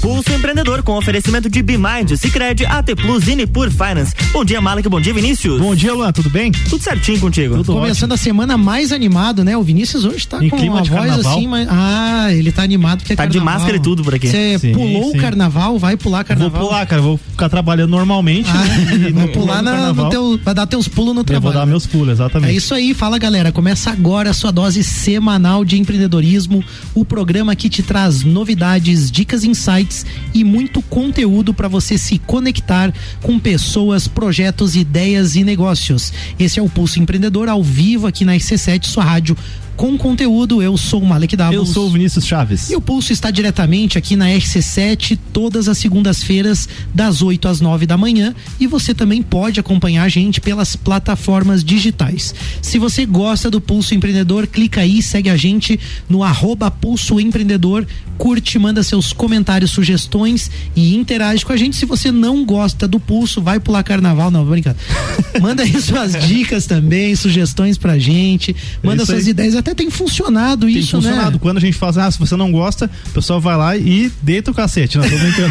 Pulso 0.00 0.32
Empreendedor 0.32 0.82
com 0.82 0.96
oferecimento 0.96 1.50
de 1.50 1.62
Bimind, 1.62 2.16
Cicred, 2.16 2.64
AT 2.64 2.94
Plus 2.96 3.28
e 3.28 3.36
Nipur 3.36 3.70
Finance. 3.70 4.14
Bom 4.32 4.42
dia, 4.42 4.58
Malek. 4.58 4.88
Bom 4.88 4.98
dia, 4.98 5.12
Vinícius. 5.12 5.60
Bom 5.60 5.74
dia, 5.74 5.92
Luan. 5.92 6.10
Tudo 6.10 6.30
bem? 6.30 6.50
Tudo 6.52 6.82
certinho 6.82 7.20
contigo. 7.20 7.56
Tudo 7.58 7.74
Começando 7.74 8.12
ótimo. 8.12 8.14
a 8.14 8.16
semana 8.16 8.56
mais 8.56 8.92
animado, 8.92 9.44
né? 9.44 9.58
O 9.58 9.62
Vinícius 9.62 10.06
hoje 10.06 10.26
tá 10.26 10.42
Em 10.42 10.48
com 10.48 10.56
clima 10.56 10.76
uma 10.76 10.82
de 10.82 10.88
voz 10.90 11.02
carnaval. 11.06 11.32
assim, 11.36 11.46
mas. 11.46 11.68
Ah, 11.70 12.28
ele 12.32 12.50
tá 12.50 12.62
animado 12.62 13.00
porque 13.00 13.12
é 13.12 13.16
Tá 13.16 13.26
de 13.26 13.38
máscara 13.40 13.76
e 13.76 13.80
tudo 13.80 14.02
por 14.02 14.14
aqui. 14.14 14.26
Você 14.28 14.58
pulou 14.72 15.12
sim. 15.12 15.18
o 15.18 15.20
carnaval, 15.20 15.78
vai 15.78 15.98
pular 15.98 16.18
Vou 16.20 16.24
carnaval. 16.24 16.60
pular, 16.66 16.86
cara. 16.86 17.02
Vou 17.02 17.18
ficar 17.18 17.50
trabalhando 17.50 17.90
normalmente. 17.90 18.48
Ah, 18.50 18.64
né? 18.96 19.10
Vou 19.12 19.28
pular 19.28 19.62
no 19.62 19.70
na, 19.70 19.92
no 19.92 20.08
teu. 20.08 20.40
Vai 20.42 20.54
dar 20.54 20.66
teus 20.66 20.88
pulos 20.88 21.14
no 21.14 21.20
Eu 21.20 21.24
trabalho. 21.24 21.52
vou 21.52 21.60
dar 21.60 21.66
meus 21.66 21.86
pulos, 21.86 22.08
exatamente. 22.14 22.50
É 22.50 22.54
isso 22.56 22.72
aí, 22.72 22.94
fala 22.94 23.18
galera. 23.18 23.52
Começa 23.52 23.90
agora 23.90 24.30
a 24.30 24.32
sua 24.32 24.50
dose 24.50 24.82
semanal 24.82 25.62
de 25.62 25.78
empreendedorismo, 25.78 26.64
o 26.94 27.04
programa 27.04 27.54
que 27.54 27.68
te 27.68 27.82
traz 27.82 28.24
novidades, 28.24 29.10
dicas, 29.10 29.44
insights 29.44 29.89
e 30.32 30.44
muito 30.44 30.82
conteúdo 30.82 31.52
para 31.52 31.68
você 31.68 31.98
se 31.98 32.18
conectar 32.18 32.92
com 33.22 33.38
pessoas, 33.38 34.06
projetos, 34.08 34.76
ideias 34.76 35.36
e 35.36 35.44
negócios. 35.44 36.12
Esse 36.38 36.58
é 36.58 36.62
o 36.62 36.68
Pulso 36.68 37.00
Empreendedor 37.00 37.48
ao 37.48 37.62
vivo 37.62 38.06
aqui 38.06 38.24
na 38.24 38.34
RC7, 38.34 38.86
sua 38.86 39.04
rádio 39.04 39.36
com 39.80 39.96
conteúdo. 39.96 40.62
Eu 40.62 40.76
sou 40.76 41.00
o 41.00 41.06
Malek 41.06 41.34
Davos. 41.34 41.54
Eu 41.54 41.64
sou 41.64 41.86
o 41.86 41.90
Vinícius 41.90 42.26
Chaves. 42.26 42.68
E 42.68 42.76
o 42.76 42.82
Pulso 42.82 43.14
está 43.14 43.30
diretamente 43.30 43.96
aqui 43.96 44.14
na 44.14 44.26
RC7 44.26 45.18
todas 45.32 45.68
as 45.68 45.78
segundas-feiras, 45.78 46.68
das 46.94 47.22
8 47.22 47.48
às 47.48 47.62
9 47.62 47.86
da 47.86 47.96
manhã. 47.96 48.34
E 48.60 48.66
você 48.66 48.92
também 48.92 49.22
pode 49.22 49.58
acompanhar 49.58 50.02
a 50.02 50.08
gente 50.10 50.38
pelas 50.38 50.76
plataformas 50.76 51.64
digitais. 51.64 52.34
Se 52.60 52.78
você 52.78 53.06
gosta 53.06 53.50
do 53.50 53.58
Pulso 53.58 53.94
Empreendedor, 53.94 54.46
clica 54.46 54.82
aí, 54.82 55.02
segue 55.02 55.30
a 55.30 55.36
gente 55.36 55.80
no 56.10 56.22
arroba 56.22 56.70
Pulso 56.70 57.18
Empreendedor, 57.18 57.86
curte, 58.18 58.58
manda 58.58 58.82
seus 58.82 59.14
comentários, 59.14 59.70
sugestões 59.70 60.50
e 60.76 60.94
interage 60.94 61.42
com 61.42 61.54
a 61.54 61.56
gente. 61.56 61.74
Se 61.74 61.86
você 61.86 62.12
não 62.12 62.44
gosta 62.44 62.86
do 62.86 63.00
Pulso, 63.00 63.40
vai 63.40 63.58
pular 63.58 63.82
carnaval, 63.82 64.30
não, 64.30 64.44
brincando. 64.44 64.76
Manda 65.40 65.62
aí 65.62 65.80
suas 65.80 66.12
dicas 66.26 66.66
também, 66.66 67.16
sugestões 67.16 67.78
pra 67.78 67.98
gente, 67.98 68.54
manda 68.82 69.04
isso 69.04 69.12
suas 69.12 69.24
aí. 69.24 69.30
ideias. 69.30 69.54
Até 69.54 69.69
tem 69.74 69.90
funcionado 69.90 70.66
Tem 70.66 70.76
isso, 70.76 70.92
funcionado. 70.96 71.32
né? 71.32 71.38
Quando 71.40 71.56
a 71.58 71.60
gente 71.60 71.76
fala 71.76 71.90
assim, 71.90 72.00
ah, 72.00 72.10
se 72.10 72.18
você 72.18 72.36
não 72.36 72.50
gosta, 72.52 72.90
o 73.08 73.10
pessoal 73.10 73.40
vai 73.40 73.56
lá 73.56 73.76
e 73.76 74.10
deita 74.22 74.50
o 74.50 74.54
cacete. 74.54 74.98
Não, 74.98 75.04
tô 75.08 75.16
brincando. 75.16 75.50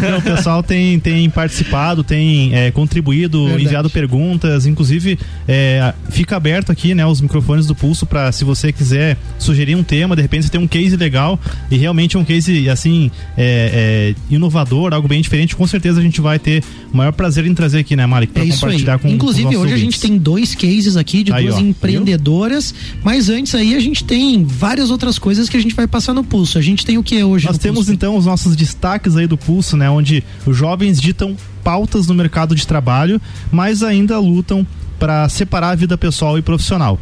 Não, 0.10 0.18
o 0.18 0.22
pessoal 0.22 0.62
tem, 0.62 0.98
tem 1.00 1.28
participado, 1.30 2.02
tem 2.02 2.54
é, 2.54 2.70
contribuído, 2.70 3.44
Verdade. 3.44 3.64
enviado 3.64 3.90
perguntas. 3.90 4.66
Inclusive, 4.66 5.18
é, 5.46 5.92
fica 6.10 6.36
aberto 6.36 6.70
aqui, 6.72 6.94
né, 6.94 7.04
os 7.06 7.20
microfones 7.20 7.66
do 7.66 7.74
Pulso 7.74 8.06
para 8.06 8.30
se 8.32 8.44
você 8.44 8.72
quiser 8.72 9.16
sugerir 9.38 9.74
um 9.76 9.82
tema, 9.82 10.16
de 10.16 10.22
repente 10.22 10.44
você 10.46 10.50
tem 10.50 10.60
um 10.60 10.66
case 10.68 10.96
legal 10.96 11.38
e 11.70 11.76
realmente 11.76 12.16
é 12.16 12.18
um 12.20 12.24
case, 12.24 12.68
assim, 12.68 13.10
é, 13.36 14.14
é, 14.30 14.34
inovador, 14.34 14.92
algo 14.94 15.06
bem 15.08 15.20
diferente, 15.20 15.54
com 15.56 15.66
certeza 15.66 16.00
a 16.00 16.02
gente 16.02 16.20
vai 16.20 16.38
ter 16.38 16.62
o 16.92 16.96
maior 16.96 17.12
prazer 17.12 17.46
em 17.46 17.54
trazer 17.54 17.80
aqui, 17.80 17.94
né, 17.96 18.06
Malik? 18.06 18.32
Pra 18.32 18.44
É 18.44 18.48
compartilhar 18.48 18.98
com 18.98 19.08
Inclusive, 19.08 19.44
com 19.54 19.60
hoje 19.60 19.72
a 19.74 19.76
gente 19.76 19.86
ouvintes. 19.86 20.00
tem 20.00 20.18
dois 20.18 20.54
cases 20.54 20.96
aqui 20.96 21.22
de 21.22 21.32
Aí, 21.32 21.44
duas 21.44 21.56
ó, 21.56 21.60
empreendedoras, 21.60 22.74
mas 23.02 23.28
antes 23.28 23.49
aí 23.56 23.74
a 23.74 23.80
gente 23.80 24.04
tem 24.04 24.44
várias 24.44 24.90
outras 24.90 25.18
coisas 25.18 25.48
que 25.48 25.56
a 25.56 25.60
gente 25.60 25.74
vai 25.74 25.86
passar 25.86 26.14
no 26.14 26.24
pulso. 26.24 26.58
A 26.58 26.62
gente 26.62 26.84
tem 26.84 26.98
o 26.98 27.02
que 27.02 27.22
hoje? 27.22 27.46
Nós 27.46 27.58
temos 27.58 27.80
pulso? 27.80 27.92
então 27.92 28.16
os 28.16 28.26
nossos 28.26 28.56
destaques 28.56 29.16
aí 29.16 29.26
do 29.26 29.36
Pulso, 29.36 29.76
né? 29.76 29.88
Onde 29.90 30.22
os 30.46 30.56
jovens 30.56 31.00
ditam 31.00 31.36
pautas 31.62 32.06
no 32.06 32.14
mercado 32.14 32.54
de 32.54 32.66
trabalho, 32.66 33.20
mas 33.50 33.82
ainda 33.82 34.18
lutam 34.18 34.66
para 34.98 35.28
separar 35.28 35.70
a 35.70 35.74
vida 35.74 35.96
pessoal 35.96 36.38
e 36.38 36.42
profissional. 36.42 36.98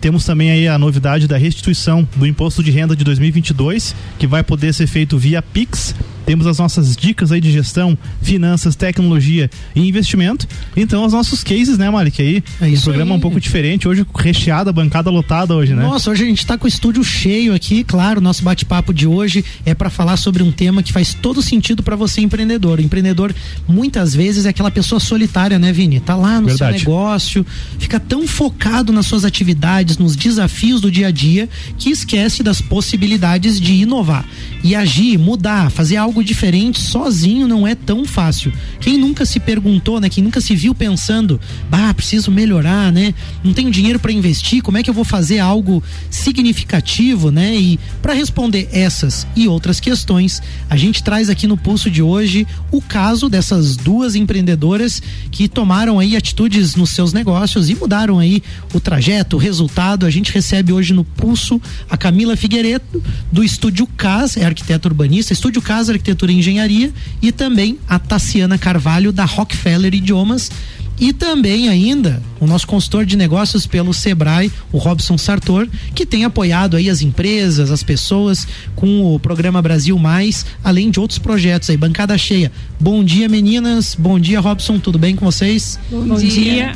Temos 0.00 0.24
também 0.24 0.50
aí 0.50 0.66
a 0.66 0.76
novidade 0.76 1.28
da 1.28 1.36
restituição 1.36 2.06
do 2.16 2.26
imposto 2.26 2.62
de 2.64 2.70
renda 2.70 2.96
de 2.96 3.04
2022, 3.04 3.94
que 4.18 4.26
vai 4.26 4.42
poder 4.42 4.74
ser 4.74 4.88
feito 4.88 5.16
via 5.16 5.40
Pix. 5.40 5.94
Temos 6.28 6.46
as 6.46 6.58
nossas 6.58 6.94
dicas 6.94 7.32
aí 7.32 7.40
de 7.40 7.50
gestão, 7.50 7.96
finanças, 8.20 8.76
tecnologia 8.76 9.48
e 9.74 9.88
investimento. 9.88 10.46
Então, 10.76 11.06
os 11.06 11.14
nossos 11.14 11.42
cases, 11.42 11.78
né, 11.78 11.88
Malik? 11.88 12.20
Aí, 12.20 12.44
É 12.60 12.68
isso 12.68 12.82
o 12.82 12.84
programa 12.84 13.12
é 13.12 13.14
um 13.14 13.16
aí. 13.16 13.22
pouco 13.22 13.40
diferente. 13.40 13.88
Hoje, 13.88 14.04
recheada, 14.14 14.70
bancada 14.70 15.08
lotada 15.08 15.54
hoje, 15.54 15.74
né? 15.74 15.82
Nossa, 15.82 16.10
hoje 16.10 16.24
a 16.24 16.26
gente 16.26 16.44
tá 16.44 16.58
com 16.58 16.66
o 16.66 16.68
estúdio 16.68 17.02
cheio 17.02 17.54
aqui, 17.54 17.82
claro, 17.82 18.20
nosso 18.20 18.42
bate-papo 18.44 18.92
de 18.92 19.06
hoje 19.06 19.42
é 19.64 19.72
para 19.74 19.88
falar 19.88 20.18
sobre 20.18 20.42
um 20.42 20.52
tema 20.52 20.82
que 20.82 20.92
faz 20.92 21.14
todo 21.14 21.40
sentido 21.40 21.82
para 21.82 21.96
você 21.96 22.20
empreendedor. 22.20 22.78
O 22.78 22.82
empreendedor 22.82 23.34
muitas 23.66 24.14
vezes 24.14 24.44
é 24.44 24.50
aquela 24.50 24.70
pessoa 24.70 25.00
solitária, 25.00 25.58
né, 25.58 25.72
Vini? 25.72 25.98
Tá 25.98 26.14
lá 26.14 26.42
no 26.42 26.48
Verdade. 26.48 26.80
seu 26.80 26.90
negócio, 26.90 27.46
fica 27.78 27.98
tão 27.98 28.28
focado 28.28 28.92
nas 28.92 29.06
suas 29.06 29.24
atividades, 29.24 29.96
nos 29.96 30.14
desafios 30.14 30.82
do 30.82 30.90
dia 30.90 31.06
a 31.06 31.10
dia, 31.10 31.48
que 31.78 31.88
esquece 31.88 32.42
das 32.42 32.60
possibilidades 32.60 33.58
de 33.58 33.72
inovar 33.72 34.26
e 34.62 34.74
agir, 34.74 35.16
mudar, 35.18 35.70
fazer 35.70 35.96
algo 35.96 36.17
diferente 36.22 36.80
sozinho 36.80 37.46
não 37.46 37.66
é 37.66 37.74
tão 37.74 38.04
fácil. 38.04 38.52
Quem 38.80 38.98
nunca 38.98 39.24
se 39.24 39.40
perguntou, 39.40 40.00
né, 40.00 40.08
quem 40.08 40.22
nunca 40.22 40.40
se 40.40 40.54
viu 40.54 40.74
pensando, 40.74 41.40
bah, 41.70 41.92
preciso 41.94 42.30
melhorar, 42.30 42.92
né? 42.92 43.14
Não 43.42 43.52
tenho 43.52 43.70
dinheiro 43.70 43.98
para 43.98 44.12
investir, 44.12 44.62
como 44.62 44.78
é 44.78 44.82
que 44.82 44.90
eu 44.90 44.94
vou 44.94 45.04
fazer 45.04 45.38
algo 45.38 45.82
significativo, 46.10 47.30
né? 47.30 47.54
E 47.56 47.80
para 48.02 48.12
responder 48.12 48.68
essas 48.72 49.26
e 49.34 49.48
outras 49.48 49.80
questões, 49.80 50.42
a 50.68 50.76
gente 50.76 51.02
traz 51.02 51.30
aqui 51.30 51.46
no 51.46 51.56
pulso 51.56 51.90
de 51.90 52.02
hoje 52.02 52.46
o 52.70 52.80
caso 52.80 53.28
dessas 53.28 53.76
duas 53.76 54.14
empreendedoras 54.14 55.02
que 55.30 55.48
tomaram 55.48 55.98
aí 55.98 56.16
atitudes 56.16 56.74
nos 56.74 56.90
seus 56.90 57.12
negócios 57.12 57.70
e 57.70 57.74
mudaram 57.74 58.18
aí 58.18 58.42
o 58.74 58.80
trajeto, 58.80 59.36
o 59.36 59.38
resultado. 59.38 60.06
A 60.06 60.10
gente 60.10 60.32
recebe 60.32 60.72
hoje 60.72 60.92
no 60.92 61.04
pulso 61.04 61.60
a 61.88 61.96
Camila 61.96 62.36
Figueiredo 62.36 63.02
do 63.30 63.42
Estúdio 63.44 63.86
Cas, 63.86 64.36
é 64.36 64.44
arquiteta 64.44 64.88
urbanista, 64.88 65.32
Estúdio 65.32 65.62
Cas 65.62 65.88
Arquitetura 65.88 66.07
e 66.30 66.34
Engenharia 66.34 66.92
e 67.20 67.30
também 67.32 67.78
a 67.88 67.98
Tassiana 67.98 68.56
Carvalho 68.58 69.12
da 69.12 69.24
Rockefeller 69.24 69.94
Idiomas. 69.94 70.50
E 71.00 71.12
também 71.12 71.68
ainda 71.68 72.20
o 72.40 72.46
nosso 72.46 72.66
consultor 72.66 73.06
de 73.06 73.16
negócios 73.16 73.68
pelo 73.68 73.94
Sebrae, 73.94 74.50
o 74.72 74.78
Robson 74.78 75.16
Sartor, 75.16 75.68
que 75.94 76.04
tem 76.04 76.24
apoiado 76.24 76.76
aí 76.76 76.90
as 76.90 77.02
empresas, 77.02 77.70
as 77.70 77.84
pessoas 77.84 78.48
com 78.74 79.14
o 79.14 79.20
programa 79.20 79.62
Brasil 79.62 79.96
Mais, 79.96 80.44
além 80.64 80.90
de 80.90 80.98
outros 80.98 81.20
projetos 81.20 81.70
aí, 81.70 81.76
bancada 81.76 82.18
cheia. 82.18 82.50
Bom 82.80 83.04
dia, 83.04 83.28
meninas. 83.28 83.94
Bom 83.96 84.18
dia, 84.18 84.40
Robson. 84.40 84.80
Tudo 84.80 84.98
bem 84.98 85.14
com 85.14 85.24
vocês? 85.24 85.78
Bom, 85.88 86.16
dia. 86.16 86.74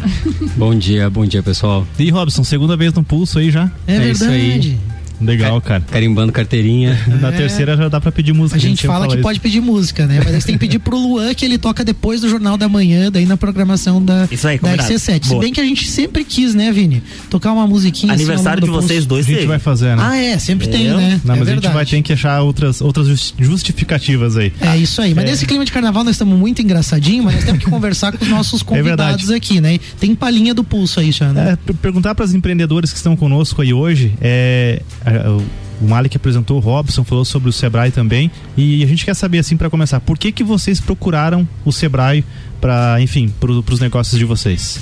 Bom 0.57 0.73
dia, 0.73 1.11
bom 1.11 1.27
dia 1.27 1.43
pessoal. 1.43 1.85
E 1.99 2.09
Robson, 2.09 2.45
segunda 2.45 2.77
vez 2.77 2.93
no 2.95 3.03
Pulso 3.03 3.41
aí 3.41 3.51
já? 3.51 3.69
É, 3.89 3.97
É 3.97 4.11
isso 4.13 4.25
verdade. 4.25 4.79
aí. 4.81 4.93
Legal, 5.25 5.61
cara. 5.61 5.83
Carimbando 5.91 6.33
carteirinha. 6.33 6.99
Na 7.21 7.29
É. 7.29 7.33
terceira 7.33 7.77
já 7.77 7.89
dá 7.89 8.01
pra 8.01 8.11
pedir 8.13 8.33
música. 8.33 8.57
A 8.57 8.61
gente 8.61 8.81
sempre 8.81 8.89
fala 8.89 9.07
que 9.07 9.15
isso. 9.15 9.23
pode 9.23 9.41
pedir 9.41 9.61
música, 9.61 10.07
né? 10.07 10.21
Mas 10.25 10.35
aí 10.35 10.41
você 10.41 10.47
tem 10.49 10.55
que 10.57 10.61
pedir 10.61 10.79
pro 10.79 10.97
Luan 10.99 11.33
que 11.35 11.45
ele 11.45 11.59
toca 11.59 11.85
depois 11.85 12.21
do 12.21 12.29
Jornal 12.29 12.57
da 12.57 12.69
Manhã, 12.69 13.11
daí 13.11 13.25
na 13.27 13.37
programação 13.37 14.03
da, 14.05 14.29
Isso 14.31 14.47
aí, 14.47 14.57
da 14.59 14.69
combinado. 14.71 14.93
RC7. 14.93 15.25
Se 15.27 15.39
bem 15.39 15.53
que 15.53 15.61
a 15.61 15.65
gente 15.65 15.89
sempre 15.89 16.25
quis, 16.25 16.55
né, 16.55 16.71
Vini? 16.73 17.03
Tocar 17.31 17.53
uma 17.53 17.67
musiquinha 17.67 18.13
assim 18.13 18.23
Aniversário 18.25 18.63
de 18.63 18.69
longo 18.69 18.81
do 18.81 18.87
vocês 18.87 19.07
dois 19.07 19.25
A 19.27 19.29
gente 19.29 19.37
teve. 19.37 19.49
vai 19.49 19.59
fazer, 19.59 19.97
né? 19.97 20.03
Ah, 20.05 20.17
é, 20.17 20.39
sempre 20.39 20.67
tem, 20.69 20.85
né? 20.89 21.21
Não, 21.25 21.35
é 21.35 21.39
mas 21.39 21.41
a 21.43 21.45
verdade. 21.45 21.67
gente 21.67 21.73
vai 21.75 21.87
ter 21.87 22.03
que 22.03 22.13
achar 22.13 22.41
outras, 22.43 22.81
outras 22.81 23.07
justi- 23.09 23.35
justificativas 23.39 24.37
aí. 24.37 24.53
É 24.61 24.77
isso 24.77 25.01
aí. 25.01 25.15
Mas 25.15 25.25
É. 25.25 25.31
nesse 25.31 25.47
clima 25.47 25.65
de 25.65 25.73
carnaval 25.73 26.05
nós 26.05 26.15
estamos 26.15 26.39
muito 26.39 26.61
engraçadinhos, 26.63 27.25
mas 27.25 27.35
nós 27.37 27.45
temos 27.45 27.63
que 27.65 27.71
conversar 27.71 28.13
com 28.13 28.25
os 28.25 28.31
nossos 28.31 28.63
convidados 28.63 29.27
verdade. 29.29 29.35
aqui, 29.35 29.61
né? 29.61 29.79
Tem 29.99 30.15
palhinha 30.15 30.55
do 30.55 30.63
pulso 30.65 31.01
aí, 31.01 31.11
já, 31.13 31.33
né? 31.33 31.53
É, 31.53 31.57
per- 31.57 31.75
perguntar 31.77 32.15
para 32.15 32.25
as 32.25 32.35
empreendedores 32.35 32.91
que 32.91 32.97
estão 32.97 33.17
conosco 33.17 33.63
aí 33.63 33.73
hoje, 33.73 34.13
é, 34.21 34.83
a- 35.05 35.12
o- 35.29 35.85
o 35.85 35.89
Malik 35.89 36.17
apresentou 36.17 36.59
o 36.59 36.61
Robson, 36.61 37.03
falou 37.03 37.25
sobre 37.25 37.49
o 37.49 37.53
Sebrae 37.53 37.91
também, 37.91 38.31
e 38.57 38.85
a 38.85 38.87
gente 38.87 39.05
quer 39.05 39.15
saber 39.15 39.39
assim 39.39 39.57
para 39.57 39.69
começar, 39.69 39.99
por 40.01 40.17
que 40.17 40.31
que 40.31 40.45
vocês 40.45 40.81
procuraram 40.81 41.47
o 41.65 41.73
Sebrae 41.73 42.25
para, 42.61 43.01
enfim, 43.01 43.33
para 43.41 43.51
os 43.51 43.81
negócios 43.81 44.19
de 44.19 44.25
vocês? 44.25 44.81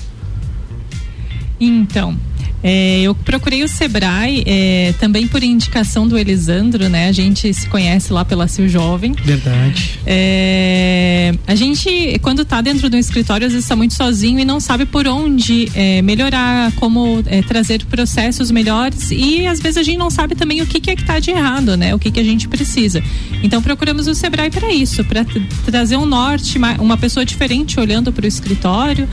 Então, 1.59 2.17
é, 2.63 3.01
eu 3.01 3.15
procurei 3.15 3.63
o 3.63 3.69
Sebrae 3.69 4.43
é, 4.47 4.95
também 4.99 5.27
por 5.27 5.43
indicação 5.43 6.07
do 6.07 6.19
Elisandro, 6.19 6.89
né? 6.89 7.09
A 7.09 7.13
gente 7.13 7.53
se 7.55 7.69
conhece 7.69 8.13
lá 8.13 8.25
pela 8.25 8.47
Sil 8.49 8.69
Jovem. 8.69 9.13
Verdade. 9.13 9.99
É, 10.07 11.33
a 11.47 11.55
gente, 11.55 12.19
quando 12.21 12.45
tá 12.45 12.61
dentro 12.61 12.89
do 12.91 12.97
escritório, 12.97 13.47
às 13.47 13.53
vezes 13.53 13.65
está 13.65 13.77
muito 13.77 13.95
sozinho 13.95 14.39
e 14.39 14.45
não 14.45 14.61
sabe 14.61 14.85
por 14.87 15.07
onde 15.07 15.71
é, 15.75 16.03
melhorar, 16.03 16.73
como 16.73 17.23
é, 17.27 17.43
trazer 17.43 17.85
processos 17.87 18.51
melhores 18.51 19.11
e 19.11 19.47
às 19.47 19.61
vezes 19.61 19.79
a 19.79 19.83
gente 19.83 19.99
não 19.99 20.11
sabe 20.11 20.35
também 20.35 20.61
o 20.63 20.67
que, 20.67 20.81
que 20.81 20.91
é 20.91 20.97
que 20.97 21.05
tá 21.05 21.19
de 21.19 21.31
errado, 21.31 21.77
né? 21.77 21.95
O 21.95 21.99
que, 21.99 22.11
que 22.11 22.21
a 22.21 22.25
gente 22.25 22.49
precisa. 22.49 23.03
Então 23.43 23.63
procuramos 23.63 24.07
o 24.07 24.15
Sebrae 24.15 24.51
para 24.51 24.73
isso, 24.73 25.05
para 25.05 25.25
trazer 25.65 25.97
um 25.97 26.07
norte, 26.07 26.59
ma- 26.59 26.77
uma 26.79 26.97
pessoa 26.97 27.25
diferente 27.25 27.79
olhando 27.81 28.13
para 28.13 28.25
o 28.25 28.29
escritório, 28.29 29.09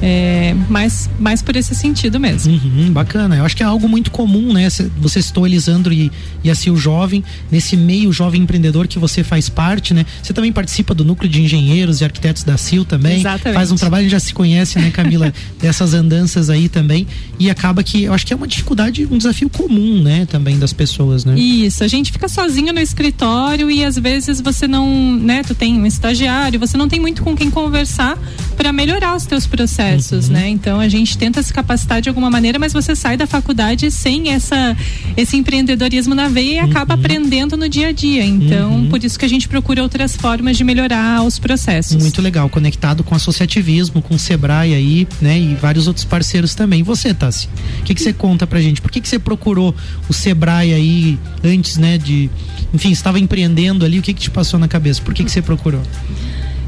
é, 0.00 0.54
mais, 0.68 1.08
mais 1.18 1.42
por 1.42 1.56
esse 1.56 1.74
sentido 1.74 2.18
mesmo. 2.20 2.52
Uhum, 2.52 2.91
bacana. 2.92 3.36
Eu 3.36 3.44
acho 3.44 3.56
que 3.56 3.62
é 3.62 3.66
algo 3.66 3.88
muito 3.88 4.10
comum, 4.10 4.52
né? 4.52 4.68
Você 4.98 5.22
citou 5.22 5.46
Elisandro 5.46 5.92
e, 5.92 6.10
e 6.42 6.50
assim 6.50 6.70
o 6.70 6.76
jovem, 6.76 7.24
nesse 7.50 7.76
meio 7.76 8.12
jovem 8.12 8.42
empreendedor 8.42 8.86
que 8.86 8.98
você 8.98 9.22
faz 9.22 9.48
parte, 9.48 9.94
né? 9.94 10.04
Você 10.22 10.32
também 10.32 10.52
participa 10.52 10.94
do 10.94 11.04
núcleo 11.04 11.30
de 11.30 11.40
engenheiros 11.40 12.00
e 12.00 12.04
arquitetos 12.04 12.42
da 12.42 12.56
CIL 12.56 12.84
também. 12.84 13.20
Exatamente. 13.20 13.54
Faz 13.54 13.70
um 13.70 13.76
trabalho, 13.76 14.08
já 14.08 14.20
se 14.20 14.34
conhece, 14.34 14.78
né, 14.78 14.90
Camila, 14.90 15.32
dessas 15.60 15.94
andanças 15.94 16.50
aí 16.50 16.68
também. 16.68 17.06
E 17.38 17.50
acaba 17.50 17.82
que 17.82 18.04
eu 18.04 18.12
acho 18.12 18.26
que 18.26 18.32
é 18.32 18.36
uma 18.36 18.48
dificuldade, 18.48 19.06
um 19.10 19.18
desafio 19.18 19.48
comum, 19.48 20.02
né, 20.02 20.26
também 20.26 20.58
das 20.58 20.72
pessoas, 20.72 21.24
né? 21.24 21.38
Isso, 21.38 21.84
a 21.84 21.88
gente 21.88 22.10
fica 22.10 22.28
sozinho 22.28 22.72
no 22.72 22.80
escritório 22.80 23.70
e 23.70 23.84
às 23.84 23.96
vezes 23.96 24.40
você 24.40 24.66
não, 24.66 25.16
né, 25.16 25.42
tu 25.42 25.54
tem 25.54 25.78
um 25.78 25.86
estagiário, 25.86 26.58
você 26.58 26.76
não 26.76 26.88
tem 26.88 26.98
muito 26.98 27.22
com 27.22 27.36
quem 27.36 27.50
conversar 27.50 28.18
para 28.56 28.72
melhorar 28.72 29.14
os 29.16 29.26
teus 29.26 29.46
processos, 29.46 30.26
uhum. 30.26 30.34
né? 30.34 30.48
Então 30.48 30.80
a 30.80 30.88
gente 30.88 31.16
tenta 31.16 31.42
se 31.42 31.52
capacitar 31.52 32.00
de 32.00 32.08
alguma 32.08 32.30
maneira, 32.30 32.58
mas 32.58 32.72
você 32.72 32.81
sai 32.94 33.16
da 33.16 33.26
faculdade 33.26 33.90
sem 33.90 34.30
essa 34.30 34.76
esse 35.16 35.36
empreendedorismo 35.36 36.14
na 36.14 36.28
veia 36.28 36.56
e 36.56 36.58
uhum. 36.58 36.70
acaba 36.70 36.94
aprendendo 36.94 37.56
no 37.56 37.68
dia 37.68 37.88
a 37.88 37.92
dia. 37.92 38.24
Então, 38.24 38.72
uhum. 38.72 38.88
por 38.88 39.02
isso 39.02 39.18
que 39.18 39.24
a 39.24 39.28
gente 39.28 39.48
procura 39.48 39.82
outras 39.82 40.16
formas 40.16 40.56
de 40.56 40.64
melhorar 40.64 41.22
os 41.22 41.38
processos. 41.38 42.02
Muito 42.02 42.20
legal, 42.22 42.48
conectado 42.48 43.04
com 43.04 43.14
associativismo, 43.14 44.02
com 44.02 44.14
o 44.14 44.18
Sebrae 44.18 44.74
aí, 44.74 45.08
né, 45.20 45.38
e 45.38 45.54
vários 45.54 45.86
outros 45.86 46.04
parceiros 46.04 46.54
também. 46.54 46.80
E 46.80 46.82
você, 46.82 47.14
Tassi? 47.14 47.48
O 47.80 47.84
que 47.84 47.94
que 47.94 48.02
você 48.02 48.12
conta 48.12 48.46
pra 48.46 48.60
gente? 48.60 48.80
Por 48.80 48.90
que 48.90 49.00
que 49.00 49.08
você 49.08 49.18
procurou 49.18 49.74
o 50.08 50.12
Sebrae 50.12 50.72
aí 50.72 51.18
antes, 51.44 51.76
né, 51.76 51.98
de, 51.98 52.30
enfim, 52.72 52.90
estava 52.90 53.18
empreendendo 53.18 53.84
ali, 53.84 53.98
o 53.98 54.02
que 54.02 54.12
que 54.12 54.22
te 54.22 54.30
passou 54.30 54.58
na 54.58 54.68
cabeça? 54.68 55.00
Por 55.02 55.14
que 55.14 55.24
que 55.24 55.30
você 55.30 55.42
procurou? 55.42 55.82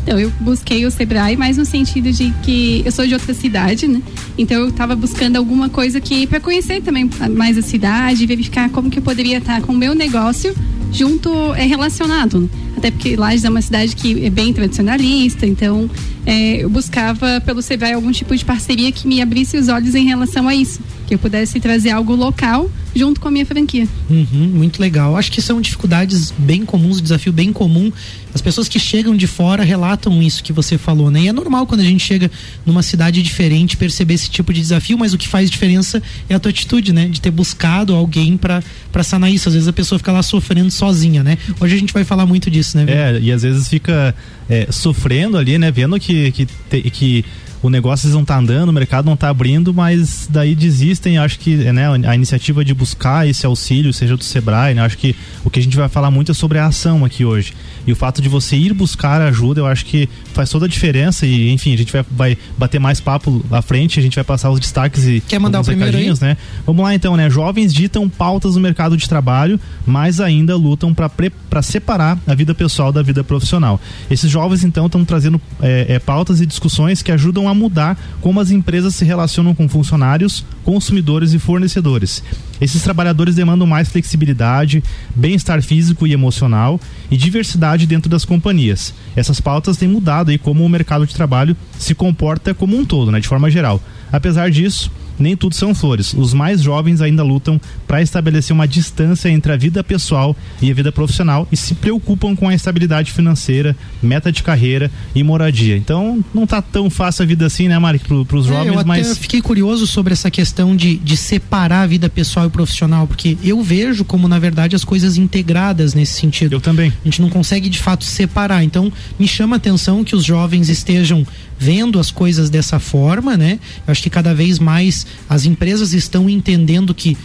Então, 0.04 0.20
eu 0.20 0.30
busquei 0.38 0.84
o 0.84 0.90
Sebrae 0.90 1.34
mais 1.34 1.56
no 1.56 1.64
sentido 1.64 2.12
de 2.12 2.30
que 2.42 2.82
eu 2.84 2.92
sou 2.92 3.06
de 3.06 3.14
outra 3.14 3.32
cidade, 3.32 3.88
né? 3.88 4.02
Então, 4.36 4.60
eu 4.60 4.68
estava 4.68 4.94
buscando 4.94 5.36
alguma 5.36 5.70
coisa 5.70 5.98
que 5.98 6.26
para 6.26 6.38
conhecer 6.40 6.82
também 6.82 7.08
mais 7.30 7.56
a 7.56 7.62
cidade, 7.62 8.26
verificar 8.26 8.68
como 8.68 8.90
que 8.90 8.98
eu 8.98 9.02
poderia 9.02 9.38
estar 9.38 9.62
com 9.62 9.72
o 9.72 9.76
meu 9.76 9.94
negócio 9.94 10.54
junto 10.92 11.54
é 11.54 11.64
relacionado. 11.64 12.40
Né? 12.40 12.48
Até 12.76 12.90
porque 12.90 13.16
Lages 13.16 13.44
é 13.44 13.48
uma 13.48 13.62
cidade 13.62 13.96
que 13.96 14.26
é 14.26 14.28
bem 14.28 14.52
tradicionalista, 14.52 15.46
então 15.46 15.90
é, 16.26 16.62
eu 16.62 16.68
buscava 16.68 17.40
pelo 17.40 17.62
Sebrae 17.62 17.94
algum 17.94 18.12
tipo 18.12 18.36
de 18.36 18.44
parceria 18.44 18.92
que 18.92 19.08
me 19.08 19.22
abrisse 19.22 19.56
os 19.56 19.68
olhos 19.68 19.94
em 19.94 20.04
relação 20.04 20.46
a 20.46 20.54
isso, 20.54 20.80
que 21.06 21.14
eu 21.14 21.18
pudesse 21.18 21.58
trazer 21.60 21.90
algo 21.90 22.14
local 22.14 22.70
junto 22.94 23.20
com 23.20 23.29
a 23.29 23.31
minha 23.31 23.44
franquia. 23.44 23.88
Uhum, 24.08 24.50
muito 24.55 24.81
legal. 24.81 25.17
Acho 25.17 25.31
que 25.32 25.43
são 25.43 25.61
dificuldades 25.61 26.32
bem 26.37 26.64
comuns, 26.64 26.99
um 26.99 27.02
desafio 27.02 27.32
bem 27.32 27.52
comum. 27.52 27.93
As 28.35 28.41
pessoas 28.41 28.69
que 28.69 28.79
chegam 28.79 29.17
de 29.17 29.26
fora 29.26 29.62
relatam 29.62 30.23
isso 30.23 30.43
que 30.43 30.52
você 30.52 30.76
falou, 30.76 31.11
né? 31.11 31.23
E 31.23 31.29
é 31.29 31.32
normal 31.32 31.67
quando 31.67 31.81
a 31.81 31.85
gente 31.85 32.05
chega 32.05 32.31
numa 32.67 32.82
cidade 32.82 33.23
diferente 33.23 33.76
perceber 33.76 34.14
esse 34.14 34.29
tipo 34.29 34.52
de 34.52 34.61
desafio, 34.61 34.99
mas 34.99 35.14
o 35.14 35.19
que 35.19 35.29
faz 35.29 35.50
diferença 35.50 36.02
é 36.29 36.35
a 36.35 36.41
tua 36.41 36.50
atitude, 36.50 36.93
né? 36.93 37.06
De 37.06 37.20
ter 37.20 37.31
buscado 37.31 37.94
alguém 37.94 38.37
para 38.37 38.62
sanar 39.02 39.31
isso. 39.31 39.49
Às 39.49 39.55
vezes 39.55 39.69
a 39.69 39.73
pessoa 39.73 39.99
fica 39.99 40.12
lá 40.12 40.23
sofrendo 40.23 40.70
sozinha, 40.70 41.23
né? 41.23 41.38
Hoje 41.61 41.75
a 41.75 41.79
gente 41.79 41.93
vai 41.93 42.05
falar 42.05 42.26
muito 42.26 42.50
disso, 42.50 42.76
né? 42.76 42.85
Viu? 42.85 42.94
É, 42.94 43.20
e 43.20 43.32
às 43.32 43.43
vezes 43.43 43.69
fica 43.69 44.14
é, 44.49 44.69
sofrendo 44.70 45.37
ali, 45.37 45.58
né? 45.58 45.70
Vendo 45.70 45.99
que, 45.99 46.32
que, 46.32 46.47
te, 46.47 46.82
que 46.90 47.25
o 47.64 47.70
negócio 47.70 48.11
não 48.11 48.20
está 48.20 48.37
andando, 48.37 48.69
o 48.69 48.72
mercado 48.75 49.06
não 49.06 49.14
está 49.14 49.31
abrindo, 49.31 49.72
mas 49.72 50.28
daí 50.31 50.55
desistem. 50.55 51.16
Acho 51.16 51.38
que 51.38 51.56
né, 51.56 51.87
a 52.06 52.14
iniciativa 52.14 52.62
de 52.62 52.75
buscar 52.75 53.26
esse 53.26 53.46
auxílio, 53.46 53.90
seja 53.90 54.19
do 54.19 54.22
Sebrae, 54.22 54.75
né, 54.75 54.82
acho 54.82 54.99
que 54.99 55.16
o 55.43 55.49
que 55.49 55.61
a 55.61 55.62
gente 55.62 55.75
vai 55.75 55.88
falar 55.88 56.11
muito 56.11 56.31
é 56.31 56.34
sobre 56.34 56.58
a 56.58 56.66
ação 56.66 57.06
aqui 57.06 57.25
hoje. 57.25 57.55
E 57.86 57.92
o 57.92 57.96
fato 57.96 58.22
de 58.22 58.28
você 58.28 58.56
ir 58.56 58.72
buscar 58.72 59.20
ajuda, 59.20 59.60
eu 59.60 59.66
acho 59.66 59.84
que 59.84 60.08
faz 60.32 60.50
toda 60.50 60.66
a 60.66 60.69
diferença. 60.69 61.26
E, 61.26 61.50
enfim, 61.50 61.75
a 61.75 61.76
gente 61.76 61.92
vai, 61.92 62.04
vai 62.10 62.38
bater 62.56 62.81
mais 62.81 63.00
papo 63.00 63.44
à 63.50 63.62
frente, 63.62 63.98
a 63.98 64.02
gente 64.02 64.14
vai 64.14 64.25
passar 64.25 64.50
os 64.50 64.60
destaques 64.60 65.06
e 65.06 65.20
Quer 65.20 65.38
mandar 65.38 65.60
o 65.60 65.64
primeiro 65.64 65.96
aí? 65.96 66.12
né? 66.20 66.36
Vamos 66.66 66.82
lá 66.82 66.94
então, 66.94 67.16
né? 67.16 67.28
Jovens 67.28 67.72
ditam 67.72 68.08
pautas 68.08 68.54
no 68.54 68.60
mercado 68.60 68.96
de 68.96 69.08
trabalho, 69.08 69.58
mas 69.86 70.20
ainda 70.20 70.56
lutam 70.56 70.94
para 70.94 71.62
separar 71.62 72.19
a 72.26 72.34
vida 72.34 72.54
pessoal 72.54 72.92
da 72.92 73.02
vida 73.02 73.22
profissional. 73.22 73.81
Esses 74.10 74.30
jovens, 74.30 74.64
então, 74.64 74.87
estão 74.87 75.04
trazendo 75.04 75.40
é, 75.60 75.87
é, 75.88 75.98
pautas 75.98 76.40
e 76.40 76.46
discussões 76.46 77.02
que 77.02 77.12
ajudam 77.12 77.48
a 77.48 77.54
mudar 77.54 77.98
como 78.20 78.40
as 78.40 78.50
empresas 78.50 78.94
se 78.94 79.04
relacionam 79.04 79.54
com 79.54 79.69
funcionários, 79.69 80.44
consumidores 80.64 81.32
e 81.32 81.38
fornecedores. 81.38 82.22
Esses 82.60 82.82
trabalhadores 82.82 83.34
demandam 83.34 83.66
mais 83.66 83.88
flexibilidade, 83.88 84.82
bem-estar 85.14 85.62
físico 85.62 86.06
e 86.06 86.12
emocional 86.12 86.80
e 87.10 87.16
diversidade 87.16 87.86
dentro 87.86 88.08
das 88.08 88.24
companhias. 88.24 88.94
Essas 89.16 89.40
pautas 89.40 89.76
têm 89.76 89.88
mudado 89.88 90.30
aí 90.30 90.38
como 90.38 90.64
o 90.64 90.68
mercado 90.68 91.06
de 91.06 91.14
trabalho 91.14 91.56
se 91.78 91.94
comporta 91.94 92.54
como 92.54 92.76
um 92.76 92.84
todo, 92.84 93.10
né, 93.10 93.20
de 93.20 93.28
forma 93.28 93.50
geral. 93.50 93.82
Apesar 94.12 94.50
disso, 94.50 94.90
nem 95.19 95.37
tudo 95.37 95.55
são 95.55 95.75
flores. 95.75 96.14
Os 96.14 96.32
mais 96.32 96.62
jovens 96.62 97.00
ainda 97.00 97.22
lutam 97.22 97.61
para 97.87 98.02
estabelecer 98.02 98.55
uma 98.55 98.66
distância 98.66 99.28
entre 99.28 99.52
a 99.52 99.56
vida 99.56 99.82
pessoal 99.82 100.37
e 100.61 100.70
a 100.70 100.75
vida 100.75 100.90
profissional 100.90 101.46
e 101.50 101.56
se 101.56 101.75
preocupam 101.75 102.34
com 102.34 102.49
a 102.49 102.55
estabilidade 102.55 103.12
financeira, 103.12 103.76
meta 104.02 104.31
de 104.31 104.43
carreira 104.43 104.90
e 105.14 105.22
moradia. 105.22 105.76
Então, 105.76 106.25
não 106.34 106.46
tá 106.46 106.61
tão 106.61 106.90
fácil 106.90 107.22
a 107.22 107.26
vida 107.26 107.46
assim, 107.46 107.69
né, 107.69 107.78
Mari, 107.78 107.99
para 107.99 108.37
os 108.37 108.46
é, 108.46 108.49
jovens, 108.49 108.76
eu 108.76 108.87
mas. 108.87 109.08
Eu 109.08 109.16
fiquei 109.16 109.40
curioso 109.40 109.87
sobre 109.87 110.12
essa 110.12 110.31
questão 110.31 110.75
de, 110.75 110.96
de 110.96 111.16
separar 111.16 111.82
a 111.82 111.87
vida 111.87 112.08
pessoal 112.08 112.46
e 112.46 112.50
profissional, 112.50 113.06
porque 113.06 113.37
eu 113.43 113.62
vejo 113.62 114.05
como, 114.05 114.28
na 114.28 114.38
verdade, 114.38 114.76
as 114.76 114.84
coisas 114.84 115.16
integradas 115.16 115.94
nesse 115.94 116.20
sentido. 116.20 116.52
Eu 116.52 116.61
também. 116.61 116.93
A 117.02 117.05
gente 117.05 117.20
não 117.20 117.31
consegue 117.31 117.69
de 117.69 117.78
fato 117.78 118.05
separar. 118.05 118.62
Então, 118.64 118.93
me 119.19 119.26
chama 119.26 119.56
a 119.56 119.58
atenção 119.58 120.05
que 120.05 120.14
os 120.16 120.25
jovens 120.25 120.69
estejam 120.69 121.26
vendo 121.64 121.99
as 121.99 122.11
coisas 122.11 122.50
dessa 122.50 122.78
forma, 122.78 123.38
né? 123.38 123.58
Eu 123.87 123.93
acho 123.93 124.02
que 124.02 124.11
cada 124.11 124.34
vez 124.34 124.58
mais 124.58 125.06
as 125.26 125.46
empresas 125.46 125.94
estão 125.94 126.28
entendendo 126.28 126.94
que 126.94 127.16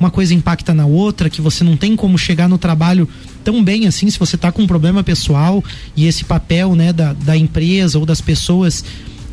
uma 0.00 0.10
coisa 0.10 0.32
impacta 0.32 0.72
na 0.72 0.86
outra, 0.86 1.28
que 1.28 1.42
você 1.42 1.62
não 1.62 1.76
tem 1.76 1.94
como 1.94 2.16
chegar 2.16 2.48
no 2.48 2.56
trabalho 2.56 3.06
tão 3.44 3.62
bem 3.62 3.86
assim 3.86 4.08
se 4.10 4.18
você 4.18 4.36
está 4.36 4.50
com 4.50 4.62
um 4.62 4.66
problema 4.66 5.04
pessoal 5.04 5.62
e 5.94 6.06
esse 6.06 6.24
papel 6.24 6.74
né, 6.74 6.94
da, 6.94 7.12
da 7.12 7.36
empresa 7.36 7.98
ou 7.98 8.06
das 8.06 8.22
pessoas 8.22 8.82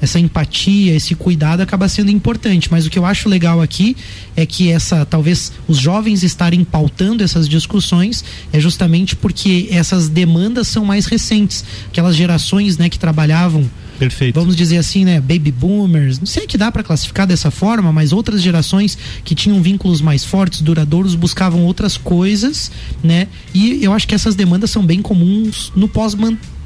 essa 0.02 0.20
empatia, 0.20 0.96
esse 0.96 1.14
cuidado 1.14 1.62
acaba 1.62 1.88
sendo 1.88 2.10
importante. 2.10 2.70
Mas 2.72 2.86
o 2.86 2.90
que 2.90 2.98
eu 2.98 3.06
acho 3.06 3.30
legal 3.30 3.62
aqui 3.62 3.96
é 4.36 4.48
que 4.48 4.70
essa, 4.70 5.06
talvez 5.06 5.54
os 5.68 5.78
jovens 5.78 6.24
estarem 6.24 6.64
pautando 6.64 7.24
essas 7.24 7.48
discussões 7.48 8.26
é 8.52 8.60
justamente 8.60 9.16
porque 9.16 9.70
essas 9.72 10.10
demandas 10.10 10.68
são 10.68 10.84
mais 10.84 11.06
recentes. 11.06 11.64
Aquelas 11.88 12.16
gerações, 12.16 12.80
né, 12.80 12.90
que 12.90 12.98
trabalhavam 12.98 13.70
Perfeito. 14.02 14.40
Vamos 14.40 14.56
dizer 14.56 14.78
assim, 14.78 15.06
né, 15.06 15.20
baby 15.20 15.52
boomers, 15.52 16.18
não 16.18 16.26
sei 16.26 16.48
que 16.48 16.58
dá 16.58 16.72
para 16.72 16.82
classificar 16.82 17.28
dessa 17.28 17.52
forma, 17.52 17.92
mas 17.92 18.12
outras 18.12 18.42
gerações 18.42 18.98
que 19.24 19.36
tinham 19.36 19.62
vínculos 19.62 20.02
mais 20.02 20.26
fortes, 20.26 20.60
duradouros, 20.62 21.14
buscavam 21.14 21.64
outras 21.66 21.98
coisas, 21.98 22.72
né? 23.04 23.28
E 23.54 23.84
eu 23.84 23.94
acho 23.94 24.08
que 24.08 24.16
essas 24.16 24.34
demandas 24.34 24.72
são 24.72 24.84
bem 24.84 25.04
comuns 25.04 25.72
no 25.76 25.88
pós 25.88 26.16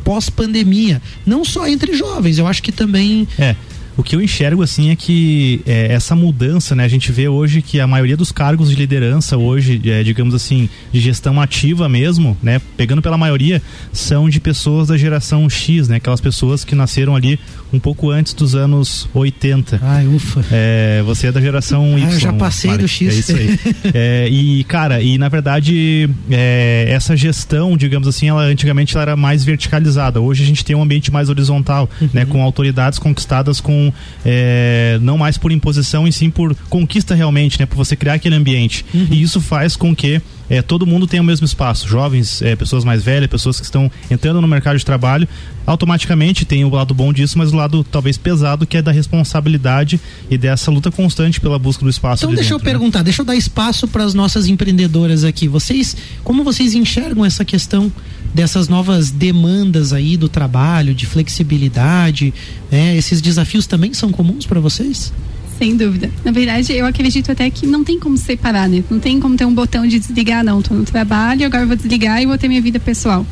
pós-pandemia, 0.02 1.02
não 1.26 1.44
só 1.44 1.68
entre 1.68 1.94
jovens, 1.98 2.38
eu 2.38 2.48
acho 2.48 2.62
que 2.64 2.72
também 2.72 3.28
é 3.38 3.56
o 3.98 4.04
que 4.04 4.16
eu 4.16 4.22
enxergo 4.22 4.62
assim 4.62 4.90
é 4.90 4.96
que 4.96 5.62
é, 5.66 5.94
essa 5.94 6.16
mudança, 6.16 6.76
né? 6.76 6.84
A 6.84 6.88
gente 6.88 7.12
vê 7.12 7.28
hoje 7.28 7.62
que 7.62 7.80
a 7.80 7.88
maioria 7.88 8.18
dos 8.18 8.32
cargos 8.32 8.70
de 8.70 8.76
liderança 8.76 9.38
hoje, 9.38 9.82
é, 9.90 10.04
digamos 10.04 10.34
assim, 10.34 10.70
de 10.92 11.00
gestão 11.00 11.40
ativa 11.40 11.88
mesmo, 11.88 12.38
né? 12.44 12.62
Pegando 12.76 13.02
pela 13.02 13.18
maioria, 13.18 13.62
são 13.94 14.30
de 14.30 14.40
pessoas 14.40 14.90
da 14.90 14.98
geração 14.98 15.50
X, 15.50 15.88
né? 15.88 15.98
Aquelas 15.98 16.20
pessoas 16.20 16.66
que 16.66 16.76
nasceram 16.76 17.16
ali 17.16 17.40
um 17.76 17.80
pouco 17.80 18.10
antes 18.10 18.34
dos 18.34 18.56
anos 18.56 19.08
80. 19.14 19.80
Ai, 19.84 20.08
ufa. 20.08 20.44
É, 20.52 21.04
você 21.06 21.28
é 21.28 21.32
da 21.32 21.42
geração 21.42 21.98
Y. 21.98 22.08
Ah, 22.08 22.14
eu 22.14 22.20
já 22.20 22.34
passei 22.34 22.78
do 22.78 22.88
X. 22.88 23.14
É 23.14 23.20
isso 23.20 23.36
aí. 23.36 23.60
é, 23.94 24.28
e, 24.30 24.64
cara, 24.64 25.02
e 25.02 25.18
na 25.18 25.28
verdade, 25.28 26.10
é, 26.32 26.86
essa 26.90 27.16
gestão, 27.16 27.76
digamos 27.76 28.08
assim, 28.08 28.30
ela 28.30 28.44
antigamente 28.44 28.96
ela 28.96 29.02
era 29.04 29.16
mais 29.16 29.44
verticalizada. 29.44 30.22
Hoje 30.22 30.44
a 30.44 30.46
gente 30.46 30.64
tem 30.64 30.76
um 30.76 30.82
ambiente 30.82 31.12
mais 31.12 31.30
horizontal, 31.30 31.90
uhum. 32.00 32.10
né? 32.14 32.26
Com 32.26 32.42
autoridades 32.42 32.98
conquistadas 32.98 33.60
com 33.60 33.92
é, 34.26 34.98
não 35.02 35.18
mais 35.18 35.38
por 35.38 35.52
imposição 35.52 36.08
e 36.08 36.14
sim 36.14 36.30
por 36.30 36.56
conquista 36.70 37.14
realmente, 37.14 37.60
né? 37.60 37.66
Por 37.66 37.76
você 37.76 37.96
criar 37.96 38.14
aquele 38.14 38.36
ambiente. 38.36 38.86
Uhum. 38.94 39.08
E 39.12 39.22
isso 39.22 39.42
faz 39.42 39.76
com 39.76 39.96
que 39.96 40.22
é, 40.50 40.62
todo 40.62 40.86
mundo 40.86 41.08
tenha 41.08 41.22
o 41.22 41.26
mesmo 41.26 41.46
espaço. 41.46 41.88
Jovens, 41.88 42.42
é, 42.42 42.56
pessoas 42.56 42.84
mais 42.84 43.04
velhas, 43.04 43.30
pessoas 43.30 43.60
que 43.60 43.66
estão 43.66 43.92
entrando 44.10 44.42
no 44.42 44.48
mercado 44.48 44.78
de 44.78 44.86
trabalho, 44.86 45.28
automaticamente 45.66 46.46
tem 46.46 46.64
o 46.64 46.70
lado 46.70 46.94
bom 46.94 47.12
disso, 47.12 47.38
mas 47.38 47.52
o 47.52 47.56
lado 47.56 47.84
talvez 47.84 48.18
pesado 48.18 48.66
que 48.66 48.78
é 48.78 48.82
da 48.82 48.92
responsabilidade 48.92 50.00
e 50.30 50.38
dessa 50.38 50.70
luta 50.70 50.92
constante 50.92 51.42
pela 51.42 51.58
busca 51.58 51.84
do 51.84 51.90
espaço. 51.90 52.24
Então 52.24 52.30
de 52.30 52.36
deixa 52.36 52.54
dentro, 52.54 52.64
eu 52.64 52.66
né? 52.66 52.72
perguntar, 52.72 53.02
deixa 53.02 53.22
eu 53.22 53.26
dar 53.26 53.36
espaço 53.36 53.88
para 53.88 54.04
as 54.04 54.14
nossas 54.14 54.48
empreendedoras 54.48 55.24
aqui. 55.24 55.48
Vocês, 55.48 55.98
como 56.24 56.44
vocês 56.44 56.74
enxergam 56.74 57.26
essa 57.26 57.44
questão 57.44 57.92
dessas 58.34 58.68
novas 58.68 59.12
demandas 59.12 59.94
aí 59.94 60.18
do 60.18 60.30
trabalho, 60.30 60.94
de 60.94 61.06
flexibilidade? 61.06 62.34
Né? 62.72 62.96
Esses 62.96 63.22
desafios 63.22 63.66
também 63.66 63.94
são 63.94 64.12
comuns 64.12 64.46
para 64.46 64.60
vocês? 64.60 65.12
Sem 65.58 65.78
dúvida. 65.78 66.10
Na 66.24 66.32
verdade, 66.32 66.74
eu 66.74 66.86
acredito 66.86 67.32
até 67.32 67.50
que 67.50 67.66
não 67.66 67.84
tem 67.84 68.00
como 68.00 68.18
separar, 68.18 68.68
né? 68.68 68.84
Não 68.90 69.00
tem 69.00 69.20
como 69.20 69.38
ter 69.38 69.46
um 69.46 69.54
botão 69.54 69.88
de 69.88 70.00
desligar, 70.00 70.44
não. 70.44 70.62
Tô 70.62 70.74
no 70.74 70.84
trabalho, 70.84 71.46
agora 71.46 71.64
eu 71.64 71.68
vou 71.68 71.76
desligar 71.76 72.22
e 72.22 72.26
vou 72.26 72.38
ter 72.38 72.48
minha 72.48 72.62
vida 72.62 72.80
pessoal. 72.80 73.26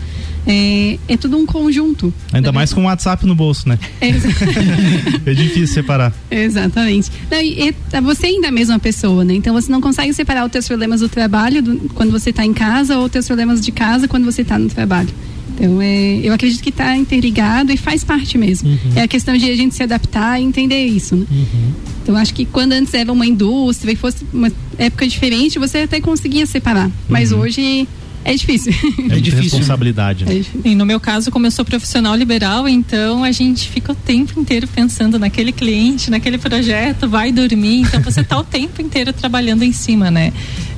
é, 0.45 0.97
é 1.07 1.17
tudo 1.17 1.37
um 1.37 1.45
conjunto. 1.45 2.13
Ainda 2.31 2.51
mais 2.51 2.73
com 2.73 2.81
o 2.81 2.85
WhatsApp 2.85 3.25
no 3.25 3.35
bolso, 3.35 3.67
né? 3.67 3.79
É, 4.01 4.09
é 5.25 5.33
difícil 5.33 5.67
separar. 5.67 6.13
Exatamente. 6.29 7.11
Não, 7.29 7.41
e, 7.41 7.69
e, 7.69 8.01
você 8.01 8.27
ainda 8.27 8.47
é 8.47 8.49
a 8.49 8.53
mesma 8.53 8.79
pessoa, 8.79 9.23
né? 9.23 9.33
Então 9.33 9.53
você 9.53 9.71
não 9.71 9.81
consegue 9.81 10.13
separar 10.13 10.45
os 10.45 10.51
teus 10.51 10.67
problemas 10.67 11.01
do 11.01 11.09
trabalho 11.09 11.61
do, 11.61 11.89
quando 11.93 12.11
você 12.11 12.29
está 12.29 12.45
em 12.45 12.53
casa 12.53 12.97
ou 12.97 13.05
os 13.05 13.11
teus 13.11 13.25
problemas 13.25 13.61
de 13.61 13.71
casa 13.71 14.07
quando 14.07 14.25
você 14.25 14.41
está 14.41 14.57
no 14.57 14.69
trabalho. 14.69 15.09
Então, 15.55 15.81
é, 15.81 16.19
eu 16.23 16.33
acredito 16.33 16.61
que 16.61 16.69
está 16.69 16.95
interligado 16.97 17.71
e 17.71 17.77
faz 17.77 18.03
parte 18.03 18.37
mesmo. 18.37 18.69
Uhum. 18.69 18.93
É 18.95 19.03
a 19.03 19.07
questão 19.07 19.37
de 19.37 19.49
a 19.49 19.55
gente 19.55 19.75
se 19.75 19.83
adaptar 19.83 20.39
e 20.39 20.43
entender 20.43 20.85
isso, 20.85 21.15
né? 21.15 21.25
Uhum. 21.29 21.71
Então, 22.01 22.15
acho 22.17 22.33
que 22.33 22.45
quando 22.45 22.73
antes 22.73 22.93
era 22.93 23.11
uma 23.11 23.25
indústria 23.25 23.91
e 23.93 23.95
fosse 23.95 24.25
uma 24.33 24.51
época 24.77 25.07
diferente, 25.07 25.59
você 25.59 25.79
até 25.79 26.01
conseguia 26.01 26.45
separar. 26.45 26.91
Mas 27.07 27.31
uhum. 27.31 27.39
hoje 27.39 27.87
é 28.25 28.33
difícil. 28.35 28.73
É 29.09 29.19
difícil. 29.19 29.43
Responsabilidade. 29.43 30.25
Né? 30.25 30.43
É 30.65 30.69
E 30.69 30.75
no 30.75 30.85
meu 30.85 30.99
caso, 30.99 31.29
como 31.29 31.45
eu 31.45 31.51
sou 31.51 31.65
profissional 31.65 32.15
liberal, 32.15 32.67
então 32.67 33.23
a 33.23 33.31
gente 33.31 33.69
fica 33.69 33.91
o 33.91 33.95
tempo 33.95 34.39
inteiro 34.39 34.67
pensando 34.67 35.19
naquele 35.19 35.51
cliente, 35.51 36.09
naquele 36.09 36.37
projeto, 36.37 37.07
vai 37.07 37.31
dormir. 37.31 37.81
Então 37.81 38.01
você 38.01 38.21
está 38.21 38.37
o 38.39 38.43
tempo 38.43 38.81
inteiro 38.81 39.11
trabalhando 39.11 39.63
em 39.63 39.73
cima, 39.73 40.09
né? 40.09 40.31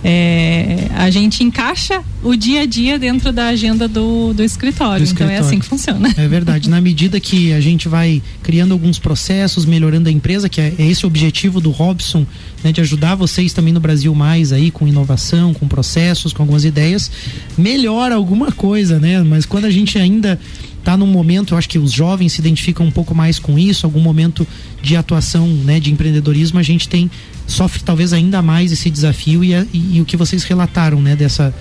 É, 0.07 0.88
a 0.93 1.09
gente 1.09 1.43
encaixa 1.43 2.03
o 2.24 2.35
dia 2.35 2.62
a 2.62 2.65
dia 2.67 3.00
dentro 3.00 3.33
da 3.33 3.47
agenda 3.47 3.88
do, 3.88 4.35
do 4.35 4.43
escritório. 4.43 5.03
do 5.03 5.07
escritório. 5.07 5.33
Então 5.33 5.43
é 5.43 5.47
assim 5.47 5.57
que 5.57 5.65
funciona. 5.65 6.13
É 6.15 6.27
verdade. 6.27 6.69
Na 6.69 6.79
medida 6.79 7.19
que 7.19 7.51
a 7.51 7.59
gente 7.59 7.88
vai 7.88 8.21
criando 8.43 8.74
alguns 8.74 9.00
processos, 9.00 9.65
melhorando 9.65 10.07
a 10.07 10.12
empresa, 10.12 10.47
que 10.47 10.62
é, 10.62 10.75
é 10.77 10.85
esse 10.85 11.05
o 11.05 11.07
objetivo 11.07 11.59
do 11.59 11.71
Robson, 11.71 12.24
né, 12.63 12.71
de 12.71 12.81
ajudar 12.81 13.15
vocês 13.15 13.51
também 13.51 13.74
no 13.74 13.79
Brasil 13.79 14.13
mais 14.13 14.53
aí 14.53 14.69
com 14.69 14.88
inovação, 14.88 15.55
com 15.55 15.67
processos, 15.67 16.31
com 16.31 16.43
algumas 16.43 16.65
ideias, 16.65 17.09
melhora 17.57 18.13
alguma 18.13 18.51
coisa, 18.51 19.00
né? 19.00 19.24
Mas 19.24 19.43
quando 19.43 19.65
a 19.65 19.71
gente 19.71 19.97
ainda 19.97 20.39
está 20.85 20.95
num 20.95 21.07
momento, 21.07 21.55
eu 21.55 21.57
acho 21.57 21.67
que 21.67 21.79
os 21.79 21.91
jovens 21.91 22.33
se 22.33 22.41
identificam 22.41 22.85
um 22.85 22.91
pouco 22.91 23.15
mais 23.15 23.39
com 23.39 23.57
isso, 23.57 23.88
algum 23.88 24.00
momento 24.00 24.47
de 24.86 24.96
atuação, 24.96 25.48
né, 25.48 25.80
de 25.80 25.92
empreendedorismo, 25.92 26.60
a 26.60 26.63
gente 26.63 26.88
tem 26.88 27.10
sofre 27.48 27.82
talvez 27.84 28.13
ainda 28.13 28.42
mais 28.42 28.72
esse 28.72 28.89
desafio 28.89 29.44
e, 29.44 29.54
e, 29.74 29.98
e 29.98 30.01
o 30.01 30.06
que 30.06 30.15
vocês 30.15 30.44
relataram, 30.44 31.01
né, 31.01 31.15
dessa 31.15 31.54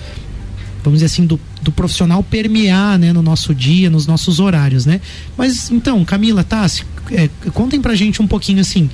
vamos 0.82 0.98
dizer 0.98 1.06
assim, 1.06 1.24
do, 1.24 1.40
do 1.62 1.72
profissional 1.72 2.22
permear 2.22 2.98
né, 2.98 3.10
no 3.10 3.22
nosso 3.22 3.54
dia, 3.54 3.88
nos 3.88 4.06
nossos 4.06 4.38
horários, 4.38 4.84
né? 4.84 5.00
Mas 5.34 5.70
então, 5.70 6.04
Camila, 6.04 6.44
Tassi, 6.44 6.84
é, 7.10 7.30
contem 7.54 7.80
pra 7.80 7.94
gente 7.94 8.20
um 8.20 8.26
pouquinho 8.26 8.60
assim, 8.60 8.90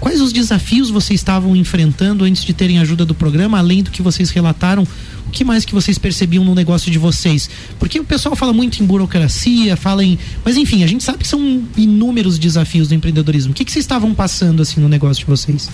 quais 0.00 0.20
os 0.20 0.32
desafios 0.32 0.90
vocês 0.90 1.20
estavam 1.20 1.54
enfrentando 1.54 2.24
antes 2.24 2.44
de 2.44 2.52
terem 2.52 2.78
ajuda 2.78 3.04
do 3.04 3.14
programa, 3.14 3.58
além 3.58 3.82
do 3.82 3.90
que 3.90 4.02
vocês 4.02 4.30
relataram, 4.30 4.86
o 5.26 5.30
que 5.30 5.44
mais 5.44 5.64
que 5.64 5.74
vocês 5.74 5.98
percebiam 5.98 6.44
no 6.44 6.54
negócio 6.54 6.90
de 6.90 6.98
vocês? 6.98 7.50
Porque 7.78 8.00
o 8.00 8.04
pessoal 8.04 8.34
fala 8.34 8.52
muito 8.52 8.82
em 8.82 8.86
burocracia, 8.86 9.76
fala 9.76 10.02
em. 10.02 10.18
Mas 10.44 10.56
enfim, 10.56 10.82
a 10.82 10.86
gente 10.86 11.04
sabe 11.04 11.18
que 11.18 11.28
são 11.28 11.62
inúmeros 11.76 12.38
desafios 12.38 12.88
do 12.88 12.94
empreendedorismo. 12.94 13.52
O 13.52 13.54
que, 13.54 13.64
que 13.64 13.70
vocês 13.70 13.84
estavam 13.84 14.14
passando 14.14 14.62
assim 14.62 14.80
no 14.80 14.88
negócio 14.88 15.24
de 15.24 15.30
vocês? 15.30 15.68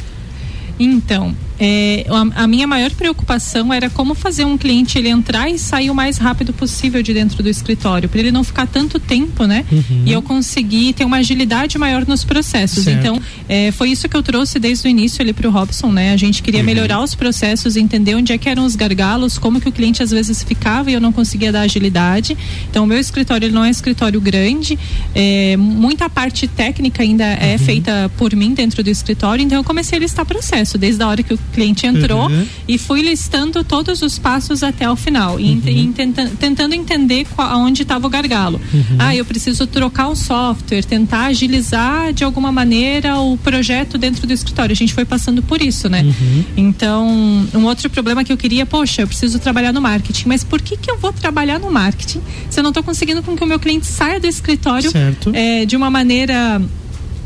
Então, 0.79 1.35
é, 1.59 2.05
a, 2.09 2.43
a, 2.43 2.47
minha 2.47 2.67
maior 2.67 2.91
preocupação 2.91 3.73
era 3.73 3.89
como 3.89 4.15
fazer 4.15 4.45
um 4.45 4.59
cliente 4.59 4.99
ele 4.99 5.09
entrar 5.09 5.49
e 5.49 5.59
sair 5.59 5.89
o 5.89 5.95
mais 5.95 6.19
rápido 6.19 6.53
possível 6.53 7.03
de 7.03 7.15
dentro 7.15 7.43
do 7.43 7.49
escritório, 7.49 8.09
para 8.09 8.21
ele 8.21 8.33
não 8.33 8.43
ficar 8.43 8.67
tanto 8.67 8.99
tempo, 8.99 9.45
né? 9.45 9.65
Uhum. 9.71 10.03
E 10.05 10.13
eu 10.13 10.21
conseguir 10.21 10.93
ter 10.95 11.05
uma 11.05 11.19
agilidade 11.19 11.79
maior 11.79 12.05
nos 12.07 12.25
processos. 12.25 12.85
Certo. 12.85 12.99
Então, 12.99 13.21
é, 13.49 13.71
foi 13.71 13.91
isso 13.91 14.09
que 14.09 14.17
eu 14.17 14.23
trouxe 14.23 14.59
desde 14.59 14.89
o 14.89 14.91
início 14.91 15.23
ali 15.23 15.33
para 15.33 15.49
o 15.49 15.51
Robson, 15.51 15.93
né? 15.93 16.13
A 16.13 16.17
gente 16.17 16.43
queria 16.43 16.61
uhum. 16.61 16.67
melhorar 16.67 17.01
os 17.01 17.15
processos, 17.15 17.77
entender 17.77 18.17
onde 18.17 18.33
é 18.33 18.39
que 18.39 18.49
eram 18.49 18.65
os 18.65 18.75
gargalos, 18.75 19.39
como 19.39 19.61
que 19.61 19.69
o 19.69 19.73
cliente 19.73 20.03
às 20.03 20.11
vezes 20.11 20.43
ficava 20.43 20.91
e 20.91 20.95
eu 20.95 21.01
não 21.01 21.13
conseguia 21.13 21.53
dar 21.53 21.61
agilidade. 21.61 22.37
Então, 22.69 22.83
o 22.83 22.87
meu 22.87 22.99
escritório 22.99 23.47
ele 23.47 23.55
não 23.55 23.65
é 23.65 23.69
um 23.69 23.71
escritório 23.71 24.21
grande, 24.21 24.79
é, 25.15 25.57
muita 25.57 26.11
parte 26.11 26.49
técnica 26.49 27.03
ainda 27.03 27.25
é 27.25 27.53
uhum. 27.53 27.59
feita 27.59 28.11
por 28.17 28.35
mim 28.35 28.55
dentro 28.55 28.83
do 28.83 28.91
escritório, 28.91 29.45
então 29.45 29.59
eu 29.59 29.65
comecei 29.65 29.99
a 29.99 30.01
listar 30.01 30.27
processo 30.65 30.79
desde 30.79 31.03
a 31.03 31.09
hora 31.09 31.23
que 31.23 31.35
o 31.35 31.39
cliente 31.53 31.87
entrou 31.87 32.29
uhum. 32.29 32.47
e 32.67 32.79
fui 32.79 33.03
listando 33.03 33.63
todos 33.63 34.03
os 34.03 34.19
passos 34.19 34.63
até 34.63 34.91
o 34.91 34.97
final 34.97 35.39
e, 35.39 35.53
uhum. 35.53 35.93
tenta, 35.93 36.31
tentando 36.39 36.75
entender 36.75 37.27
qual, 37.35 37.61
onde 37.61 37.83
estava 37.83 38.07
o 38.07 38.11
gargalo. 38.11 38.61
Uhum. 38.73 38.97
Ah, 38.99 39.15
eu 39.15 39.25
preciso 39.25 39.67
trocar 39.67 40.09
o 40.09 40.17
software, 40.17 40.83
tentar 40.83 41.27
agilizar 41.27 42.13
de 42.13 42.25
alguma 42.25 42.51
maneira 42.51 43.19
o 43.19 43.37
projeto 43.37 43.99
dentro 43.99 44.27
do 44.27 44.33
escritório. 44.33 44.73
A 44.73 44.77
gente 44.77 44.93
foi 44.93 45.05
passando 45.05 45.43
por 45.43 45.61
isso, 45.61 45.89
né? 45.89 46.03
Uhum. 46.03 46.45
Então, 46.57 47.47
um 47.55 47.65
outro 47.65 47.89
problema 47.91 48.25
que 48.25 48.33
eu 48.33 48.37
queria, 48.37 48.65
poxa, 48.65 49.03
eu 49.03 49.07
preciso 49.07 49.39
trabalhar 49.39 49.73
no 49.73 49.81
marketing, 49.81 50.29
mas 50.29 50.43
por 50.43 50.61
que 50.61 50.77
que 50.77 50.91
eu 50.91 50.99
vou 50.99 51.13
trabalhar 51.13 51.59
no 51.59 51.71
marketing 51.71 52.21
se 52.49 52.59
eu 52.59 52.63
não 52.63 52.71
estou 52.71 52.83
conseguindo 52.83 53.23
com 53.23 53.37
que 53.37 53.45
o 53.45 53.47
meu 53.47 53.59
cliente 53.59 53.87
saia 53.87 54.19
do 54.19 54.27
escritório 54.27 54.91
é, 55.33 55.65
de 55.65 55.77
uma 55.77 55.91
maneira 55.91 56.61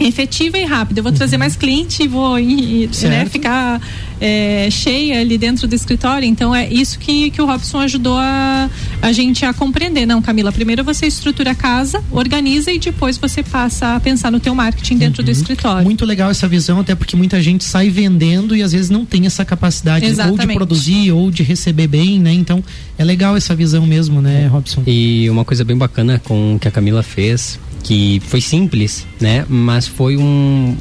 efetiva 0.00 0.59
e 0.59 0.64
rápida. 0.64 1.00
Eu 1.00 1.02
vou 1.02 1.12
uhum. 1.12 1.19
trazer 1.19 1.37
mais 1.37 1.57
cliente 1.57 2.02
e 2.02 2.09
vou 2.09 2.38
e, 2.38 2.88
né, 3.02 3.26
ficar 3.26 3.81
é, 4.21 4.69
cheia 4.71 5.21
ali 5.21 5.38
dentro 5.38 5.67
do 5.67 5.75
escritório. 5.75 6.26
Então 6.26 6.55
é 6.55 6.69
isso 6.69 6.99
que, 6.99 7.31
que 7.31 7.40
o 7.40 7.47
Robson 7.47 7.78
ajudou 7.81 8.17
a, 8.17 8.69
a 9.00 9.12
gente 9.12 9.45
a 9.45 9.52
compreender. 9.52 10.07
Não, 10.07 10.21
Camila, 10.21 10.52
primeiro 10.52 10.85
você 10.85 11.07
estrutura 11.07 11.52
a 11.52 11.55
casa, 11.55 12.02
organiza 12.11 12.71
e 12.73 12.78
depois 12.78 13.17
você 13.17 13.43
passa 13.43 13.97
a 13.97 14.00
pensar 14.00 14.31
no 14.31 14.40
teu 14.40 14.55
marketing 14.55 14.97
dentro 14.97 15.23
uhum. 15.23 15.26
do 15.26 15.31
escritório. 15.31 15.85
Muito 15.85 16.05
legal 16.05 16.31
essa 16.31 16.49
visão, 16.49 16.81
até 16.81 16.95
porque 16.95 17.17
muita 17.17 17.40
gente 17.43 17.64
sai 17.64 17.88
vendendo 17.90 18.55
e 18.55 18.62
às 18.62 18.73
vezes 18.73 18.90
não 18.90 19.05
tem 19.05 19.26
essa 19.26 19.45
capacidade 19.45 20.05
Exatamente. 20.05 20.40
ou 20.40 20.47
de 20.49 20.55
produzir 20.55 21.12
ou 21.12 21.31
de 21.31 21.43
receber 21.43 21.87
bem, 21.87 22.19
né? 22.19 22.33
Então 22.33 22.62
é 22.97 23.05
legal 23.05 23.37
essa 23.37 23.55
visão 23.55 23.87
mesmo, 23.87 24.21
né, 24.21 24.47
Robson? 24.47 24.83
E 24.87 25.28
uma 25.31 25.45
coisa 25.45 25.64
bem 25.64 25.76
bacana 25.76 26.21
com 26.25 26.57
o 26.57 26.59
que 26.59 26.69
a 26.69 26.71
Camila 26.71 27.02
fez 27.02 27.59
que 27.88 28.21
foi 28.26 28.42
simples, 28.42 29.07
né? 29.18 29.47
Mas 29.49 29.87
foi 29.87 30.18
um, 30.18 30.76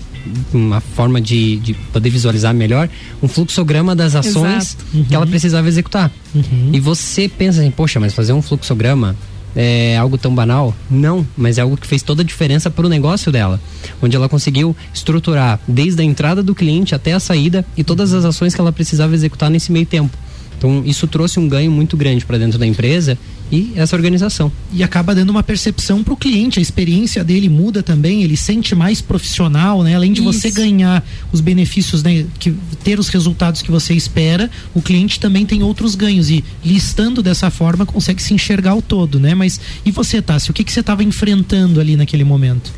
uma 0.53 0.81
forma 0.81 1.21
de, 1.21 1.55
de 1.55 1.73
poder 1.73 2.09
visualizar 2.09 2.53
melhor 2.53 2.89
um 3.23 3.29
fluxograma 3.29 3.95
das 3.95 4.13
ações 4.13 4.77
uhum. 4.93 5.05
que 5.05 5.15
ela 5.15 5.25
precisava 5.25 5.69
executar. 5.69 6.11
Uhum. 6.35 6.71
E 6.73 6.81
você 6.81 7.29
pensa 7.29 7.61
assim, 7.61 7.71
poxa, 7.71 7.97
mas 7.97 8.13
fazer 8.13 8.33
um 8.33 8.41
fluxograma 8.41 9.15
é 9.55 9.95
algo 9.95 10.17
tão 10.17 10.35
banal? 10.35 10.75
Não, 10.91 11.25
mas 11.37 11.57
é 11.57 11.61
algo 11.61 11.77
que 11.77 11.87
fez 11.87 12.03
toda 12.03 12.23
a 12.23 12.25
diferença 12.25 12.69
para 12.69 12.85
o 12.85 12.89
negócio 12.89 13.31
dela, 13.31 13.57
onde 14.01 14.17
ela 14.17 14.27
conseguiu 14.27 14.75
estruturar 14.93 15.61
desde 15.65 16.01
a 16.01 16.03
entrada 16.03 16.43
do 16.43 16.53
cliente 16.53 16.93
até 16.93 17.13
a 17.13 17.21
saída 17.21 17.65
e 17.77 17.85
todas 17.85 18.11
as 18.11 18.25
ações 18.25 18.53
que 18.53 18.59
ela 18.59 18.73
precisava 18.73 19.15
executar 19.15 19.49
nesse 19.49 19.71
meio 19.71 19.85
tempo. 19.85 20.17
Então, 20.57 20.83
isso 20.85 21.07
trouxe 21.07 21.39
um 21.39 21.47
ganho 21.47 21.71
muito 21.71 21.95
grande 21.95 22.25
para 22.25 22.37
dentro 22.37 22.57
da 22.57 22.65
empresa 22.65 23.17
e 23.51 23.71
essa 23.75 23.95
organização. 23.95 24.51
E 24.73 24.83
acaba 24.83 25.15
dando 25.15 25.29
uma 25.29 25.43
percepção 25.43 26.03
para 26.03 26.13
o 26.13 26.17
cliente, 26.17 26.59
a 26.59 26.61
experiência 26.61 27.23
dele 27.23 27.47
muda 27.47 27.81
também, 27.81 28.23
ele 28.23 28.35
sente 28.35 28.75
mais 28.75 28.99
profissional, 28.99 29.83
né? 29.83 29.95
Além 29.95 30.11
de 30.11 30.21
Isso. 30.21 30.33
você 30.33 30.51
ganhar 30.51 31.05
os 31.31 31.39
benefícios, 31.39 32.03
né? 32.03 32.25
Que, 32.39 32.53
ter 32.83 32.99
os 32.99 33.07
resultados 33.07 33.61
que 33.61 33.71
você 33.71 33.93
espera, 33.93 34.49
o 34.73 34.81
cliente 34.81 35.19
também 35.19 35.45
tem 35.45 35.63
outros 35.63 35.95
ganhos 35.95 36.29
e 36.29 36.43
listando 36.63 37.21
dessa 37.21 37.49
forma 37.49 37.85
consegue 37.85 38.21
se 38.21 38.33
enxergar 38.33 38.75
o 38.75 38.81
todo, 38.81 39.19
né? 39.19 39.33
Mas 39.35 39.59
e 39.85 39.91
você, 39.91 40.21
Tassi, 40.21 40.51
o 40.51 40.53
que, 40.53 40.63
que 40.63 40.71
você 40.71 40.81
estava 40.81 41.03
enfrentando 41.03 41.79
ali 41.79 41.95
naquele 41.95 42.23
momento? 42.23 42.73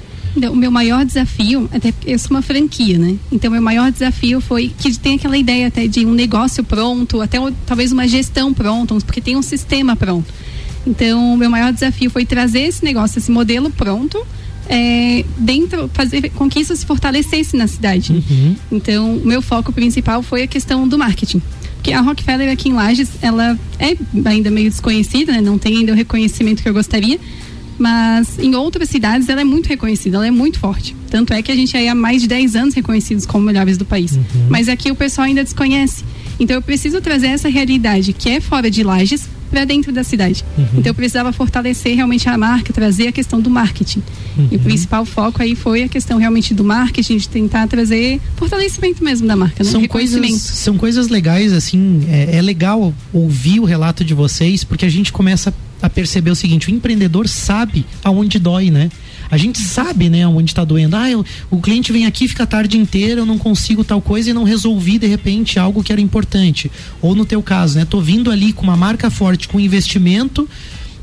O 0.51 0.55
meu 0.55 0.71
maior 0.71 1.05
desafio, 1.05 1.69
até 1.73 1.91
porque 1.91 2.11
eu 2.11 2.19
sou 2.19 2.31
uma 2.31 2.41
franquia, 2.41 2.97
né? 2.97 3.17
Então, 3.31 3.51
meu 3.51 3.61
maior 3.61 3.91
desafio 3.91 4.39
foi 4.39 4.73
que 4.77 4.97
tem 4.97 5.15
aquela 5.15 5.37
ideia 5.37 5.67
até 5.67 5.87
de 5.87 6.05
um 6.05 6.13
negócio 6.13 6.63
pronto, 6.63 7.21
até 7.21 7.37
talvez 7.65 7.91
uma 7.91 8.07
gestão 8.07 8.53
pronta, 8.53 8.95
porque 9.05 9.21
tem 9.21 9.35
um 9.35 9.41
sistema 9.41 9.95
pronto. 9.95 10.31
Então, 10.85 11.33
o 11.33 11.37
meu 11.37 11.49
maior 11.49 11.73
desafio 11.73 12.09
foi 12.09 12.25
trazer 12.25 12.61
esse 12.61 12.83
negócio, 12.83 13.19
esse 13.19 13.31
modelo 13.31 13.69
pronto, 13.69 14.25
é, 14.67 15.25
dentro, 15.37 15.89
fazer 15.93 16.29
com 16.29 16.47
que 16.47 16.59
isso 16.59 16.75
se 16.75 16.85
fortalecesse 16.85 17.57
na 17.57 17.67
cidade. 17.67 18.13
Uhum. 18.13 18.55
Então, 18.71 19.15
o 19.15 19.25
meu 19.25 19.41
foco 19.41 19.73
principal 19.73 20.21
foi 20.21 20.43
a 20.43 20.47
questão 20.47 20.87
do 20.87 20.97
marketing. 20.97 21.41
Porque 21.75 21.93
a 21.93 22.01
Rockefeller 22.01 22.51
aqui 22.51 22.69
em 22.69 22.73
Lages, 22.73 23.09
ela 23.21 23.57
é 23.79 23.95
ainda 24.25 24.51
meio 24.51 24.69
desconhecida, 24.69 25.31
né? 25.31 25.41
não 25.41 25.57
tem 25.57 25.77
ainda 25.77 25.93
o 25.93 25.95
reconhecimento 25.95 26.61
que 26.61 26.67
eu 26.67 26.73
gostaria, 26.73 27.19
mas 27.79 28.37
em 28.37 28.53
outras 28.55 28.89
cidades 28.89 29.29
ela 29.29 29.41
é 29.41 29.43
muito 29.43 29.67
reconhecida, 29.67 30.17
ela 30.17 30.27
é 30.27 30.31
muito 30.31 30.59
forte. 30.59 30.95
Tanto 31.09 31.33
é 31.33 31.41
que 31.41 31.51
a 31.51 31.55
gente 31.55 31.75
aí 31.75 31.87
há 31.87 31.95
mais 31.95 32.21
de 32.21 32.27
10 32.27 32.55
anos 32.55 32.73
reconhecidos 32.75 33.25
como 33.25 33.45
melhores 33.45 33.77
do 33.77 33.85
país. 33.85 34.11
Uhum. 34.11 34.23
Mas 34.49 34.69
aqui 34.69 34.91
o 34.91 34.95
pessoal 34.95 35.25
ainda 35.25 35.43
desconhece. 35.43 36.03
Então 36.39 36.55
eu 36.55 36.61
preciso 36.61 37.01
trazer 37.01 37.27
essa 37.27 37.49
realidade 37.49 38.13
que 38.13 38.29
é 38.29 38.39
fora 38.39 38.69
de 38.69 38.83
Lages 38.83 39.27
para 39.49 39.65
dentro 39.65 39.91
da 39.91 40.03
cidade. 40.03 40.43
Uhum. 40.57 40.65
Então 40.75 40.89
eu 40.91 40.95
precisava 40.95 41.31
fortalecer 41.31 41.95
realmente 41.95 42.27
a 42.29 42.37
marca, 42.37 42.71
trazer 42.71 43.07
a 43.07 43.11
questão 43.11 43.41
do 43.41 43.49
marketing. 43.49 44.03
Uhum. 44.37 44.47
E 44.51 44.55
o 44.55 44.59
principal 44.59 45.05
foco 45.05 45.41
aí 45.41 45.55
foi 45.55 45.83
a 45.83 45.87
questão 45.87 46.17
realmente 46.17 46.53
do 46.53 46.63
marketing, 46.63 47.17
de 47.17 47.29
tentar 47.29 47.67
trazer 47.67 48.19
fortalecimento 48.35 49.03
mesmo 49.03 49.27
da 49.27 49.35
marca, 49.35 49.63
né? 49.63 49.69
São 49.69 49.85
coisas, 49.87 50.41
são 50.41 50.77
coisas 50.77 51.07
legais, 51.07 51.53
assim, 51.53 52.05
é, 52.09 52.37
é 52.37 52.41
legal 52.41 52.93
ouvir 53.11 53.59
o 53.59 53.65
relato 53.65 54.03
de 54.03 54.13
vocês, 54.13 54.63
porque 54.63 54.85
a 54.85 54.89
gente 54.89 55.11
começa 55.11 55.53
a 55.81 55.89
perceber 55.89 56.31
o 56.31 56.35
seguinte: 56.35 56.67
o 56.67 56.71
empreendedor 56.71 57.27
sabe 57.27 57.85
aonde 58.03 58.39
dói, 58.39 58.69
né? 58.69 58.89
A 59.31 59.37
gente 59.37 59.59
sabe, 59.59 60.09
né, 60.09 60.25
onde 60.27 60.51
está 60.51 60.63
doendo. 60.63 60.95
Ah, 60.95 61.09
eu, 61.09 61.23
o 61.51 61.59
cliente 61.59 61.91
vem 61.91 62.05
aqui, 62.05 62.27
fica 62.27 62.43
a 62.43 62.47
tarde 62.47 62.77
inteira, 62.77 63.21
eu 63.21 63.25
não 63.25 63.37
consigo 63.37 63.83
tal 63.83 64.01
coisa 64.01 64.29
e 64.29 64.33
não 64.33 64.43
resolvi 64.43 64.97
de 64.97 65.07
repente 65.07 65.59
algo 65.59 65.83
que 65.83 65.91
era 65.91 66.01
importante. 66.01 66.71
Ou 67.01 67.13
no 67.13 67.25
teu 67.25 67.41
caso, 67.43 67.77
né, 67.77 67.85
tô 67.85 68.01
vindo 68.01 68.31
ali 68.31 68.51
com 68.51 68.63
uma 68.63 68.77
marca 68.77 69.09
forte, 69.09 69.47
com 69.47 69.59
investimento, 69.59 70.47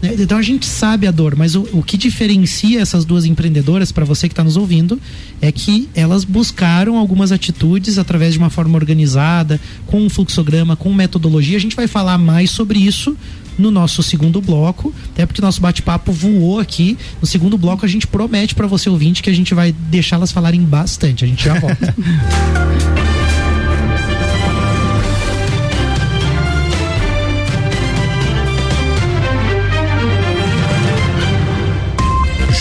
Né? 0.02 0.14
Então 0.18 0.38
a 0.38 0.42
gente 0.42 0.66
sabe 0.66 1.06
a 1.06 1.10
dor, 1.10 1.36
mas 1.36 1.54
o, 1.54 1.62
o 1.72 1.82
que 1.82 1.96
diferencia 1.96 2.80
essas 2.80 3.04
duas 3.04 3.24
empreendedoras, 3.24 3.90
para 3.92 4.04
você 4.04 4.28
que 4.28 4.32
está 4.32 4.44
nos 4.44 4.56
ouvindo, 4.56 5.00
é 5.40 5.50
que 5.50 5.88
elas 5.94 6.24
buscaram 6.24 6.96
algumas 6.96 7.32
atitudes 7.32 7.98
através 7.98 8.34
de 8.34 8.38
uma 8.38 8.50
forma 8.50 8.76
organizada, 8.76 9.60
com 9.86 10.00
um 10.00 10.10
fluxograma, 10.10 10.76
com 10.76 10.92
metodologia. 10.92 11.56
A 11.56 11.60
gente 11.60 11.76
vai 11.76 11.86
falar 11.86 12.18
mais 12.18 12.50
sobre 12.50 12.78
isso 12.78 13.16
no 13.58 13.70
nosso 13.70 14.02
segundo 14.02 14.40
bloco, 14.40 14.94
até 15.12 15.26
porque 15.26 15.40
nosso 15.40 15.60
bate-papo 15.60 16.12
voou 16.12 16.58
aqui. 16.58 16.96
No 17.20 17.26
segundo 17.26 17.56
bloco 17.56 17.84
a 17.84 17.88
gente 17.88 18.06
promete 18.06 18.54
para 18.54 18.66
você 18.66 18.88
ouvinte 18.88 19.22
que 19.22 19.30
a 19.30 19.34
gente 19.34 19.54
vai 19.54 19.72
deixá-las 19.72 20.32
falarem 20.32 20.62
bastante. 20.62 21.24
A 21.24 21.28
gente 21.28 21.44
já 21.44 21.58
volta. 21.58 21.94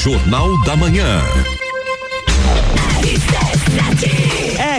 Jornal 0.06 0.62
da 0.64 0.75
Manhã. 0.75 1.20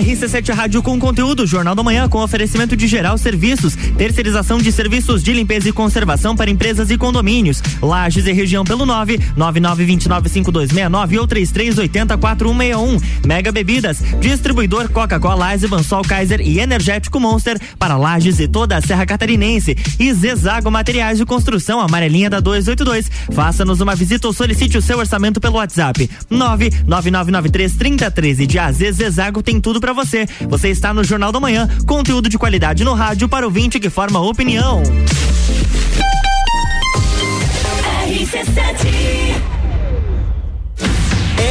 RC7 0.00 0.54
Rádio 0.54 0.82
com 0.82 0.98
conteúdo, 0.98 1.46
Jornal 1.46 1.74
da 1.74 1.82
Manhã 1.82 2.08
com 2.08 2.22
oferecimento 2.22 2.76
de 2.76 2.86
geral 2.86 3.16
serviços, 3.16 3.74
terceirização 3.96 4.58
de 4.58 4.70
serviços 4.70 5.22
de 5.22 5.32
limpeza 5.32 5.68
e 5.68 5.72
conservação 5.72 6.36
para 6.36 6.50
empresas 6.50 6.90
e 6.90 6.98
condomínios. 6.98 7.62
Lages 7.80 8.26
e 8.26 8.32
região 8.32 8.64
pelo 8.64 8.84
9 8.84 9.18
99295269 9.36 11.18
ou 11.18 11.28
33804161. 11.28 13.02
Mega 13.24 13.50
Bebidas, 13.50 14.02
distribuidor 14.20 14.90
Coca-Cola, 14.90 15.52
Eisenbahn, 15.52 15.82
Sol 15.82 16.02
Kaiser 16.02 16.40
e 16.40 16.60
Energético 16.60 17.18
Monster 17.18 17.58
para 17.78 17.96
Lages 17.96 18.38
e 18.38 18.48
toda 18.48 18.76
a 18.76 18.82
Serra 18.82 19.06
Catarinense. 19.06 19.76
E 19.98 20.12
Zezago 20.12 20.70
Materiais 20.70 21.18
de 21.18 21.24
Construção, 21.24 21.80
amarelinha 21.80 22.28
da 22.28 22.40
282. 22.40 23.10
Faça-nos 23.32 23.80
uma 23.80 23.94
visita 23.94 24.26
ou 24.26 24.32
solicite 24.32 24.76
o 24.76 24.82
seu 24.82 24.98
orçamento 24.98 25.40
pelo 25.40 25.56
WhatsApp 25.56 26.10
999933013 26.30 28.46
de 28.46 28.58
AZ 28.58 28.78
Zezago 28.92 29.42
tem 29.42 29.60
tudo 29.60 29.80
para 29.80 29.85
você. 29.92 30.26
Você 30.48 30.68
está 30.68 30.92
no 30.92 31.04
Jornal 31.04 31.32
da 31.32 31.40
Manhã, 31.40 31.68
conteúdo 31.86 32.28
de 32.28 32.38
qualidade 32.38 32.84
no 32.84 32.94
rádio 32.94 33.28
para 33.28 33.46
o 33.46 33.50
vinte 33.50 33.80
que 33.80 33.90
forma 33.90 34.20
opinião. 34.20 34.82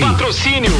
Patrocínio 0.00 0.72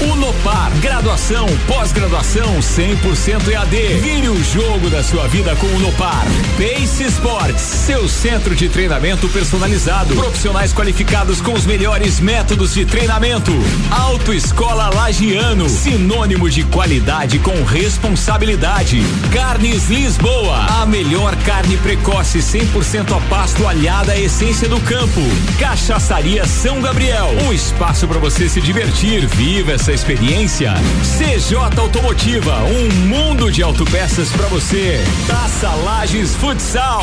Unopar, 0.00 0.72
graduação, 0.80 1.46
pós-graduação 1.66 2.58
100% 2.58 3.48
EAD. 3.48 3.76
Vire 4.00 4.28
o 4.28 4.44
jogo 4.44 4.90
da 4.90 5.02
sua 5.02 5.28
vida 5.28 5.54
com 5.56 5.66
o 5.66 5.76
Unopar. 5.76 6.24
Pace 6.56 7.04
Sports, 7.04 7.60
seu 7.60 8.08
centro 8.08 8.54
de 8.54 8.68
treinamento 8.68 9.28
personalizado. 9.28 10.14
Profissionais 10.14 10.72
qualificados 10.72 11.40
com 11.40 11.52
os 11.52 11.66
melhores 11.66 12.20
métodos 12.20 12.74
de 12.74 12.84
treinamento. 12.84 13.52
Autoescola 13.90 14.90
Lagiano, 14.94 15.68
sinônimo 15.68 16.50
de 16.50 16.64
qualidade 16.64 17.38
com 17.38 17.62
responsabilidade. 17.64 19.02
Carnes 19.32 19.88
Lisboa, 19.88 20.56
a 20.82 20.86
melhor 20.86 21.36
carne 21.44 21.76
precoce 21.76 22.38
100% 22.38 23.16
a 23.16 23.20
pasto 23.28 23.66
alhada 23.66 24.12
à 24.12 24.18
essência 24.18 24.68
do 24.68 24.80
campo. 24.80 25.20
Cachaçaria 25.58 26.46
São 26.46 26.80
Gabriel, 26.80 27.30
um 27.46 27.52
espaço 27.52 28.08
para 28.08 28.18
você 28.18 28.48
se 28.48 28.60
divertir. 28.60 29.26
Viva 29.26 29.73
essa 29.74 29.92
experiência. 29.92 30.72
CJ 31.02 31.56
Automotiva, 31.80 32.62
um 32.64 32.88
mundo 33.08 33.50
de 33.50 33.62
autopeças 33.62 34.30
para 34.30 34.46
você. 34.46 35.02
Taça 35.26 35.68
Lages 35.74 36.34
Futsal. 36.36 37.02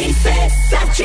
RC7 0.00 1.04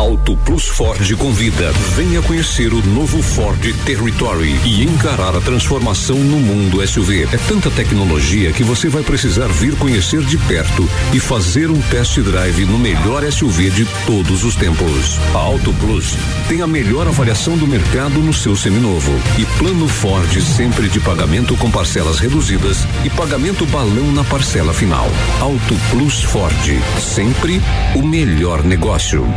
Auto 0.00 0.34
Plus 0.34 0.66
Ford 0.66 1.14
convida. 1.16 1.72
Venha 1.94 2.22
conhecer 2.22 2.72
o 2.72 2.82
novo 2.86 3.22
Ford 3.22 3.60
Territory 3.84 4.58
e 4.64 4.82
encarar 4.82 5.36
a 5.36 5.42
transformação 5.42 6.16
no 6.16 6.40
mundo 6.40 6.80
SUV. 6.88 7.24
É 7.24 7.36
tanta 7.46 7.70
tecnologia 7.70 8.50
que 8.50 8.64
você 8.64 8.88
vai 8.88 9.02
precisar 9.02 9.48
vir 9.48 9.76
conhecer 9.76 10.22
de 10.22 10.38
perto 10.38 10.88
e 11.12 11.20
fazer 11.20 11.70
um 11.70 11.78
test 11.82 12.18
drive 12.18 12.64
no 12.64 12.78
melhor 12.78 13.30
SUV 13.30 13.68
de 13.68 13.84
todos 14.06 14.42
os 14.42 14.56
tempos. 14.56 15.18
A 15.34 15.38
Auto 15.38 15.70
Plus 15.74 16.16
tem 16.48 16.62
a 16.62 16.66
melhor 16.66 17.06
avaliação 17.06 17.58
do 17.58 17.66
mercado 17.66 18.20
no 18.20 18.32
seu 18.32 18.56
seminovo 18.56 19.12
e 19.38 19.44
plano 19.58 19.86
Ford 19.86 20.32
sempre 20.40 20.88
de 20.88 20.98
pagamento 20.98 21.54
com 21.58 21.70
parcelas 21.70 22.18
reduzidas 22.18 22.86
e 23.04 23.10
pagamento 23.10 23.66
balão 23.66 24.10
na 24.12 24.24
parcela 24.24 24.72
final. 24.72 25.10
Auto 25.40 25.74
Plus 25.90 26.24
Ford, 26.24 26.80
sempre 26.98 27.60
o 27.94 28.02
melhor 28.02 28.64
negócio. 28.64 29.28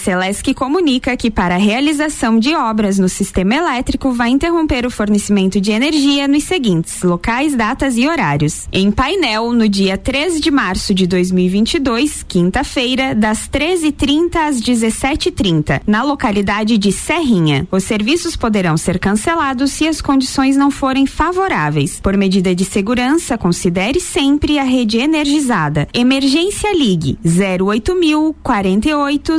Celesc 0.00 0.54
comunica 0.54 1.14
que 1.14 1.30
para 1.30 1.56
a 1.56 1.58
realização 1.58 2.38
de 2.38 2.54
obras 2.54 2.98
no 2.98 3.06
sistema 3.06 3.54
elétrico 3.54 4.12
vai 4.12 4.30
interromper 4.30 4.86
o 4.86 4.90
fornecimento 4.90 5.60
de 5.60 5.72
energia 5.72 6.26
nos 6.26 6.44
seguintes 6.44 7.02
locais, 7.02 7.54
datas 7.54 7.98
e 7.98 8.08
horários. 8.08 8.66
Em 8.72 8.90
painel, 8.90 9.52
no 9.52 9.68
dia 9.68 9.98
13 9.98 10.40
de 10.40 10.50
março 10.50 10.94
de 10.94 11.06
2022, 11.06 12.22
quinta-feira, 12.22 13.14
das 13.14 13.46
13h30 13.46 14.36
às 14.36 14.60
17h30, 14.60 15.82
na 15.86 16.02
localidade 16.02 16.78
de 16.78 16.90
Serrinha. 16.90 17.68
Os 17.70 17.84
serviços 17.84 18.34
poderão 18.36 18.78
ser 18.78 18.98
cancelados 18.98 19.70
se 19.70 19.86
as 19.86 20.00
condições 20.00 20.56
não 20.56 20.70
forem 20.70 21.04
favoráveis. 21.04 22.00
Por 22.00 22.16
medida 22.16 22.54
de 22.54 22.64
segurança, 22.64 23.36
considere 23.36 24.00
sempre 24.00 24.58
a 24.58 24.64
rede 24.64 24.96
energizada. 24.96 25.86
Emergência 25.92 26.72
Ligue 26.74 27.18
08000 27.22 28.34
48 28.42 29.38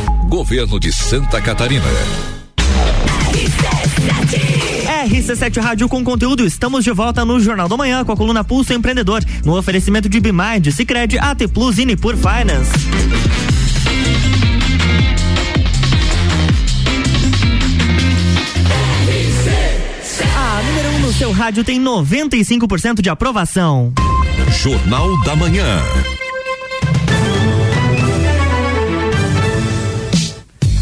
Governo 0.31 0.79
de 0.79 0.93
Santa 0.93 1.41
Catarina. 1.41 1.83
RC7 5.05 5.61
Rádio 5.61 5.89
com 5.89 6.01
conteúdo. 6.05 6.47
Estamos 6.47 6.85
de 6.85 6.91
volta 6.93 7.25
no 7.25 7.37
Jornal 7.37 7.67
da 7.67 7.75
Manhã 7.75 8.05
com 8.05 8.13
a 8.13 8.15
coluna 8.15 8.41
Pulso 8.41 8.71
Empreendedor, 8.71 9.21
no 9.43 9.57
oferecimento 9.57 10.07
de 10.07 10.21
Bimind, 10.21 10.71
Sicredi, 10.71 11.19
AT 11.19 11.49
Plus 11.53 11.79
e 11.79 11.85
Nipur 11.85 12.15
Finance. 12.15 12.71
A 20.33 20.63
número 20.63 20.89
1 20.91 20.95
um 20.95 20.99
no 20.99 21.11
seu 21.11 21.33
rádio 21.33 21.65
tem 21.65 21.77
95% 21.77 23.01
de 23.01 23.09
aprovação. 23.09 23.91
Jornal 24.49 25.21
da 25.23 25.35
Manhã. 25.35 25.81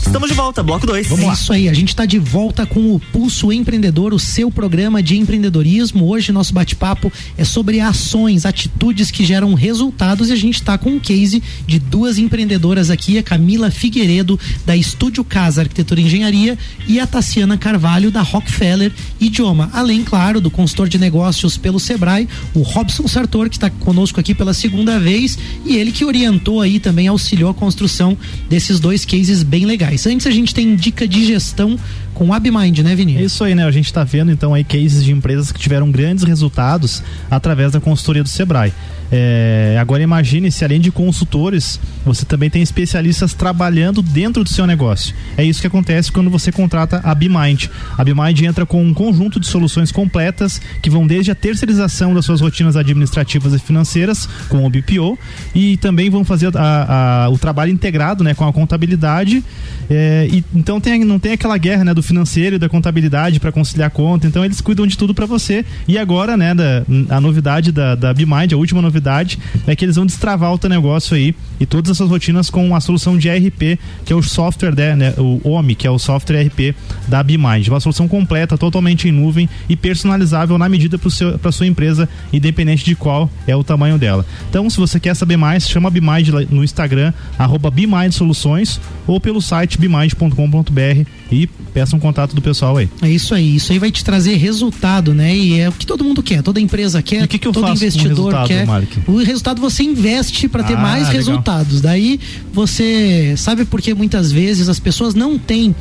Estamos 0.09 0.27
de 0.27 0.35
volta, 0.35 0.63
bloco 0.63 0.87
2. 0.87 1.05
Vamos 1.05 1.23
é 1.23 1.27
lá. 1.27 1.33
Isso 1.33 1.53
aí, 1.53 1.69
a 1.69 1.73
gente 1.73 1.89
está 1.89 2.03
de 2.03 2.17
volta 2.17 2.65
com 2.65 2.95
o 2.95 2.99
Pulso 2.99 3.53
Empreendedor, 3.53 4.11
o 4.11 4.17
seu 4.17 4.49
programa 4.49 5.03
de 5.03 5.15
empreendedorismo. 5.15 6.07
Hoje 6.07 6.31
nosso 6.31 6.51
bate-papo 6.51 7.13
é 7.37 7.43
sobre 7.43 7.79
ações, 7.79 8.43
atitudes 8.43 9.11
que 9.11 9.23
geram 9.23 9.53
resultados 9.53 10.29
e 10.29 10.33
a 10.33 10.35
gente 10.35 10.55
está 10.55 10.79
com 10.79 10.93
um 10.93 10.99
case 10.99 11.43
de 11.67 11.77
duas 11.77 12.17
empreendedoras 12.17 12.89
aqui, 12.89 13.19
a 13.19 13.23
Camila 13.23 13.69
Figueiredo 13.69 14.37
da 14.65 14.75
Estúdio 14.75 15.23
Casa 15.23 15.61
Arquitetura 15.61 16.01
e 16.01 16.05
Engenharia 16.05 16.57
e 16.87 16.99
a 16.99 17.05
Tassiana 17.05 17.55
Carvalho 17.55 18.09
da 18.09 18.23
Rockefeller 18.23 18.91
Idioma. 19.21 19.69
Além, 19.73 20.03
claro, 20.03 20.41
do 20.41 20.49
consultor 20.49 20.89
de 20.89 20.97
negócios 20.97 21.55
pelo 21.55 21.79
Sebrae, 21.79 22.27
o 22.55 22.63
Robson 22.63 23.07
Sartor, 23.07 23.47
que 23.47 23.57
está 23.57 23.69
conosco 23.69 24.19
aqui 24.19 24.33
pela 24.33 24.55
segunda 24.55 24.99
vez 24.99 25.37
e 25.63 25.75
ele 25.75 25.91
que 25.91 26.03
orientou 26.03 26.61
aí 26.61 26.79
também 26.79 27.07
auxiliou 27.07 27.51
a 27.51 27.53
construção 27.53 28.17
desses 28.49 28.79
dois 28.79 29.05
cases 29.05 29.43
bem 29.43 29.67
legais. 29.67 29.98
Antes 30.05 30.27
a 30.27 30.31
gente 30.31 30.53
tem 30.53 30.75
dica 30.75 31.07
de 31.07 31.25
gestão 31.25 31.77
com 32.19 32.27
o 32.27 32.33
AbMind, 32.33 32.79
né, 32.79 32.93
Vini? 32.95 33.15
É 33.15 33.21
isso 33.21 33.45
aí, 33.45 33.55
né? 33.55 33.63
A 33.63 33.71
gente 33.71 33.85
está 33.85 34.03
vendo 34.03 34.29
então 34.29 34.53
aí 34.53 34.61
cases 34.61 35.05
de 35.05 35.13
empresas 35.13 35.53
que 35.53 35.57
tiveram 35.57 35.89
grandes 35.89 36.25
resultados 36.25 37.01
através 37.31 37.71
da 37.71 37.79
consultoria 37.79 38.21
do 38.21 38.27
Sebrae. 38.27 38.73
É, 39.11 39.77
agora 39.79 40.03
imagine 40.03 40.51
se 40.51 40.63
além 40.63 40.79
de 40.79 40.91
consultores, 40.91 41.79
você 42.05 42.25
também 42.25 42.49
tem 42.49 42.61
especialistas 42.61 43.33
trabalhando 43.33 44.01
dentro 44.01 44.43
do 44.43 44.49
seu 44.49 44.67
negócio. 44.67 45.15
É 45.35 45.43
isso 45.43 45.61
que 45.61 45.67
acontece 45.67 46.11
quando 46.11 46.29
você 46.29 46.51
contrata 46.51 47.01
a 47.03 47.15
BeMind. 47.15 47.69
A 47.97 48.03
BeMind 48.03 48.41
entra 48.41 48.65
com 48.65 48.83
um 48.83 48.93
conjunto 48.93 49.39
de 49.39 49.47
soluções 49.47 49.91
completas 49.91 50.61
que 50.81 50.89
vão 50.89 51.07
desde 51.07 51.31
a 51.31 51.35
terceirização 51.35 52.13
das 52.13 52.25
suas 52.25 52.41
rotinas 52.41 52.75
administrativas 52.75 53.53
e 53.53 53.59
financeiras 53.59 54.27
com 54.47 54.65
o 54.65 54.69
BPO 54.69 55.17
e 55.55 55.77
também 55.77 56.09
vão 56.09 56.23
fazer 56.23 56.55
a, 56.55 57.23
a, 57.23 57.29
o 57.29 57.37
trabalho 57.37 57.71
integrado 57.71 58.23
né, 58.23 58.33
com 58.33 58.47
a 58.47 58.53
contabilidade. 58.53 59.43
É, 59.89 60.27
e, 60.31 60.43
então 60.53 60.79
tem, 60.79 61.03
não 61.03 61.17
tem 61.17 61.31
aquela 61.31 61.57
guerra 61.57 61.83
né, 61.83 61.93
do 61.93 62.03
financeiro 62.09 62.55
e 62.55 62.59
da 62.59 62.67
contabilidade 62.67 63.39
para 63.39 63.51
conciliar 63.51 63.87
a 63.87 63.89
conta. 63.89 64.27
Então 64.27 64.43
eles 64.43 64.59
cuidam 64.59 64.85
de 64.85 64.97
tudo 64.97 65.13
para 65.13 65.25
você. 65.25 65.63
E 65.87 65.97
agora, 65.97 66.35
né, 66.35 66.53
da, 66.53 66.83
a 67.09 67.21
novidade 67.21 67.71
da, 67.71 67.95
da 67.95 68.13
BeMind, 68.13 68.53
a 68.53 68.57
última 68.57 68.81
novidade 68.81 69.39
é 69.67 69.75
que 69.75 69.85
eles 69.85 69.95
vão 69.95 70.05
destravar 70.05 70.51
o 70.53 70.57
teu 70.57 70.69
negócio 70.69 71.15
aí 71.15 71.35
e 71.59 71.65
todas 71.65 71.91
essas 71.91 72.09
rotinas 72.09 72.49
com 72.49 72.75
a 72.75 72.81
solução 72.81 73.17
de 73.17 73.27
ERP, 73.27 73.79
que 74.03 74.11
é 74.11 74.15
o 74.15 74.21
software, 74.21 74.75
né, 74.75 74.95
né 74.95 75.13
o 75.17 75.39
OMI, 75.43 75.75
que 75.75 75.85
é 75.85 75.91
o 75.91 75.99
software 75.99 76.41
ERP 76.41 76.75
da 77.07 77.21
BeMind. 77.21 77.67
Uma 77.67 77.79
solução 77.79 78.07
completa, 78.07 78.57
totalmente 78.57 79.07
em 79.07 79.11
nuvem 79.11 79.47
e 79.67 79.75
personalizável 79.75 80.57
na 80.57 80.67
medida 80.67 80.97
para 80.97 81.51
sua 81.51 81.67
empresa, 81.67 82.09
independente 82.33 82.83
de 82.83 82.95
qual 82.95 83.29
é 83.45 83.55
o 83.55 83.63
tamanho 83.63 83.97
dela. 83.97 84.25
Então, 84.49 84.69
se 84.69 84.77
você 84.77 84.99
quer 84.99 85.15
saber 85.15 85.37
mais, 85.37 85.69
chama 85.69 85.89
a 85.89 85.91
BeMind 85.91 86.29
no 86.49 86.63
Instagram, 86.63 87.13
arroba 87.37 87.69
BeMind 87.69 88.11
Soluções 88.11 88.79
ou 89.05 89.19
pelo 89.19 89.41
site 89.41 89.77
bemind.com.br 89.77 91.18
e 91.31 91.47
peça 91.73 91.95
um 91.95 91.99
contato 91.99 92.35
do 92.35 92.41
pessoal 92.41 92.77
aí. 92.77 92.89
É 93.01 93.09
isso 93.09 93.33
aí, 93.35 93.55
isso 93.55 93.71
aí 93.71 93.79
vai 93.79 93.91
te 93.91 94.03
trazer 94.03 94.35
resultado, 94.35 95.13
né? 95.13 95.35
E 95.35 95.59
é 95.59 95.69
o 95.69 95.71
que 95.71 95.85
todo 95.85 96.03
mundo 96.03 96.23
quer, 96.23 96.41
toda 96.41 96.59
empresa 96.59 97.01
quer, 97.01 97.23
e 97.23 97.27
que 97.27 97.37
que 97.37 97.47
eu 97.47 97.51
todo 97.51 97.67
faço 97.67 97.73
investidor 97.83 98.33
com 98.33 98.43
o 98.43 98.47
quer. 98.47 98.65
Mark? 98.65 98.89
O 99.07 99.17
resultado 99.17 99.61
você 99.61 99.83
investe 99.83 100.47
para 100.47 100.63
ter 100.63 100.73
Ah, 100.75 100.81
mais 100.81 101.07
legal. 101.07 101.13
resultados. 101.13 101.81
Daí 101.81 102.19
você 102.51 103.35
sabe 103.37 103.65
porque 103.65 103.93
muitas 103.93 104.31
vezes 104.31 104.69
as 104.69 104.79
pessoas 104.79 105.13
não 105.13 105.37
têm 105.37 105.75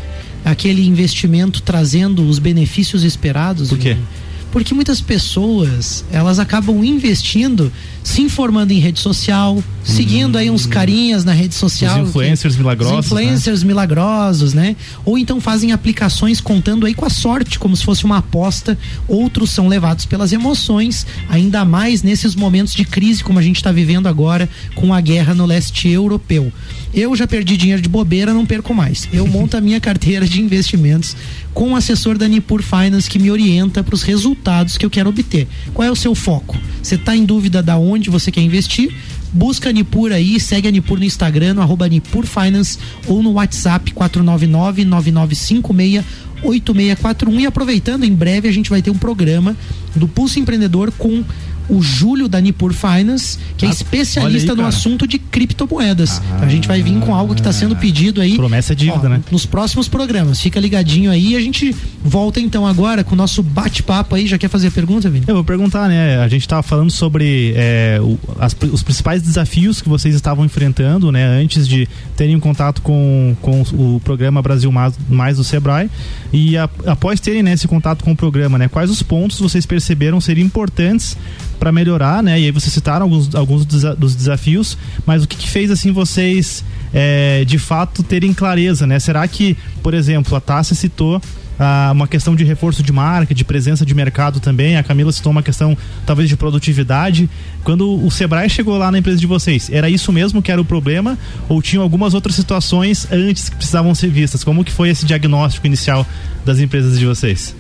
aquele 0.45 0.87
investimento 0.87 1.63
trazendo 1.63 2.23
os 2.29 2.39
benefícios 2.39 3.03
esperados. 3.03 3.71
Por 3.71 3.79
quê? 3.79 3.95
Vini? 3.95 4.07
Porque 4.51 4.73
muitas 4.73 5.01
pessoas, 5.01 6.05
elas 6.11 6.39
acabam 6.39 6.83
investindo, 6.83 7.71
se 8.09 8.23
informando 8.23 8.73
em 8.73 8.79
rede 8.79 8.99
social, 9.01 9.63
seguindo 9.85 10.39
aí 10.39 10.49
uns 10.51 10.65
carinhas 10.65 11.25
na 11.27 11.33
rede 11.33 11.55
social. 11.55 12.03
Os 12.03 12.09
influencers 12.09 12.55
que- 12.55 12.61
milagrosos, 12.61 12.99
Os 12.99 13.07
influencers 13.07 13.63
milagrosos, 13.63 14.55
né? 14.55 14.77
Ou 15.05 15.19
então 15.19 15.41
fazem 15.43 15.73
aplicações 15.73 16.41
contando 16.41 16.87
aí 16.87 16.95
com 16.95 17.05
a 17.05 17.11
sorte, 17.11 17.59
como 17.59 17.77
se 17.77 17.85
fosse 17.85 18.05
uma 18.07 18.17
aposta. 18.19 18.79
Outros 19.07 19.51
são 19.51 19.69
levados 19.69 20.07
pelas 20.07 20.33
emoções, 20.33 21.07
ainda 21.29 21.67
mais 21.67 22.03
nesses 22.03 22.35
momentos 22.35 22.73
de 22.73 22.85
crise 22.87 23.23
como 23.23 23.39
a 23.39 23.43
gente 23.43 23.57
está 23.57 23.71
vivendo 23.71 24.07
agora 24.07 24.49
com 24.75 24.95
a 24.95 25.01
guerra 25.03 25.35
no 25.35 25.45
leste 25.45 25.87
europeu. 25.89 26.51
Eu 26.95 27.15
já 27.15 27.27
perdi 27.27 27.59
dinheiro 27.59 27.83
de 27.83 27.89
bobeira, 27.91 28.33
não 28.33 28.47
perco 28.47 28.73
mais. 28.75 29.07
Eu 29.13 29.27
monto 29.29 29.55
a 29.57 29.61
minha 29.61 29.81
carteira 29.81 30.27
de 30.27 30.41
investimentos 30.41 31.15
com 31.53 31.73
o 31.73 31.77
assessor 31.77 32.17
da 32.17 32.29
Nipur 32.29 32.63
Finance 32.63 33.11
que 33.11 33.19
me 33.19 33.31
orienta 33.31 33.83
para 33.83 33.95
os 33.95 34.03
resultados 34.03 34.79
que 34.79 34.87
eu 34.87 34.91
quero 34.91 35.11
obter. 35.11 35.47
Qual 35.75 35.87
é 35.87 35.91
o 35.91 35.97
seu 35.97 36.15
foco? 36.15 36.57
Você 36.83 36.95
está 36.95 37.17
em 37.17 37.25
dúvida 37.25 37.63
da 37.63 37.77
onde 37.77 37.98
você 38.09 38.31
quer 38.31 38.43
investir? 38.43 38.95
Busca 39.33 39.71
a 39.71 39.73
Nipur 39.73 40.13
aí, 40.13 40.39
segue 40.39 40.69
a 40.69 40.71
Nipur 40.71 40.99
no 40.99 41.05
Instagram, 41.05 41.55
no 41.55 41.63
arroba 41.63 41.89
Nipur 41.89 42.27
Finance 42.27 42.79
ou 43.07 43.23
no 43.23 43.33
WhatsApp 43.33 43.91
499-9956 43.93 46.05
8641 46.43 47.41
e 47.41 47.47
aproveitando, 47.47 48.05
em 48.05 48.15
breve 48.15 48.49
a 48.49 48.53
gente 48.53 48.71
vai 48.71 48.81
ter 48.81 48.91
um 48.91 48.99
programa 48.99 49.57
do 49.95 50.07
Pulso 50.07 50.39
Empreendedor 50.39 50.93
com 50.93 51.25
o 51.69 51.83
Júlio 51.83 52.29
da 52.29 52.41
Nipur 52.41 52.73
Finance, 52.73 53.39
que 53.57 53.65
é 53.65 53.69
Ah, 53.69 53.73
especialista 53.73 54.53
aí, 54.53 54.59
no 54.59 54.67
assunto 54.67 55.07
de 55.07 55.19
criptomoedas. 55.19 56.23
Então 56.35 56.47
a 56.47 56.51
gente 56.51 56.67
vai 56.69 56.83
vir 56.83 56.99
com 57.01 57.15
algo 57.15 57.35
que 57.35 57.41
está 57.41 57.53
sendo 57.53 57.77
pedido 57.77 58.21
aí. 58.21 58.37
Promessa 58.37 58.73
é 58.73 58.77
dívida, 58.77 59.07
ó, 59.07 59.09
né? 59.09 59.21
Nos 59.31 59.45
próximos 59.47 59.89
programas. 59.89 60.41
Fica 60.41 60.59
ligadinho 60.61 61.11
aí. 61.11 61.37
A 61.37 61.41
gente 61.41 61.75
volta 62.03 62.41
então 62.41 62.67
agora 62.67 63.03
com 63.05 63.15
o 63.15 63.17
nosso 63.19 63.43
bate-papo 63.43 64.15
aí. 64.15 64.27
Já 64.27 64.39
quer 64.39 64.49
fazer 64.49 64.69
a 64.69 64.71
pergunta, 64.71 65.09
Vini? 65.11 65.25
Eu 65.29 65.35
vou 65.35 65.45
perguntar, 65.45 65.89
né? 65.89 66.19
A 66.19 66.29
gente 66.29 66.43
estava 66.43 66.63
falando 66.63 66.91
sobre 66.91 67.53
é, 67.57 67.99
o- 68.01 68.19
as- 68.39 68.57
os 68.73 68.83
principais 68.83 69.23
desafios 69.23 69.83
que 69.83 69.89
vocês 69.89 70.15
estavam 70.15 70.45
enfrentando, 70.45 71.11
né? 71.13 71.27
Antes 71.43 71.67
de 71.69 71.89
terem 72.17 72.39
contato 72.41 72.81
com, 72.83 73.37
com 73.43 73.63
o 73.73 74.01
programa 74.05 74.41
Brasil 74.43 74.71
Mais, 74.73 74.95
Mais 75.09 75.37
do 75.37 75.45
Sebrae. 75.45 75.91
E 76.33 76.57
a- 76.57 76.69
após 76.87 77.21
terem 77.21 77.43
né, 77.43 77.53
esse 77.53 77.67
contato 77.69 78.05
com 78.05 78.13
o 78.13 78.17
programa, 78.17 78.59
né? 78.59 78.69
Quais 78.69 78.91
os 78.91 79.03
pontos 79.03 79.39
vocês 79.41 79.67
perceberam 79.67 80.21
serem 80.21 80.45
importantes 80.45 81.17
para 81.59 81.73
melhorar, 81.73 82.23
né? 82.23 82.41
E 82.41 82.45
aí 82.45 82.51
vocês 82.51 82.73
citaram 82.73 83.05
alguns, 83.05 83.35
alguns 83.35 83.65
dos 83.65 84.15
desafios, 84.15 84.79
mas 85.05 85.25
o 85.25 85.29
que, 85.29 85.37
que 85.37 85.49
fez 85.49 85.71
assim 85.71 85.93
vocês 85.93 86.65
é, 86.93 87.45
de 87.45 87.59
fato 87.59 88.03
terem 88.03 88.33
clareza, 88.33 88.87
né? 88.87 88.99
Será 88.99 89.27
que, 89.27 89.57
por 89.83 89.95
exemplo, 89.95 90.37
a 90.37 90.41
Tássia 90.41 90.75
citou 90.75 91.21
ah, 91.59 91.91
uma 91.93 92.07
questão 92.07 92.37
de 92.37 92.45
reforço 92.45 92.83
de 92.83 92.93
marca, 92.93 93.35
de 93.35 93.45
presença 93.45 93.85
de 93.85 93.95
mercado 93.95 94.39
também. 94.39 94.77
A 94.77 94.83
Camila 94.83 95.11
citou 95.11 95.33
uma 95.33 95.43
questão 95.43 95.77
talvez 96.07 96.29
de 96.29 96.37
produtividade. 96.37 97.29
Quando 97.65 98.05
o 98.05 98.11
Sebrae 98.11 98.49
chegou 98.49 98.79
lá 98.79 98.93
na 98.93 98.99
empresa 98.99 99.19
de 99.19 99.27
vocês, 99.27 99.69
era 99.71 99.91
isso 99.91 100.13
mesmo 100.13 100.41
que 100.41 100.53
era 100.53 100.61
o 100.61 100.65
problema 100.65 101.19
ou 101.49 101.61
tinham 101.61 101.83
algumas 101.83 102.15
outras 102.15 102.37
situações 102.37 103.09
antes 103.11 103.49
que 103.49 103.57
precisavam 103.57 103.95
ser 103.95 104.09
vistas? 104.09 104.45
Como 104.45 104.65
que 104.65 104.73
foi 104.73 104.89
esse 104.91 105.05
diagnóstico 105.05 105.67
inicial 105.67 106.07
das 106.45 106.61
empresas 106.61 106.99
de 106.99 107.07
vocês? 107.07 107.55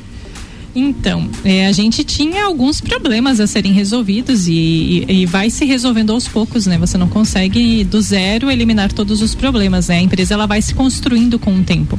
Então, 0.74 1.28
é, 1.44 1.66
a 1.66 1.72
gente 1.72 2.04
tinha 2.04 2.44
alguns 2.44 2.80
problemas 2.80 3.40
a 3.40 3.46
serem 3.46 3.72
resolvidos 3.72 4.46
e, 4.46 4.52
e- 4.52 5.06
e 5.22 5.26
vai 5.26 5.50
se 5.50 5.64
resolvendo 5.64 6.12
aos 6.12 6.28
poucos, 6.28 6.66
né? 6.66 6.78
Você 6.78 6.96
não 6.98 7.08
consegue 7.08 7.82
do 7.84 8.00
zero 8.00 8.50
eliminar 8.50 8.92
todos 8.92 9.20
os 9.22 9.34
problemas, 9.34 9.88
né? 9.88 9.98
A 9.98 10.02
empresa 10.02 10.34
ela 10.34 10.46
vai 10.46 10.62
se 10.62 10.74
construindo 10.74 11.38
com 11.38 11.54
o 11.58 11.64
tempo. 11.64 11.98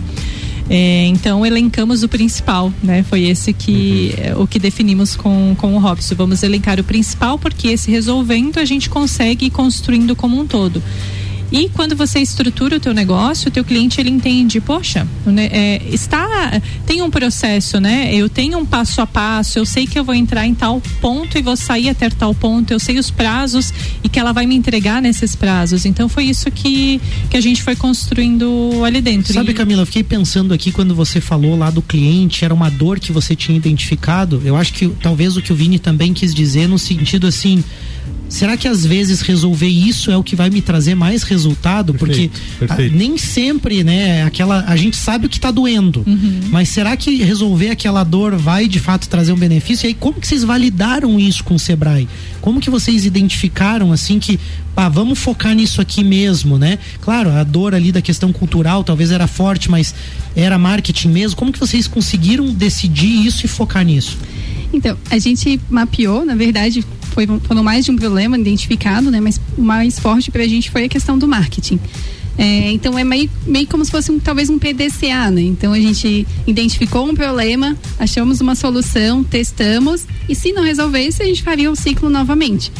É, 0.71 1.07
então 1.07 1.43
elencamos 1.43 2.03
o 2.03 2.07
principal, 2.07 2.71
né? 2.83 3.01
Foi 3.01 3.23
esse 3.23 3.51
que 3.53 4.13
é, 4.17 4.35
o 4.35 4.45
que 4.45 4.59
definimos 4.59 5.15
com, 5.15 5.55
com 5.57 5.75
o 5.75 5.79
Robson. 5.79 6.13
Vamos 6.15 6.43
elencar 6.43 6.79
o 6.79 6.83
principal 6.83 7.39
porque 7.39 7.69
esse 7.69 7.89
resolvendo 7.89 8.59
a 8.59 8.65
gente 8.65 8.87
consegue 8.87 9.47
ir 9.47 9.49
construindo 9.49 10.15
como 10.15 10.39
um 10.39 10.45
todo. 10.45 10.81
E 11.51 11.67
quando 11.69 11.95
você 11.95 12.19
estrutura 12.19 12.77
o 12.77 12.79
teu 12.79 12.93
negócio, 12.93 13.47
o 13.49 13.51
teu 13.51 13.63
cliente 13.63 13.99
ele 13.99 14.09
entende, 14.09 14.61
poxa, 14.61 15.07
é, 15.51 15.81
está 15.91 16.61
tem 16.85 17.01
um 17.01 17.09
processo, 17.09 17.79
né? 17.79 18.13
Eu 18.13 18.29
tenho 18.29 18.57
um 18.57 18.65
passo 18.65 19.01
a 19.01 19.07
passo, 19.07 19.57
eu 19.57 19.65
sei 19.65 19.87
que 19.87 19.97
eu 19.97 20.03
vou 20.03 20.13
entrar 20.13 20.45
em 20.45 20.53
tal 20.53 20.81
ponto 21.01 21.37
e 21.37 21.41
vou 21.41 21.55
sair 21.57 21.89
até 21.89 22.09
tal 22.09 22.33
ponto, 22.35 22.71
eu 22.71 22.79
sei 22.79 22.99
os 22.99 23.09
prazos 23.09 23.73
e 24.03 24.09
que 24.09 24.19
ela 24.19 24.31
vai 24.31 24.45
me 24.45 24.55
entregar 24.55 25.01
nesses 25.01 25.35
prazos. 25.35 25.85
Então 25.85 26.07
foi 26.07 26.25
isso 26.25 26.49
que 26.51 27.01
que 27.29 27.37
a 27.37 27.41
gente 27.41 27.63
foi 27.63 27.75
construindo 27.75 28.83
ali 28.85 29.01
dentro. 29.01 29.33
Sabe, 29.33 29.51
E- 29.51 29.53
Camila, 29.53 29.81
eu 29.81 29.85
fiquei 29.85 30.03
pensando 30.03 30.53
aqui 30.53 30.71
quando 30.71 30.93
você 30.93 31.19
falou 31.19 31.57
lá 31.57 31.69
do 31.69 31.81
cliente, 31.81 32.45
era 32.45 32.53
uma 32.53 32.69
dor 32.69 32.99
que 32.99 33.11
você 33.11 33.35
tinha 33.35 33.57
identificado. 33.57 34.41
Eu 34.45 34.55
acho 34.55 34.73
que 34.73 34.87
talvez 35.01 35.35
o 35.35 35.41
que 35.41 35.51
o 35.51 35.55
Vini 35.55 35.79
também 35.79 36.13
quis 36.13 36.33
dizer 36.33 36.67
no 36.67 36.77
sentido 36.77 37.27
assim. 37.27 37.63
Será 38.29 38.55
que 38.55 38.67
às 38.67 38.85
vezes 38.85 39.21
resolver 39.21 39.67
isso 39.67 40.11
é 40.11 40.15
o 40.17 40.23
que 40.23 40.35
vai 40.35 40.49
me 40.51 40.61
trazer 40.61 40.93
mais 40.93 41.23
resultado? 41.23 41.93
Perfeito, 41.95 42.39
Porque 42.39 42.67
perfeito. 42.67 42.93
ah, 42.93 42.97
nem 42.97 43.17
sempre, 43.17 43.83
né, 43.83 44.23
aquela 44.23 44.63
a 44.67 44.75
gente 44.77 44.95
sabe 44.95 45.25
o 45.25 45.29
que 45.29 45.39
tá 45.39 45.49
doendo. 45.49 46.05
Mas 46.51 46.69
será 46.69 46.95
que 46.95 47.23
resolver 47.23 47.69
aquela 47.71 48.03
dor 48.03 48.35
vai 48.37 48.67
de 48.67 48.79
fato 48.79 49.09
trazer 49.09 49.33
um 49.33 49.37
benefício? 49.37 49.85
E 49.85 49.89
aí 49.89 49.93
como 49.93 50.19
que 50.21 50.27
vocês 50.27 50.43
validaram 50.43 51.19
isso 51.19 51.43
com 51.43 51.55
o 51.55 51.59
Sebrae? 51.59 52.07
Como 52.39 52.59
que 52.61 52.69
vocês 52.69 53.03
identificaram 53.05 53.91
assim 53.91 54.19
que, 54.19 54.39
pá, 54.75 54.87
vamos 54.87 55.17
focar 55.17 55.55
nisso 55.55 55.81
aqui 55.81 56.03
mesmo, 56.03 56.57
né? 56.57 56.77
Claro, 57.01 57.31
a 57.31 57.43
dor 57.43 57.73
ali 57.73 57.91
da 57.91 58.01
questão 58.01 58.31
cultural 58.31 58.83
talvez 58.83 59.11
era 59.11 59.25
forte, 59.27 59.69
mas 59.71 59.93
era 60.35 60.57
marketing 60.57 61.09
mesmo. 61.09 61.35
Como 61.35 61.51
que 61.51 61.59
vocês 61.59 61.87
conseguiram 61.87 62.53
decidir 62.53 63.25
isso 63.25 63.45
e 63.45 63.49
focar 63.49 63.83
nisso? 63.83 64.17
Então, 64.71 64.95
a 65.09 65.17
gente 65.17 65.59
mapeou, 65.69 66.23
na 66.23 66.35
verdade, 66.35 66.85
foi, 67.09 67.27
foram 67.43 67.63
mais 67.63 67.85
de 67.85 67.91
um 67.91 67.95
problema 67.95 68.37
identificado, 68.37 69.11
né? 69.11 69.19
Mas 69.19 69.39
o 69.57 69.61
mais 69.61 69.99
forte 69.99 70.31
pra 70.31 70.47
gente 70.47 70.71
foi 70.71 70.85
a 70.85 70.89
questão 70.89 71.17
do 71.17 71.27
marketing. 71.27 71.79
É, 72.37 72.71
então 72.71 72.97
é 72.97 73.03
meio, 73.03 73.29
meio 73.45 73.67
como 73.67 73.83
se 73.83 73.91
fosse 73.91 74.09
um, 74.09 74.17
talvez 74.17 74.49
um 74.49 74.57
PDCA, 74.57 75.29
né? 75.29 75.41
Então 75.41 75.73
a 75.73 75.79
gente 75.79 76.25
identificou 76.47 77.05
um 77.05 77.13
problema, 77.13 77.75
achamos 77.99 78.39
uma 78.39 78.55
solução, 78.55 79.25
testamos 79.25 80.07
e 80.29 80.33
se 80.33 80.53
não 80.53 80.63
resolvesse 80.63 81.21
a 81.21 81.25
gente 81.25 81.43
faria 81.43 81.69
o 81.69 81.75
ciclo 81.75 82.09
novamente. 82.09 82.71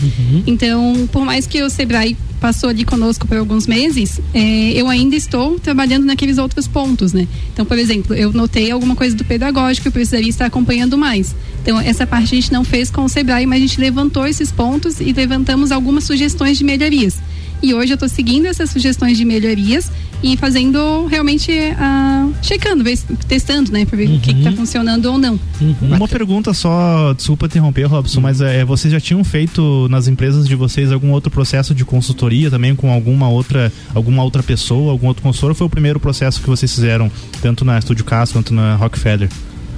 Então, 0.48 1.10
por 1.12 1.26
mais 1.26 1.46
que 1.46 1.62
o 1.62 1.70
Sebrae 1.70 2.16
passou 2.40 2.70
ali 2.70 2.84
conosco 2.84 3.28
por 3.28 3.38
alguns 3.38 3.68
meses, 3.68 4.20
é, 4.34 4.72
eu 4.72 4.88
ainda 4.88 5.16
estou 5.16 5.60
trabalhando 5.60 6.06
naqueles 6.06 6.38
outros 6.38 6.68
pontos, 6.68 7.14
né? 7.14 7.28
Então, 7.54 7.66
por 7.66 7.78
exemplo, 7.78 8.16
eu 8.16 8.32
notei 8.32 8.72
alguma 8.72 8.96
coisa 8.96 9.16
do 9.16 9.26
pedagógico 9.26 9.88
eu 9.88 9.92
precisaria 9.92 10.30
estar 10.30 10.46
acompanhando 10.46 10.98
mais. 10.98 11.36
Então, 11.62 11.80
essa 11.80 12.08
parte 12.08 12.36
a 12.36 12.42
gente 12.42 12.52
não 12.52 12.64
fez 12.64 12.90
com 12.90 13.04
o 13.04 13.10
Sebrae, 13.10 13.46
mas 13.46 13.58
a 13.60 13.68
gente 13.68 13.80
levantou 13.80 14.26
esses 14.26 14.52
pontos 14.52 15.00
e 15.00 15.12
levantamos 15.12 15.72
algumas 15.72 16.04
sugestões 16.04 16.58
de 16.58 16.64
melhorias. 16.64 17.18
E 17.62 17.74
hoje 17.74 17.92
eu 17.92 17.96
estou 17.96 18.08
seguindo 18.08 18.46
essas 18.46 18.70
sugestões 18.70 19.18
de 19.18 19.26
melhorias 19.26 19.92
e 20.22 20.36
fazendo 20.38 21.06
realmente, 21.08 21.52
ah, 21.78 22.28
checando, 22.42 22.84
testando, 23.28 23.72
né? 23.72 23.86
Pra 23.86 23.98
ver 23.98 24.10
o 24.10 24.20
que 24.20 24.32
está 24.32 24.52
funcionando 24.52 25.06
ou 25.08 25.18
não. 25.18 25.40
Uma 25.82 26.08
pergunta 26.08 26.54
só, 26.54 27.14
desculpa 27.14 27.46
interromper, 27.46 27.86
Robson, 27.86 28.22
mas 28.22 28.42
é, 28.42 28.66
vocês 28.66 28.92
já 28.92 29.00
tinham 29.00 29.24
feito 29.24 29.88
nas 29.90 30.08
empresas 30.08 30.48
de 30.48 30.56
vocês 30.56 30.92
algum 30.92 31.12
outro 31.12 31.32
processo 31.32 31.74
de 31.74 31.86
consultoria 31.86 32.50
também 32.50 32.76
com 32.76 32.92
alguma 32.92 33.30
outra, 33.30 33.72
alguma 33.94 34.24
outra 34.24 34.44
pessoa, 34.44 34.92
algum 34.92 35.08
outro 35.08 35.24
consultor? 35.24 35.50
Ou 35.52 35.56
foi 35.56 35.68
o 35.68 35.70
primeiro 35.70 36.00
processo 36.00 36.42
que 36.42 36.48
vocês 36.50 36.74
fizeram, 36.74 37.12
tanto 37.42 37.64
na 37.64 37.80
Estúdio 37.80 38.06
Cast 38.06 38.34
quanto 38.34 38.54
na 38.54 38.76
Rockefeller? 38.76 39.30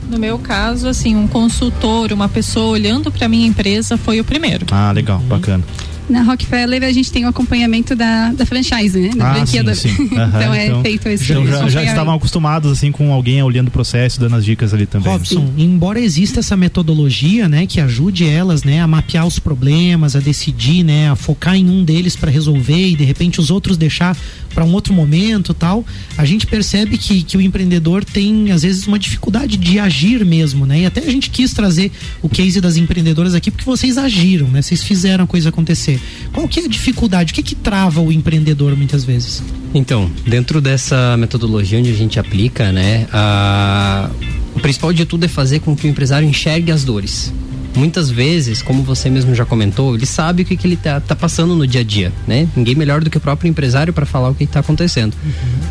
No 0.10 0.17
meu 0.20 0.38
caso, 0.39 0.88
assim, 0.88 1.15
um 1.15 1.28
consultor, 1.28 2.12
uma 2.12 2.28
pessoa 2.28 2.72
olhando 2.72 3.12
para 3.12 3.30
minha 3.30 3.48
empresa 3.48 3.96
foi 3.96 4.20
o 4.20 4.24
primeiro. 4.24 4.65
Ah, 4.72 4.91
legal, 4.91 5.20
bacana. 5.20 5.63
Na 6.10 6.24
Rockefeller 6.24 6.84
a 6.84 6.92
gente 6.92 7.12
tem 7.12 7.26
o 7.26 7.30
acompanhamento 7.30 7.96
da, 7.96 8.32
da 8.34 8.46
franchise, 8.46 9.00
né? 9.00 9.10
Da 9.16 9.32
ah, 9.32 9.36
franquia 9.36 9.62
sim, 9.62 9.66
da- 9.66 9.76
sim. 9.76 10.10
Aham, 10.18 10.40
então 10.40 10.54
é 10.54 10.82
feito 10.82 11.10
esse 11.10 11.32
então 11.32 11.46
já, 11.46 11.70
já 11.70 11.84
estavam 11.84 12.14
acostumados 12.14 12.72
assim 12.72 12.92
com 12.92 13.14
alguém 13.14 13.42
olhando 13.42 13.70
o 13.70 13.72
processo, 13.72 14.20
dando 14.20 14.36
as 14.36 14.46
dicas 14.46 14.74
ali 14.74 14.86
também. 14.86 15.12
Robson, 15.12 15.52
embora 15.58 16.00
exista 16.00 16.40
essa 16.40 16.58
metodologia, 16.58 17.48
né, 17.48 17.66
que 17.66 17.80
ajude 17.80 18.28
elas, 18.28 18.64
né, 18.64 18.82
a 18.82 18.88
mapear 18.88 19.26
os 19.26 19.40
problemas, 19.40 20.16
a 20.16 20.20
decidir, 20.20 20.84
né, 20.84 21.10
a 21.10 21.16
focar 21.16 21.56
em 21.56 21.70
um 21.70 21.84
deles 21.84 22.16
para 22.16 22.30
resolver 22.30 22.90
e 22.90 22.96
de 22.96 23.04
repente 23.04 23.40
os 23.40 23.50
outros 23.50 23.78
deixar 23.78 24.16
para 24.54 24.66
um 24.66 24.74
outro 24.74 24.94
momento, 24.94 25.54
tal, 25.54 25.86
a 26.18 26.26
gente 26.26 26.46
percebe 26.46 26.98
que, 26.98 27.24
que 27.24 27.38
o 27.38 27.42
empreendedor 27.42 28.04
tem 28.04 28.52
às 28.52 28.64
vezes 28.64 28.88
uma 28.88 29.00
dificuldade 29.00 29.58
de 29.58 29.80
agir 29.80 30.26
mesmo, 30.26 30.66
né? 30.66 30.82
E 30.82 30.86
até 30.86 31.02
a 31.02 31.10
gente 31.10 31.30
quis 31.30 31.54
trazer 31.54 31.92
o 32.22 32.30
case 32.30 32.60
das 32.62 32.78
empreendedoras 32.78 33.34
aqui 33.34 33.50
porque 33.50 33.66
vocês 33.66 33.98
agiram, 33.98 34.48
né? 34.48 34.62
Vocês 34.62 34.84
fizeram 34.84 35.24
a 35.24 35.28
coisa 35.28 35.50
acontecer. 35.50 36.00
Qual 36.34 36.48
que 36.48 36.60
é 36.60 36.66
a 36.66 36.68
dificuldade? 36.68 37.32
O 37.32 37.36
que 37.36 37.44
que 37.44 37.56
trava 37.56 38.02
o 38.02 38.12
empreendedor 38.12 38.76
muitas 38.76 39.04
vezes? 39.04 39.44
Então, 39.74 40.10
dentro 40.28 40.60
dessa 40.60 41.16
metodologia 41.18 41.80
onde 41.80 41.90
a 41.90 41.96
gente 41.96 42.20
aplica, 42.20 42.72
né, 42.72 43.08
a... 43.12 44.10
o 44.56 44.60
principal 44.60 44.92
de 44.92 45.06
tudo 45.06 45.24
é 45.26 45.28
fazer 45.28 45.60
com 45.60 45.76
que 45.76 45.88
o 45.88 45.90
empresário 45.90 46.28
enxergue 46.28 46.72
as 46.72 46.84
dores. 46.84 47.32
Muitas 47.76 48.10
vezes, 48.10 48.62
como 48.62 48.84
você 48.84 49.10
mesmo 49.10 49.34
já 49.34 49.46
comentou, 49.46 49.96
ele 49.96 50.06
sabe 50.06 50.44
o 50.44 50.46
que, 50.46 50.58
que 50.58 50.68
ele 50.68 50.76
tá, 50.76 51.00
tá 51.00 51.16
passando 51.16 51.56
no 51.56 51.66
dia 51.66 51.82
a 51.82 51.84
dia, 51.84 52.12
né? 52.28 52.48
Ninguém 52.56 52.76
melhor 52.76 53.04
do 53.04 53.10
que 53.10 53.18
o 53.18 53.22
próprio 53.22 53.50
empresário 53.50 53.94
para 53.94 54.06
falar 54.06 54.30
o 54.30 54.36
que 54.36 54.44
está 54.44 54.60
acontecendo. 54.60 55.16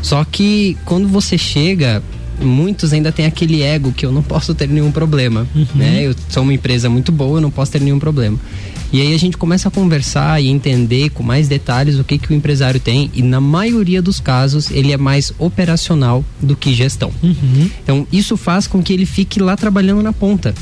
Só 0.02 0.24
que 0.24 0.76
quando 0.84 1.06
você 1.06 1.36
chega, 1.36 2.02
muitos 2.40 2.92
ainda 2.92 3.12
têm 3.12 3.26
aquele 3.26 3.62
ego 3.62 3.92
que 3.92 4.04
eu 4.04 4.12
não 4.12 4.22
posso 4.22 4.54
ter 4.54 4.68
nenhum 4.68 4.90
problema, 4.90 5.46
né? 5.74 6.06
Eu 6.06 6.14
sou 6.28 6.42
uma 6.42 6.54
empresa 6.54 6.88
muito 6.88 7.12
boa, 7.12 7.36
eu 7.36 7.42
não 7.42 7.50
posso 7.50 7.72
ter 7.72 7.80
nenhum 7.80 7.98
problema. 7.98 8.38
E 8.92 9.00
aí 9.00 9.14
a 9.14 9.18
gente 9.18 9.36
começa 9.36 9.68
a 9.68 9.70
conversar 9.70 10.42
e 10.42 10.48
entender 10.48 11.10
com 11.10 11.22
mais 11.22 11.46
detalhes 11.46 11.98
o 11.98 12.02
que, 12.02 12.18
que 12.18 12.32
o 12.32 12.34
empresário 12.34 12.80
tem 12.80 13.08
e 13.14 13.22
na 13.22 13.40
maioria 13.40 14.02
dos 14.02 14.18
casos 14.18 14.68
ele 14.70 14.92
é 14.92 14.96
mais 14.96 15.32
operacional 15.38 16.24
do 16.40 16.56
que 16.56 16.74
gestão. 16.74 17.12
Então 17.84 18.06
isso 18.10 18.36
faz 18.36 18.66
com 18.66 18.82
que 18.82 18.92
ele 18.92 19.06
fique 19.06 19.38
lá 19.38 19.56
trabalhando 19.56 20.02
na 20.02 20.12
ponta. 20.12 20.54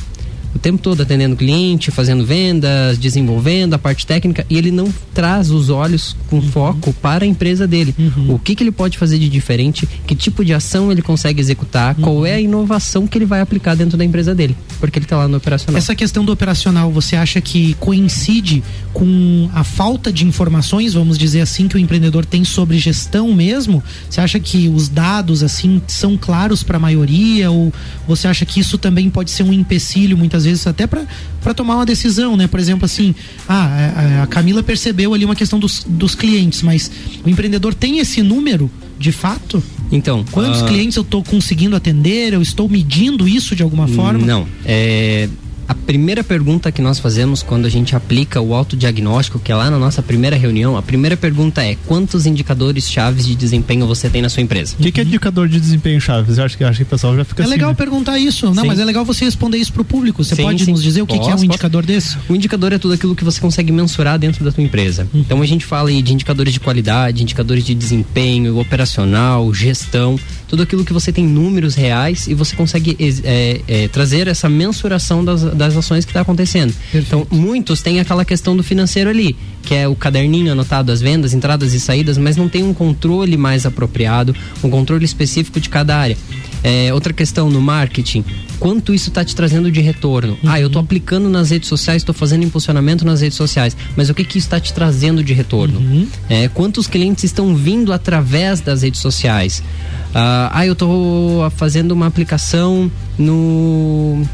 O 0.55 0.59
tempo 0.59 0.83
todo 0.83 1.03
atendendo 1.03 1.37
cliente, 1.37 1.91
fazendo 1.91 2.25
vendas, 2.25 2.99
desenvolvendo 2.99 3.75
a 3.75 3.79
parte 3.79 4.07
técnica 4.07 4.47
e 4.49 4.57
ele 4.57 4.71
não 4.71 4.93
traz 5.15 5.51
os 5.51 5.71
olhos 5.71 6.17
com 6.29 6.41
foco 6.41 6.93
para 6.95 7.25
a 7.25 7.27
empresa 7.27 7.67
dele. 7.67 7.95
O 8.29 8.39
que, 8.39 8.55
que 8.55 8.63
ele 8.63 8.73
pode 8.73 8.99
fazer 8.99 9.19
de 9.19 9.29
diferente, 9.29 9.89
que 10.07 10.15
tipo 10.15 10.45
de 10.45 10.55
ação 10.55 10.91
ele 10.91 11.03
consegue 11.03 11.41
executar, 11.41 11.95
qual 11.95 12.25
é 12.27 12.35
a 12.35 12.41
inovação 12.41 13.07
que 13.07 13.17
ele 13.19 13.27
vai 13.27 13.41
aplicar 13.41 13.75
dentro 13.75 13.97
da 13.97 14.05
empresa 14.05 14.35
dele, 14.35 14.57
porque 14.81 14.99
ele 14.99 15.05
está 15.05 15.17
lá 15.17 15.29
no 15.29 15.37
operacional. 15.37 15.79
Essa 15.79 15.95
questão 15.95 16.25
do 16.25 16.33
operacional, 16.33 16.91
você 16.91 17.17
acha 17.17 17.41
que 17.41 17.75
coincide 17.75 18.63
com 18.93 19.49
a 19.53 19.63
falta 19.63 20.13
de 20.13 20.25
informações, 20.25 20.95
vamos 20.95 21.19
dizer 21.19 21.41
assim, 21.41 21.69
que 21.69 21.77
o 21.77 21.79
empreendedor 21.79 22.25
tem 22.25 22.45
sobre 22.45 22.79
gestão 22.79 23.33
mesmo? 23.35 23.83
Você 24.09 24.21
acha 24.21 24.41
que 24.41 24.69
os 24.69 24.89
dados 24.89 25.43
assim 25.43 25.81
são 25.87 26.17
claros 26.17 26.63
para 26.63 26.77
a 26.77 26.81
maioria? 26.81 27.51
Ou 27.51 27.73
você 28.07 28.27
acha 28.27 28.45
que 28.45 28.61
isso 28.61 28.79
também 28.79 29.09
pode 29.11 29.31
ser 29.31 29.43
um 29.43 29.53
empecilho 29.53 30.17
muitas 30.17 30.38
muitas 30.39 30.45
vezes 30.45 30.67
até 30.67 30.87
para 30.87 31.55
tomar 31.55 31.77
uma 31.77 31.87
decisão, 31.87 32.37
né? 32.37 32.47
Por 32.47 32.61
exemplo, 32.61 32.85
assim, 32.85 33.15
ah, 33.49 34.21
a, 34.21 34.23
a 34.23 34.27
Camila 34.27 34.63
percebeu 34.63 35.13
ali 35.15 35.25
uma 35.25 35.35
questão 35.35 35.59
dos, 35.59 35.85
dos 35.87 36.15
clientes, 36.15 36.63
mas 36.63 36.91
o 37.25 37.29
empreendedor 37.29 37.75
tem 37.75 37.99
esse 37.99 38.23
número 38.23 38.71
de 38.99 39.13
fato? 39.13 39.63
Então, 39.91 40.25
quantos 40.31 40.63
uh... 40.63 40.67
clientes 40.67 40.97
eu 40.97 41.03
estou 41.03 41.23
conseguindo 41.23 41.75
atender? 41.75 42.33
Eu 42.33 42.43
estou 42.43 42.69
medindo 42.69 43.29
isso 43.29 43.55
de 43.57 43.63
alguma 43.63 43.89
forma? 43.89 44.25
Não, 44.25 44.47
é 44.65 45.29
a 45.69 45.75
primeira 45.75 46.25
pergunta 46.25 46.73
que 46.73 46.81
nós 46.81 46.99
fazemos 46.99 47.43
quando 47.43 47.67
a 47.67 47.69
gente 47.69 47.95
aplica 47.95 48.41
o 48.41 48.55
autodiagnóstico, 48.55 49.39
que 49.39 49.53
é 49.53 49.55
lá 49.55 49.71
na 49.71 49.79
nossa 49.79 50.03
primeira 50.03 50.35
reunião, 50.35 50.79
a 50.79 50.83
primeira 50.83 51.15
pergunta 51.15 51.63
é 51.63 51.77
quantos 51.87 52.25
indicadores 52.25 52.91
chaves 52.91 53.27
de 53.27 53.35
desempenho 53.35 53.87
você 53.87 54.09
tem 54.09 54.23
na 54.23 54.31
sua 54.31 54.43
empresa? 54.43 54.75
O 54.79 54.83
que, 54.83 54.91
que, 54.91 55.01
é 55.01 55.05
indicador 55.05 55.47
de 55.47 55.61
desempenho 55.61 56.01
chaves? 56.01 56.39
Eu 56.39 56.45
acho 56.45 56.57
que, 56.57 56.65
acho 56.65 56.79
que 56.79 56.85
o 56.85 56.87
pessoal 56.87 57.15
já 57.15 57.25
fica 57.25 57.43
É 57.43 57.45
assim, 57.45 57.53
legal 57.53 57.71
né? 57.71 57.77
perguntar 57.77 58.19
isso. 58.19 58.47
Não, 58.47 58.63
sim. 58.63 58.69
mas 58.69 58.79
é 58.79 58.85
legal 58.85 59.05
você 59.05 59.27
responder 59.27 59.59
isso 59.59 59.73
para 59.73 59.83
o 59.83 59.85
público. 59.85 60.25
Você 60.25 60.37
sim, 60.37 60.43
pode 60.43 60.65
sim. 60.65 60.73
nos 60.73 60.83
dizer 60.83 61.03
o 61.03 61.07
que, 61.07 61.19
que, 61.19 61.29
é 61.29 61.35
um 61.35 61.45
indicador 61.45 61.85
desse? 61.85 62.17
O 62.29 62.35
indicador 62.35 62.73
é 62.73 62.79
tudo 62.79 62.95
aquilo 62.95 63.15
que 63.15 63.25
você 63.25 63.39
consegue 63.39 63.71
mensurar 63.71 64.19
dentro 64.19 64.43
da 64.43 64.51
sua 64.51 64.65
empresa. 64.65 65.07
Uhum. 65.13 65.21
Então 65.21 65.43
a 65.43 65.47
gente 65.47 65.67
fala 65.67 65.91
aí 65.91 66.01
de 66.01 66.15
indicadores 66.15 66.55
de 66.55 66.61
qualidade, 66.61 67.23
indicadores 67.23 67.63
de 67.63 67.75
desempenho, 67.75 68.59
operacional, 68.59 69.53
gestão, 69.53 70.19
tudo 70.49 70.63
aquilo 70.63 70.85
que 70.85 70.93
você 70.93 71.13
tem 71.13 71.27
números 71.27 71.75
reais 71.75 72.27
e 72.27 72.35
você 72.35 72.57
consegue 72.57 72.97
é, 73.23 73.61
é, 73.69 73.89
trazer 73.89 74.27
essa 74.27 74.49
mensuração 74.49 75.25
das, 75.25 75.43
das 75.43 75.77
ações 75.77 76.05
que 76.05 76.11
está 76.11 76.23
acontecendo. 76.23 76.75
Perfeito. 76.91 77.07
Então, 77.07 77.27
muitos 77.31 77.83
têm 77.83 78.01
aquela 78.01 78.25
questão 78.25 78.57
do 78.57 78.63
financeiro 78.63 79.11
ali, 79.11 79.37
que 79.63 79.75
é 79.75 79.87
o 79.87 79.95
caderninho 79.95 80.51
anotado 80.51 80.91
as 80.91 81.01
vendas, 81.01 81.35
entradas 81.35 81.75
e 81.75 81.81
saídas, 81.81 82.17
mas 82.17 82.37
não 82.37 82.49
tem 82.49 82.65
um 82.65 82.73
controle 82.73 83.37
mais 83.37 83.67
apropriado, 83.67 84.35
um 84.65 84.71
controle 84.71 85.05
específico 85.05 85.61
de 85.61 85.69
cada 85.69 85.97
área. 85.97 86.17
É, 86.63 86.93
outra 86.93 87.13
questão 87.13 87.51
no 87.51 87.61
marketing, 87.61 88.25
quanto 88.59 88.93
isso 88.93 89.09
está 89.09 89.25
te 89.25 89.35
trazendo 89.35 89.71
de 89.71 89.81
retorno? 89.81 90.33
Uhum. 90.43 90.51
Ah, 90.51 90.61
eu 90.61 90.67
estou 90.67 90.81
aplicando 90.83 91.29
nas 91.29 91.51
redes 91.51 91.69
sociais, 91.69 92.03
estou 92.03 92.15
fazendo 92.15 92.45
impulsionamento 92.45 93.05
nas 93.05 93.21
redes 93.21 93.37
sociais, 93.37 93.77
mas 93.97 94.11
o 94.11 94.15
que 94.15 94.25
que 94.25 94.39
isso 94.39 94.47
está 94.47 94.59
te 94.59 94.73
trazendo 94.73 95.23
de 95.23 95.33
retorno? 95.33 95.79
Uhum. 95.79 96.09
É, 96.29 96.49
quantos 96.49 96.87
clientes 96.87 97.25
estão 97.25 97.55
vindo 97.55 97.93
através 97.93 98.61
das 98.61 98.83
redes 98.83 99.01
sociais? 99.01 99.63
Ah, 100.15 100.51
ah 100.53 100.67
eu 100.67 100.73
estou 100.73 101.49
fazendo 101.51 101.93
uma 101.93 102.07
aplicação 102.07 102.91
no 103.19 104.25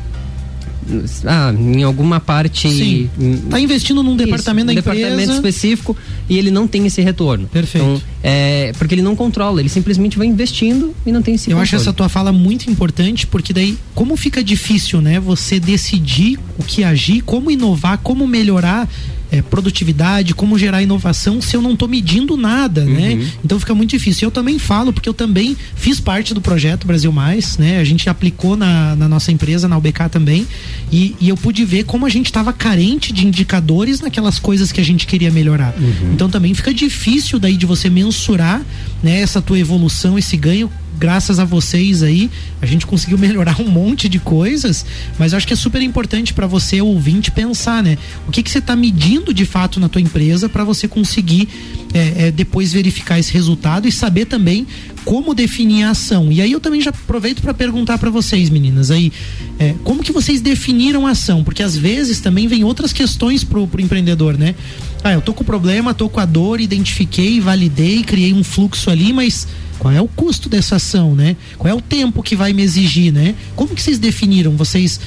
ah, 1.26 1.52
em 1.56 1.82
alguma 1.82 2.20
parte. 2.20 2.68
Sim. 2.68 3.10
Tá 3.50 3.58
investindo 3.60 4.02
num 4.02 4.16
departamento 4.16 4.70
isso, 4.72 4.82
da 4.82 4.90
um 4.90 4.94
empresa. 4.94 5.08
departamento 5.10 5.32
específico 5.34 5.96
e 6.28 6.38
ele 6.38 6.50
não 6.50 6.66
tem 6.66 6.86
esse 6.86 7.00
retorno. 7.00 7.46
Perfeito. 7.48 7.84
Então, 7.84 8.02
é, 8.22 8.72
porque 8.78 8.94
ele 8.94 9.02
não 9.02 9.14
controla, 9.16 9.60
ele 9.60 9.68
simplesmente 9.68 10.16
vai 10.16 10.26
investindo 10.26 10.94
e 11.04 11.12
não 11.12 11.22
tem 11.22 11.34
esse 11.34 11.50
Eu 11.50 11.56
controle. 11.56 11.62
acho 11.62 11.76
essa 11.76 11.92
tua 11.92 12.08
fala 12.08 12.32
muito 12.32 12.70
importante, 12.70 13.26
porque 13.26 13.52
daí, 13.52 13.76
como 13.94 14.16
fica 14.16 14.42
difícil, 14.42 15.00
né? 15.00 15.20
Você 15.20 15.58
decidir 15.60 16.38
o 16.58 16.62
que 16.62 16.84
agir, 16.84 17.22
como 17.22 17.50
inovar, 17.50 17.98
como 17.98 18.26
melhorar 18.26 18.88
é, 19.34 19.42
produtividade, 19.42 20.32
como 20.32 20.56
gerar 20.56 20.80
inovação 20.80 21.42
se 21.42 21.56
eu 21.56 21.62
não 21.62 21.72
estou 21.72 21.88
medindo 21.88 22.36
nada, 22.36 22.84
né? 22.84 23.10
uhum. 23.10 23.16
né? 23.16 23.32
Então 23.44 23.58
fica 23.58 23.74
muito 23.74 23.90
difícil. 23.90 24.28
Eu 24.28 24.30
também 24.30 24.60
falo, 24.60 24.92
porque 24.92 25.08
eu 25.08 25.14
também 25.14 25.56
fiz 25.74 25.98
parte 25.98 26.32
do 26.32 26.40
projeto 26.40 26.86
Brasil 26.86 27.10
Mais, 27.10 27.58
né? 27.58 27.80
A 27.80 27.84
gente 27.84 28.08
aplicou 28.08 28.56
na, 28.56 28.94
na 28.94 29.08
nossa 29.08 29.32
empresa, 29.32 29.66
na 29.66 29.76
UBK 29.76 30.08
também, 30.08 30.46
e, 30.92 31.16
e 31.20 31.28
eu 31.28 31.36
pude 31.36 31.64
ver 31.64 31.84
como 31.84 32.06
a 32.06 32.08
gente 32.08 32.26
estava 32.26 32.52
carente 32.52 33.12
de 33.12 33.26
indicadores 33.26 34.00
naquelas 34.00 34.38
coisas 34.38 34.70
que 34.70 34.80
a 34.80 34.84
gente 34.84 35.04
queria 35.04 35.32
melhorar. 35.32 35.74
Uhum. 35.76 36.12
Então 36.12 36.30
também 36.30 36.54
fica 36.54 36.72
difícil 36.72 37.40
daí 37.40 37.56
de 37.56 37.66
você 37.66 37.90
mensurar 37.90 38.62
né, 39.02 39.20
essa 39.20 39.42
tua 39.42 39.58
evolução, 39.58 40.16
esse 40.16 40.36
ganho 40.36 40.70
graças 40.98 41.38
a 41.38 41.44
vocês 41.44 42.02
aí, 42.02 42.30
a 42.60 42.66
gente 42.66 42.86
conseguiu 42.86 43.18
melhorar 43.18 43.60
um 43.62 43.68
monte 43.68 44.08
de 44.08 44.18
coisas, 44.18 44.84
mas 45.18 45.32
eu 45.32 45.36
acho 45.36 45.46
que 45.46 45.52
é 45.52 45.56
super 45.56 45.82
importante 45.82 46.32
para 46.32 46.46
você, 46.46 46.80
ouvinte, 46.80 47.30
pensar, 47.30 47.82
né? 47.82 47.98
O 48.26 48.30
que, 48.30 48.42
que 48.42 48.50
você 48.50 48.58
está 48.58 48.74
medindo 48.76 49.32
de 49.32 49.44
fato 49.44 49.80
na 49.80 49.88
tua 49.88 50.00
empresa 50.00 50.48
para 50.48 50.64
você 50.64 50.88
conseguir 50.88 51.48
é, 51.92 52.26
é, 52.26 52.30
depois 52.30 52.72
verificar 52.72 53.18
esse 53.18 53.32
resultado 53.32 53.86
e 53.86 53.92
saber 53.92 54.26
também 54.26 54.66
como 55.04 55.34
definir 55.34 55.84
a 55.84 55.90
ação. 55.90 56.32
E 56.32 56.40
aí 56.40 56.52
eu 56.52 56.60
também 56.60 56.80
já 56.80 56.90
aproveito 56.90 57.42
para 57.42 57.52
perguntar 57.52 57.98
para 57.98 58.10
vocês, 58.10 58.48
meninas, 58.50 58.90
aí, 58.90 59.12
é, 59.58 59.74
como 59.84 60.02
que 60.02 60.12
vocês 60.12 60.40
definiram 60.40 61.06
a 61.06 61.10
ação? 61.10 61.44
Porque 61.44 61.62
às 61.62 61.76
vezes 61.76 62.20
também 62.20 62.48
vem 62.48 62.64
outras 62.64 62.92
questões 62.92 63.44
pro, 63.44 63.66
pro 63.66 63.80
empreendedor, 63.80 64.38
né? 64.38 64.54
Ah, 65.02 65.12
eu 65.12 65.20
tô 65.20 65.34
com 65.34 65.44
problema, 65.44 65.92
tô 65.92 66.08
com 66.08 66.20
a 66.20 66.24
dor, 66.24 66.60
identifiquei, 66.60 67.40
validei, 67.40 68.02
criei 68.02 68.32
um 68.32 68.42
fluxo 68.42 68.90
ali, 68.90 69.12
mas 69.12 69.46
qual 69.78 69.92
é 69.92 70.00
o 70.00 70.08
custo 70.08 70.48
dessa 70.48 70.76
ação, 70.76 71.14
né? 71.14 71.36
Qual 71.58 71.70
é 71.70 71.74
o 71.76 71.80
tempo 71.80 72.22
que 72.22 72.34
vai 72.34 72.52
me 72.52 72.62
exigir, 72.62 73.12
né? 73.12 73.34
Como 73.54 73.74
que 73.74 73.82
vocês 73.82 73.98
definiram? 73.98 74.56
Vocês 74.56 74.98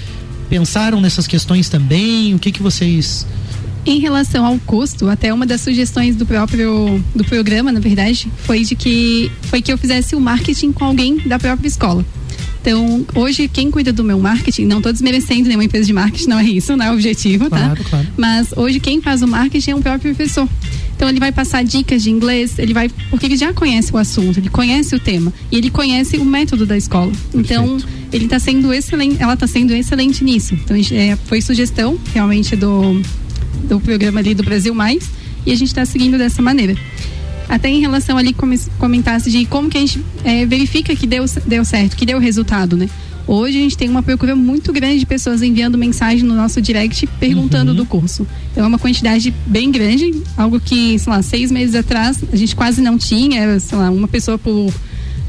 pensaram 0.50 1.02
nessas 1.02 1.26
questões 1.26 1.68
também? 1.68 2.36
O 2.36 2.40
que 2.40 2.52
que 2.52 2.62
vocês 2.62 3.26
em 3.88 4.00
relação 4.00 4.46
ao 4.46 4.60
custo, 4.60 5.08
até 5.08 5.34
uma 5.34 5.46
das 5.46 5.62
sugestões 5.62 6.16
do 6.16 6.26
próprio 6.26 7.02
do 7.16 7.24
programa, 7.24 7.72
na 7.72 7.80
verdade, 7.80 8.30
foi 8.44 8.64
de 8.64 8.76
que 8.76 9.32
foi 9.44 9.62
que 9.62 9.72
eu 9.72 9.78
fizesse 9.78 10.16
o 10.16 10.20
marketing 10.20 10.74
com 10.74 10.84
alguém 10.84 11.18
da 11.26 11.40
própria 11.40 11.68
escola. 11.68 12.06
Então, 12.60 13.06
hoje, 13.16 13.48
quem 13.48 13.72
cuida 13.72 13.94
do 13.94 14.04
meu 14.04 14.20
marketing, 14.20 14.66
não 14.66 14.78
estou 14.78 14.92
desmerecendo 14.92 15.44
nenhuma 15.44 15.64
empresa 15.64 15.86
de 15.86 15.94
marketing, 15.94 16.28
não 16.28 16.38
é 16.38 16.44
isso, 16.44 16.76
não 16.76 16.86
é 16.86 16.92
o 16.92 16.96
objetivo, 16.96 17.50
tá? 17.50 17.58
claro? 17.58 17.84
Claro. 17.90 18.08
Mas 18.18 18.52
hoje, 18.58 18.82
quem 18.82 19.02
faz 19.02 19.22
o 19.22 19.28
marketing 19.28 19.72
é 19.72 19.76
o 19.76 19.82
próprio 19.82 20.14
professor. 20.14 20.50
Então, 20.94 21.08
ele 21.08 21.20
vai 21.20 21.32
passar 21.32 21.64
dicas 21.64 22.04
de 22.04 22.10
inglês, 22.10 22.60
ele 22.60 22.74
vai. 22.74 22.90
Porque 23.10 23.26
ele 23.26 23.38
já 23.38 23.54
conhece 23.54 23.94
o 23.94 23.98
assunto, 23.98 24.40
ele 24.40 24.50
conhece 24.50 24.94
o 24.94 25.00
tema 25.00 25.32
e 25.50 25.58
ele 25.58 25.70
conhece 25.70 26.18
o 26.18 26.26
método 26.26 26.66
da 26.66 26.76
escola. 26.76 27.12
Então, 27.34 27.78
Perfeito. 27.78 27.88
ele 28.12 28.26
está 28.26 28.38
sendo 28.38 28.74
excelente, 28.74 29.16
ela 29.22 29.36
está 29.36 29.48
sendo 29.48 29.74
excelente 29.74 30.22
nisso. 30.26 30.54
Então, 30.56 30.76
é, 30.92 31.16
foi 31.16 31.40
sugestão, 31.40 31.98
realmente, 32.14 32.54
do, 32.54 33.02
do 33.64 33.80
programa 33.80 34.20
ali 34.20 34.34
do 34.34 34.44
Brasil 34.44 34.74
Mais 34.74 35.10
e 35.46 35.52
a 35.52 35.56
gente 35.56 35.70
está 35.70 35.86
seguindo 35.86 36.18
dessa 36.18 36.42
maneira 36.42 36.76
até 37.50 37.70
em 37.70 37.80
relação 37.80 38.18
ali 38.18 38.34
como 38.34 38.54
comentasse 38.78 39.32
de 39.32 39.46
como 39.46 39.70
que 39.70 39.78
a 39.78 39.82
gente 39.82 40.04
é, 40.24 40.46
verifica 40.46 40.96
que 40.96 41.08
deu, 41.08 41.24
deu 41.46 41.64
certo, 41.64 41.96
que 41.96 42.06
deu 42.06 42.20
resultado, 42.20 42.76
né? 42.76 42.90
Hoje 43.26 43.58
a 43.58 43.62
gente 43.62 43.78
tem 43.78 43.90
uma 43.90 44.02
procura 44.02 44.36
muito 44.36 44.72
grande 44.72 45.00
de 45.00 45.06
pessoas 45.06 45.42
enviando 45.42 45.78
mensagem 45.78 46.24
no 46.24 46.34
nosso 46.34 46.62
direct 46.62 47.06
perguntando 47.20 47.72
uhum. 47.72 47.78
do 47.78 47.86
curso. 47.86 48.26
Então 48.52 48.64
é 48.64 48.68
uma 48.68 48.80
quantidade 48.80 49.34
bem 49.46 49.70
grande, 49.70 50.22
algo 50.38 50.62
que, 50.62 50.98
sei 50.98 51.12
lá, 51.12 51.22
seis 51.22 51.52
meses 51.52 51.76
atrás 51.76 52.24
a 52.32 52.36
gente 52.38 52.56
quase 52.56 52.82
não 52.82 52.98
tinha, 52.98 53.60
sei 53.60 53.78
lá, 53.78 53.90
uma 53.92 54.08
pessoa 54.08 54.38
por 54.38 54.74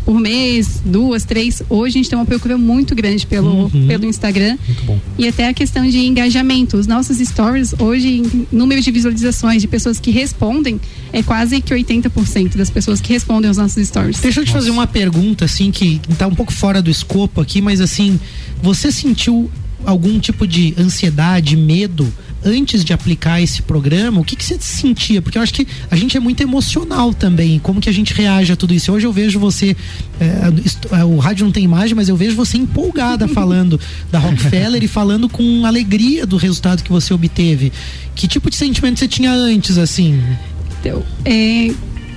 por 0.08 0.18
mês, 0.18 0.80
duas, 0.82 1.22
três. 1.22 1.62
Hoje 1.68 1.98
a 1.98 1.98
gente 1.98 2.08
tem 2.08 2.18
uma 2.18 2.24
procura 2.24 2.56
muito 2.56 2.94
grande 2.94 3.26
pelo, 3.26 3.64
uhum. 3.64 3.86
pelo 3.86 4.06
Instagram. 4.06 4.56
E 5.18 5.28
até 5.28 5.48
a 5.48 5.52
questão 5.52 5.86
de 5.86 5.98
engajamento. 5.98 6.78
Os 6.78 6.86
nossos 6.86 7.18
stories, 7.18 7.74
hoje, 7.78 8.22
número 8.50 8.80
de 8.80 8.90
visualizações 8.90 9.60
de 9.60 9.68
pessoas 9.68 10.00
que 10.00 10.10
respondem, 10.10 10.80
é 11.12 11.22
quase 11.22 11.60
que 11.60 11.74
80% 11.74 12.56
das 12.56 12.70
pessoas 12.70 13.02
que 13.02 13.12
respondem 13.12 13.48
aos 13.48 13.58
nossos 13.58 13.86
stories. 13.86 14.18
Deixa 14.18 14.40
eu 14.40 14.46
te 14.46 14.50
fazer 14.50 14.70
uma 14.70 14.86
pergunta, 14.86 15.44
assim, 15.44 15.70
que 15.70 16.00
está 16.08 16.26
um 16.26 16.34
pouco 16.34 16.54
fora 16.54 16.80
do 16.80 16.90
escopo 16.90 17.42
aqui, 17.42 17.60
mas 17.60 17.78
assim, 17.78 18.18
você 18.62 18.90
sentiu 18.90 19.50
algum 19.84 20.18
tipo 20.18 20.46
de 20.46 20.74
ansiedade, 20.78 21.54
medo? 21.54 22.10
Antes 22.44 22.84
de 22.84 22.92
aplicar 22.92 23.40
esse 23.40 23.62
programa, 23.62 24.20
o 24.20 24.24
que, 24.24 24.36
que 24.36 24.44
você 24.44 24.56
sentia? 24.60 25.20
Porque 25.20 25.38
eu 25.38 25.42
acho 25.42 25.52
que 25.52 25.66
a 25.90 25.96
gente 25.96 26.16
é 26.16 26.20
muito 26.20 26.42
emocional 26.42 27.12
também, 27.12 27.58
como 27.58 27.80
que 27.80 27.88
a 27.88 27.92
gente 27.92 28.14
reage 28.14 28.52
a 28.52 28.56
tudo 28.56 28.74
isso. 28.74 28.92
Hoje 28.92 29.06
eu 29.06 29.12
vejo 29.12 29.38
você, 29.38 29.76
é, 30.20 31.04
o 31.04 31.18
rádio 31.18 31.44
não 31.44 31.52
tem 31.52 31.64
imagem, 31.64 31.94
mas 31.94 32.08
eu 32.08 32.16
vejo 32.16 32.36
você 32.36 32.56
empolgada 32.56 33.26
falando 33.28 33.80
da 34.10 34.18
Rockefeller 34.18 34.82
e 34.82 34.88
falando 34.88 35.28
com 35.28 35.66
alegria 35.66 36.26
do 36.26 36.36
resultado 36.36 36.82
que 36.82 36.90
você 36.90 37.12
obteve. 37.12 37.72
Que 38.14 38.26
tipo 38.26 38.50
de 38.50 38.56
sentimento 38.56 38.98
você 38.98 39.08
tinha 39.08 39.32
antes, 39.32 39.78
assim? 39.78 40.20
Então, 40.80 41.04
é, 41.24 41.72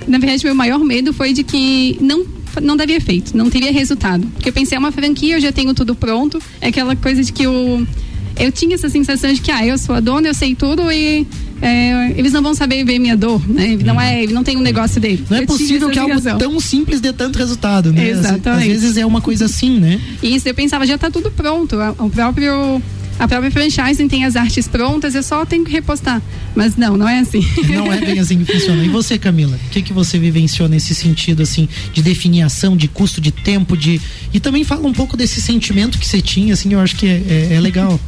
na 0.07 0.17
verdade, 0.17 0.43
meu 0.45 0.55
maior 0.55 0.79
medo 0.79 1.13
foi 1.13 1.33
de 1.33 1.43
que 1.43 1.97
não 1.99 2.41
não 2.61 2.75
daria 2.75 2.97
efeito, 2.97 3.37
não 3.37 3.49
teria 3.49 3.71
resultado. 3.71 4.27
Porque 4.27 4.49
eu 4.49 4.53
pensei, 4.53 4.75
é 4.75 4.79
uma 4.79 4.91
franquia, 4.91 5.37
eu 5.37 5.39
já 5.39 5.53
tenho 5.53 5.73
tudo 5.73 5.95
pronto. 5.95 6.41
É 6.59 6.67
aquela 6.67 6.95
coisa 6.97 7.23
de 7.23 7.31
que 7.31 7.47
o 7.47 7.87
eu 8.37 8.51
tinha 8.51 8.75
essa 8.75 8.89
sensação 8.89 9.31
de 9.33 9.41
que, 9.41 9.51
ah, 9.51 9.65
eu 9.65 9.77
sou 9.77 9.95
a 9.95 9.99
dona, 9.99 10.27
eu 10.27 10.33
sei 10.33 10.55
tudo 10.55 10.91
e 10.91 11.27
é, 11.61 12.13
eles 12.17 12.33
não 12.33 12.41
vão 12.41 12.55
saber 12.55 12.83
ver 12.83 12.97
minha 12.97 13.15
dor, 13.15 13.41
né? 13.47 13.73
Ele 13.73 13.83
não 13.83 13.99
é, 13.99 14.23
ele 14.23 14.33
não 14.33 14.43
tem 14.43 14.57
um 14.57 14.61
negócio 14.61 14.99
dele. 14.99 15.23
Não 15.29 15.37
é 15.37 15.45
possível 15.45 15.89
que 15.89 15.99
algo 15.99 16.19
tão 16.37 16.59
simples 16.59 16.99
dê 16.99 17.13
tanto 17.13 17.37
resultado, 17.37 17.93
né? 17.93 18.09
Exatamente. 18.09 18.71
Às, 18.71 18.75
às 18.75 18.81
vezes 18.81 18.97
é 18.97 19.05
uma 19.05 19.21
coisa 19.21 19.45
assim, 19.45 19.79
né? 19.79 20.01
Isso, 20.23 20.47
eu 20.47 20.55
pensava, 20.55 20.85
já 20.85 20.95
está 20.95 21.11
tudo 21.11 21.29
pronto. 21.31 21.77
O 21.99 22.09
próprio 22.09 22.81
a 23.19 23.27
própria 23.27 23.51
franchising 23.51 24.07
tem 24.07 24.25
as 24.25 24.35
artes 24.35 24.67
prontas, 24.67 25.15
eu 25.15 25.23
só 25.23 25.45
tenho 25.45 25.63
que 25.63 25.71
repostar. 25.71 26.21
Mas 26.55 26.75
não, 26.75 26.97
não 26.97 27.07
é 27.07 27.19
assim. 27.19 27.45
Não 27.69 27.91
é 27.91 27.99
bem 27.99 28.19
assim 28.19 28.43
que 28.43 28.51
funciona. 28.51 28.83
E 28.83 28.89
você, 28.89 29.17
Camila? 29.17 29.57
O 29.67 29.69
que, 29.69 29.81
que 29.81 29.93
você 29.93 30.17
vivenciou 30.17 30.67
nesse 30.67 30.93
sentido, 30.93 31.43
assim, 31.43 31.69
de 31.93 32.01
definição, 32.01 32.75
de 32.75 32.87
custo, 32.87 33.21
de 33.21 33.31
tempo, 33.31 33.77
de. 33.77 34.01
E 34.33 34.39
também 34.39 34.63
fala 34.63 34.87
um 34.87 34.93
pouco 34.93 35.15
desse 35.15 35.41
sentimento 35.41 35.97
que 35.97 36.07
você 36.07 36.21
tinha, 36.21 36.53
assim, 36.53 36.73
eu 36.73 36.79
acho 36.79 36.95
que 36.95 37.07
é, 37.07 37.49
é, 37.51 37.53
é 37.53 37.59
legal. 37.59 37.99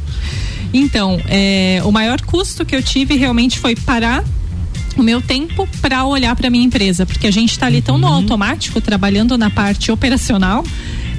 Então, 0.72 1.20
é, 1.28 1.80
o 1.84 1.92
maior 1.92 2.20
custo 2.20 2.64
que 2.64 2.74
eu 2.74 2.82
tive 2.82 3.16
realmente 3.16 3.58
foi 3.58 3.76
parar 3.76 4.24
o 4.96 5.02
meu 5.02 5.20
tempo 5.20 5.68
para 5.80 6.04
olhar 6.04 6.34
para 6.36 6.50
minha 6.50 6.64
empresa, 6.64 7.06
porque 7.06 7.26
a 7.26 7.30
gente 7.30 7.50
está 7.50 7.66
ali 7.66 7.80
tão 7.80 7.98
no 7.98 8.06
uhum. 8.06 8.14
automático, 8.14 8.80
trabalhando 8.80 9.36
na 9.38 9.50
parte 9.50 9.90
operacional 9.90 10.64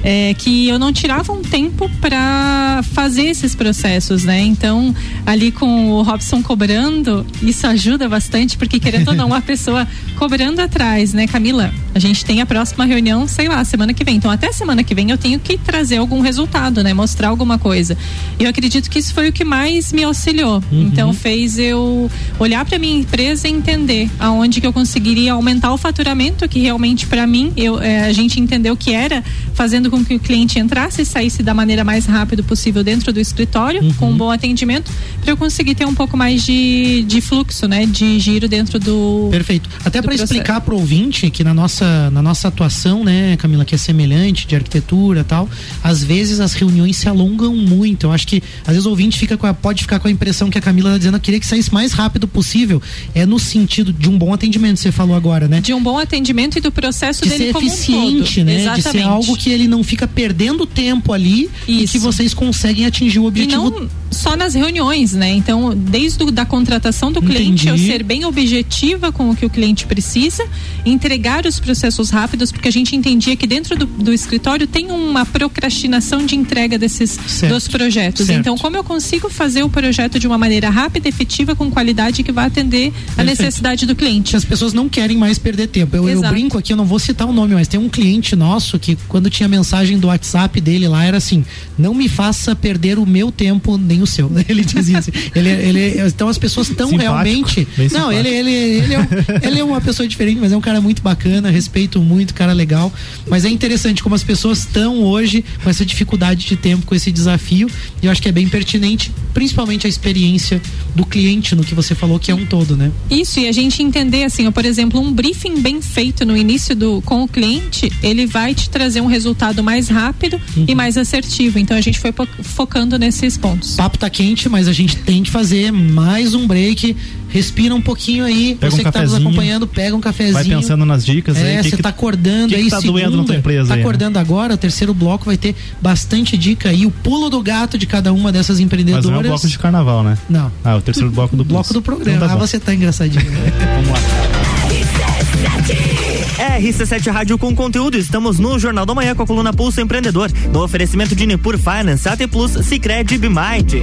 é, 0.08 0.32
que 0.34 0.68
eu 0.68 0.78
não 0.78 0.92
tirava 0.92 1.32
um 1.32 1.42
tempo 1.42 1.90
para 2.00 2.80
fazer 2.92 3.24
esses 3.24 3.56
processos, 3.56 4.22
né? 4.22 4.40
Então, 4.40 4.94
ali 5.26 5.50
com 5.50 5.90
o 5.90 6.02
Robson 6.02 6.40
cobrando, 6.40 7.26
isso 7.42 7.66
ajuda 7.66 8.08
bastante, 8.08 8.56
porque 8.56 8.78
querendo 8.78 9.08
ou 9.08 9.14
não, 9.16 9.34
a 9.34 9.40
pessoa 9.40 9.84
cobrando 10.16 10.60
atrás, 10.60 11.12
né, 11.12 11.26
Camila? 11.26 11.74
A 11.92 11.98
gente 11.98 12.24
tem 12.24 12.40
a 12.40 12.46
próxima 12.46 12.84
reunião, 12.84 13.26
sei 13.26 13.48
lá, 13.48 13.64
semana 13.64 13.92
que 13.92 14.04
vem. 14.04 14.14
Então, 14.14 14.30
até 14.30 14.52
semana 14.52 14.84
que 14.84 14.94
vem 14.94 15.10
eu 15.10 15.18
tenho 15.18 15.40
que 15.40 15.58
trazer 15.58 15.96
algum 15.96 16.20
resultado, 16.20 16.84
né? 16.84 16.94
Mostrar 16.94 17.26
alguma 17.26 17.58
coisa. 17.58 17.98
E 18.38 18.44
eu 18.44 18.50
acredito 18.50 18.88
que 18.88 19.00
isso 19.00 19.12
foi 19.12 19.30
o 19.30 19.32
que 19.32 19.44
mais 19.44 19.92
me 19.92 20.04
auxiliou. 20.04 20.62
Uhum. 20.70 20.82
Então, 20.82 21.12
fez 21.12 21.58
eu 21.58 22.08
olhar 22.38 22.64
para 22.64 22.78
minha 22.78 22.96
empresa 22.96 23.48
e 23.48 23.50
entender 23.50 24.08
aonde 24.20 24.60
que 24.60 24.66
eu 24.68 24.72
conseguiria 24.72 25.32
aumentar 25.32 25.72
o 25.72 25.76
faturamento, 25.76 26.48
que 26.48 26.60
realmente 26.60 27.08
para 27.08 27.26
mim, 27.26 27.52
eu, 27.56 27.80
é, 27.80 28.04
a 28.04 28.12
gente 28.12 28.38
entendeu 28.38 28.76
que 28.76 28.92
era 28.92 29.24
fazendo 29.52 29.90
com 29.90 29.95
que 30.04 30.14
o 30.14 30.20
cliente 30.20 30.58
entrasse 30.58 31.02
e 31.02 31.06
saísse 31.06 31.42
da 31.42 31.52
maneira 31.52 31.84
mais 31.84 32.06
rápida 32.06 32.42
possível 32.42 32.82
dentro 32.82 33.12
do 33.12 33.20
escritório, 33.20 33.82
uhum. 33.82 33.94
com 33.94 34.10
um 34.10 34.16
bom 34.16 34.30
atendimento, 34.30 34.90
para 35.20 35.32
eu 35.32 35.36
conseguir 35.36 35.74
ter 35.74 35.84
um 35.84 35.94
pouco 35.94 36.16
mais 36.16 36.44
de, 36.44 37.04
de 37.06 37.20
fluxo, 37.20 37.68
né? 37.68 37.86
De 37.86 38.18
giro 38.18 38.48
dentro 38.48 38.78
do. 38.78 39.28
Perfeito. 39.30 39.68
Até 39.84 40.00
para 40.00 40.14
explicar 40.14 40.60
para 40.60 40.74
o 40.74 40.78
ouvinte 40.78 41.30
que 41.30 41.44
na 41.44 41.52
nossa, 41.52 42.10
na 42.10 42.22
nossa 42.22 42.48
atuação, 42.48 43.04
né, 43.04 43.36
Camila, 43.36 43.64
que 43.64 43.74
é 43.74 43.78
semelhante 43.78 44.46
de 44.46 44.56
arquitetura 44.56 45.22
tal, 45.22 45.48
às 45.82 46.02
vezes 46.02 46.40
as 46.40 46.54
reuniões 46.54 46.96
se 46.96 47.08
alongam 47.08 47.54
muito. 47.54 48.06
Eu 48.06 48.12
acho 48.12 48.26
que 48.26 48.42
às 48.62 48.72
vezes 48.72 48.86
o 48.86 48.90
ouvinte 48.90 49.18
fica 49.18 49.36
com 49.36 49.46
a, 49.46 49.54
pode 49.54 49.82
ficar 49.82 49.98
com 49.98 50.08
a 50.08 50.10
impressão 50.10 50.50
que 50.50 50.58
a 50.58 50.60
Camila 50.60 50.90
está 50.90 50.98
dizendo 50.98 51.20
que 51.20 51.26
queria 51.26 51.40
que 51.40 51.46
saísse 51.46 51.72
mais 51.74 51.92
rápido 51.92 52.28
possível. 52.28 52.80
É 53.14 53.26
no 53.26 53.38
sentido 53.38 53.92
de 53.92 54.08
um 54.08 54.16
bom 54.16 54.32
atendimento, 54.32 54.78
você 54.78 54.92
falou 54.92 55.16
agora, 55.16 55.48
né? 55.48 55.60
De 55.60 55.74
um 55.74 55.82
bom 55.82 55.98
atendimento 55.98 56.58
e 56.58 56.60
do 56.60 56.70
processo 56.70 57.22
de 57.22 57.30
dele 57.30 57.46
ser 57.46 57.52
como 57.52 57.66
eficiente, 57.66 58.40
um 58.40 58.44
né? 58.44 58.60
Exatamente. 58.60 58.84
De 58.84 58.92
ser 58.92 59.02
algo 59.02 59.36
que 59.36 59.50
ele 59.50 59.66
não 59.66 59.82
fica 59.86 60.06
perdendo 60.06 60.66
tempo 60.66 61.12
ali 61.12 61.48
Isso. 61.66 61.84
e 61.84 61.88
que 61.88 61.98
vocês 61.98 62.34
conseguem 62.34 62.84
atingir 62.84 63.18
o 63.18 63.24
objetivo. 63.24 63.68
E 63.68 63.80
não 63.80 63.88
só 64.10 64.36
nas 64.36 64.54
reuniões, 64.54 65.12
né? 65.12 65.30
Então, 65.32 65.74
desde 65.74 66.18
do, 66.18 66.30
da 66.30 66.44
contratação 66.44 67.10
do 67.10 67.20
cliente, 67.20 67.68
eu 67.68 67.76
ser 67.76 68.02
bem 68.02 68.24
objetiva 68.24 69.12
com 69.12 69.30
o 69.30 69.36
que 69.36 69.44
o 69.44 69.50
cliente 69.50 69.86
precisa, 69.86 70.44
entregar 70.84 71.44
os 71.44 71.58
processos 71.58 72.10
rápidos, 72.10 72.52
porque 72.52 72.68
a 72.68 72.72
gente 72.72 72.94
entendia 72.94 73.36
que 73.36 73.46
dentro 73.46 73.76
do, 73.76 73.86
do 73.86 74.12
escritório 74.12 74.66
tem 74.66 74.90
uma 74.90 75.26
procrastinação 75.26 76.24
de 76.24 76.36
entrega 76.36 76.78
desses 76.78 77.18
certo. 77.26 77.52
dos 77.52 77.68
projetos. 77.68 78.26
Certo. 78.26 78.40
Então, 78.40 78.56
como 78.56 78.76
eu 78.76 78.84
consigo 78.84 79.28
fazer 79.28 79.62
o 79.62 79.68
projeto 79.68 80.18
de 80.18 80.26
uma 80.26 80.38
maneira 80.38 80.70
rápida, 80.70 81.08
efetiva, 81.08 81.54
com 81.54 81.70
qualidade 81.70 82.22
que 82.22 82.32
vai 82.32 82.46
atender 82.46 82.92
a 83.16 83.24
necessidade 83.24 83.86
do 83.86 83.94
cliente? 83.94 84.36
As 84.36 84.44
pessoas 84.44 84.72
não 84.72 84.88
querem 84.88 85.16
mais 85.16 85.38
perder 85.38 85.66
tempo. 85.66 85.96
Eu, 85.96 86.08
eu, 86.08 86.20
brinco 86.20 86.56
aqui, 86.56 86.72
eu 86.72 86.76
não 86.76 86.86
vou 86.86 86.98
citar 86.98 87.28
o 87.28 87.32
nome, 87.32 87.54
mas 87.54 87.68
tem 87.68 87.78
um 87.78 87.88
cliente 87.88 88.34
nosso 88.36 88.78
que 88.78 88.96
quando 89.08 89.28
tinha 89.28 89.48
mensagem 89.48 89.65
do 89.98 90.08
WhatsApp 90.08 90.60
dele 90.60 90.88
lá 90.88 91.04
era 91.04 91.16
assim: 91.16 91.44
não 91.78 91.94
me 91.94 92.08
faça 92.08 92.54
perder 92.54 92.98
o 92.98 93.06
meu 93.06 93.30
tempo 93.30 93.76
nem 93.76 94.02
o 94.02 94.06
seu. 94.06 94.30
Ele 94.48 94.64
dizia 94.64 94.98
assim. 94.98 95.10
ele, 95.34 95.48
ele, 95.48 96.00
então 96.06 96.28
as 96.28 96.38
pessoas 96.38 96.68
estão 96.68 96.94
realmente. 96.96 97.66
Não, 97.92 98.12
ele, 98.12 98.28
ele, 98.28 98.50
ele, 98.50 98.94
é, 98.94 99.08
ele 99.42 99.60
é 99.60 99.64
uma 99.64 99.80
pessoa 99.80 100.06
diferente, 100.06 100.40
mas 100.40 100.52
é 100.52 100.56
um 100.56 100.60
cara 100.60 100.80
muito 100.80 101.02
bacana, 101.02 101.50
respeito 101.50 102.00
muito, 102.00 102.32
cara 102.32 102.52
legal. 102.52 102.92
Mas 103.28 103.44
é 103.44 103.48
interessante 103.48 104.02
como 104.02 104.14
as 104.14 104.22
pessoas 104.22 104.60
estão 104.60 105.02
hoje 105.02 105.44
com 105.62 105.68
essa 105.68 105.84
dificuldade 105.84 106.46
de 106.46 106.56
tempo, 106.56 106.86
com 106.86 106.94
esse 106.94 107.10
desafio. 107.10 107.68
E 108.02 108.06
eu 108.06 108.12
acho 108.12 108.22
que 108.22 108.28
é 108.28 108.32
bem 108.32 108.48
pertinente, 108.48 109.12
principalmente 109.34 109.86
a 109.86 109.88
experiência 109.88 110.60
do 110.94 111.04
cliente 111.04 111.54
no 111.54 111.64
que 111.64 111.74
você 111.74 111.94
falou, 111.94 112.18
que 112.18 112.30
é 112.30 112.34
um 112.34 112.46
todo, 112.46 112.76
né? 112.76 112.90
Isso, 113.10 113.40
e 113.40 113.48
a 113.48 113.52
gente 113.52 113.82
entender 113.82 114.24
assim, 114.24 114.50
por 114.50 114.64
exemplo, 114.64 115.00
um 115.00 115.12
briefing 115.12 115.60
bem 115.60 115.82
feito 115.82 116.24
no 116.24 116.36
início 116.36 116.74
do 116.74 117.02
com 117.02 117.22
o 117.22 117.28
cliente, 117.28 117.92
ele 118.02 118.26
vai 118.26 118.54
te 118.54 118.70
trazer 118.70 119.00
um 119.00 119.06
resultado 119.06 119.55
mais 119.62 119.88
rápido 119.88 120.40
uhum. 120.56 120.64
e 120.68 120.74
mais 120.74 120.96
assertivo. 120.96 121.58
Então 121.58 121.76
a 121.76 121.80
gente 121.80 121.98
foi 121.98 122.12
focando 122.42 122.98
nesses 122.98 123.36
pontos. 123.36 123.74
O 123.74 123.76
papo 123.76 123.98
tá 123.98 124.10
quente, 124.10 124.48
mas 124.48 124.68
a 124.68 124.72
gente 124.72 124.96
tem 124.96 125.22
que 125.22 125.30
fazer 125.30 125.72
mais 125.72 126.34
um 126.34 126.46
break 126.46 126.96
respira 127.28 127.74
um 127.74 127.80
pouquinho 127.80 128.24
aí. 128.24 128.54
Pega 128.54 128.70
você 128.70 128.80
um 128.80 128.84
que 128.84 128.92
tá 128.92 129.02
nos 129.02 129.14
acompanhando, 129.14 129.66
pega 129.66 129.94
um 129.94 130.00
cafezinho. 130.00 130.34
Vai 130.34 130.44
pensando 130.44 130.84
nas 130.84 131.04
dicas 131.04 131.36
é, 131.36 131.58
aí. 131.58 131.70
Você 131.70 131.76
tá 131.76 131.90
acordando 131.90 132.48
que 132.48 132.54
aí. 132.54 132.64
Que 132.64 132.70
tá 132.70 132.80
segunda, 132.80 133.00
doendo 133.00 133.16
na 133.18 133.24
tua 133.24 133.36
empresa 133.36 133.68
Tá 133.68 133.74
aí, 133.74 133.80
acordando 133.80 134.14
né? 134.14 134.20
agora, 134.20 134.54
o 134.54 134.56
terceiro 134.56 134.94
bloco 134.94 135.26
vai 135.26 135.36
ter 135.36 135.54
bastante 135.80 136.36
dica 136.36 136.70
aí. 136.70 136.86
O 136.86 136.90
pulo 136.90 137.28
do 137.28 137.42
gato 137.42 137.76
de 137.76 137.86
cada 137.86 138.12
uma 138.12 138.32
dessas 138.32 138.60
empreendedoras. 138.60 139.04
Mas 139.04 139.12
não 139.12 139.20
é 139.20 139.24
o 139.24 139.28
bloco 139.28 139.48
de 139.48 139.58
carnaval, 139.58 140.02
né? 140.02 140.16
Não. 140.28 140.50
Ah, 140.64 140.76
o 140.76 140.82
terceiro 140.82 141.10
bloco 141.10 141.36
do 141.36 141.44
bloco 141.44 141.72
do 141.72 141.82
programa. 141.82 142.16
Então 142.16 142.28
tá 142.28 142.34
ah, 142.34 142.38
você 142.38 142.58
tá 142.58 142.74
engraçadinho. 142.74 143.30
Né? 143.30 143.52
Vamos 143.76 143.90
lá. 143.90 145.95
RC7 146.36 147.10
Rádio 147.10 147.38
com 147.38 147.54
conteúdo. 147.54 147.96
Estamos 147.96 148.38
no 148.38 148.58
Jornal 148.58 148.86
da 148.86 148.94
Manhã 148.94 149.14
com 149.14 149.22
a 149.22 149.26
coluna 149.26 149.52
Pulso 149.52 149.80
Empreendedor. 149.80 150.30
No 150.52 150.62
oferecimento 150.62 151.14
de 151.14 151.26
Nipur 151.26 151.58
Finance, 151.58 152.08
AT 152.08 152.26
Plus, 152.28 152.52
Cicred 152.66 153.14
e 153.14 153.18
Bimind. 153.18 153.82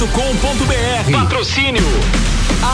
rc7.com.br. 0.01 1.11
Patrocínio 1.11 1.83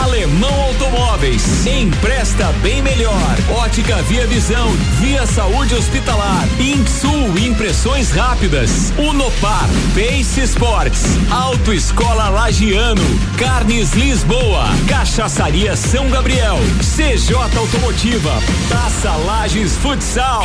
Alemão 0.02 0.52
Automóveis. 0.62 1.66
Empresta 1.66 2.52
bem 2.62 2.82
melhor. 2.82 3.36
Ótica 3.50 3.96
Via 4.02 4.26
Visão. 4.26 4.70
Via 5.00 5.26
Saúde 5.26 5.74
Hospitalar. 5.74 6.46
Insul 6.58 7.38
Impressões 7.38 8.10
Rápidas. 8.10 8.92
Unopar. 8.98 9.68
Pace 9.94 10.40
Sports. 10.42 11.04
Autoescola 11.30 12.28
Lagiano. 12.28 13.02
Carnes 13.36 13.92
Lisboa. 13.92 14.64
Cachaçaria 14.88 15.76
São 15.76 16.08
Gabriel. 16.10 16.58
CJ 16.80 17.34
Automotiva. 17.56 18.42
Taça 18.70 19.12
Lages 19.16 19.76
Futsal. 19.76 20.44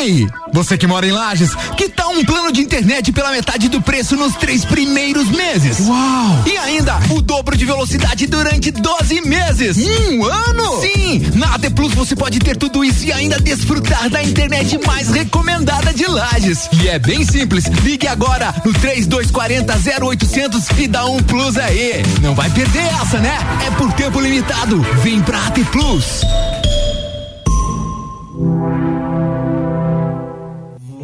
Ei, 0.00 0.26
você 0.50 0.78
que 0.78 0.86
mora 0.86 1.06
em 1.06 1.12
Lages, 1.12 1.54
que 1.76 1.86
tal 1.90 2.12
um 2.12 2.24
plano 2.24 2.50
de 2.50 2.62
internet 2.62 3.12
pela 3.12 3.30
metade 3.30 3.68
do 3.68 3.82
preço 3.82 4.16
nos 4.16 4.34
três 4.34 4.64
primeiros 4.64 5.28
meses? 5.28 5.86
Uau! 5.86 6.42
E 6.46 6.56
ainda 6.56 6.98
o 7.10 7.20
dobro 7.20 7.54
de 7.54 7.66
velocidade 7.66 8.26
durante 8.26 8.70
12 8.70 9.20
meses. 9.20 9.76
Um 9.76 10.24
ano? 10.24 10.80
Sim, 10.80 11.30
na 11.34 11.54
AT 11.54 11.68
Plus 11.74 11.92
você 11.92 12.16
pode 12.16 12.38
ter 12.38 12.56
tudo 12.56 12.82
isso 12.82 13.04
e 13.04 13.12
ainda 13.12 13.38
desfrutar 13.38 14.08
da 14.08 14.22
internet 14.22 14.80
mais 14.86 15.10
recomendada 15.10 15.92
de 15.92 16.06
Lages. 16.06 16.66
E 16.82 16.88
é 16.88 16.98
bem 16.98 17.22
simples, 17.22 17.66
ligue 17.66 18.08
agora 18.08 18.54
no 18.64 18.72
3240 18.72 20.02
0800 20.02 20.66
e 20.78 20.88
dá 20.88 21.04
um 21.04 21.22
plus 21.22 21.58
aí. 21.58 22.02
Não 22.22 22.34
vai 22.34 22.48
perder 22.48 22.86
essa, 23.02 23.18
né? 23.18 23.36
É 23.66 23.70
por 23.72 23.92
tempo 23.92 24.18
limitado. 24.18 24.80
Vem 25.02 25.20
pra 25.20 25.46
AT 25.46 25.62
Plus. 25.70 26.22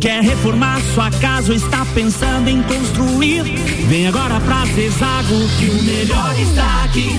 Quer 0.07 0.23
reformar 0.23 0.81
sua 0.95 1.11
casa 1.11 1.51
ou 1.51 1.57
está 1.57 1.85
pensando 1.87 2.47
em 2.47 2.63
construir? 2.63 3.43
Vem 3.89 4.07
agora 4.07 4.39
pra 4.39 4.65
Zezago 4.67 5.49
que 5.59 5.69
o 5.69 5.83
melhor 5.83 6.33
está 6.39 6.85
aqui. 6.85 7.19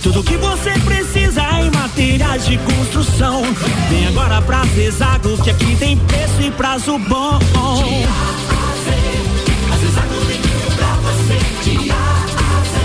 Tudo 0.00 0.22
que 0.22 0.36
você 0.36 0.70
precisa 0.84 1.42
em 1.60 1.72
materiais 1.72 2.46
de 2.46 2.56
construção. 2.58 3.42
Vem 3.88 4.06
agora 4.06 4.40
pra 4.42 4.64
Zezago 4.76 5.42
que 5.42 5.50
aqui 5.50 5.74
tem 5.74 5.96
preço 5.96 6.40
e 6.40 6.52
prazo 6.52 7.00
bom. 7.00 7.40
De 7.40 8.04
A 8.04 8.20
a 9.72 9.76
Zezago 9.78 10.14
pra 10.76 10.94
você. 11.02 11.36
De 11.68 11.90
A 11.90 11.94
a 11.94 12.62
Z. 12.62 12.80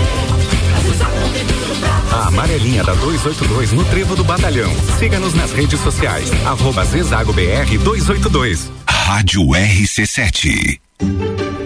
282 3.00 3.72
no 3.72 3.84
Trevo 3.84 4.16
do 4.16 4.24
Batalhão. 4.24 4.74
Siga-nos 4.98 5.34
nas 5.34 5.52
redes 5.52 5.78
sociais. 5.78 6.32
Arroba 6.44 6.84
Zezago 6.84 7.32
BR 7.32 7.78
282. 7.78 8.85
Rádio 9.08 9.42
RC7. 9.54 10.80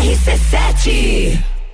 RC7. 0.00 1.59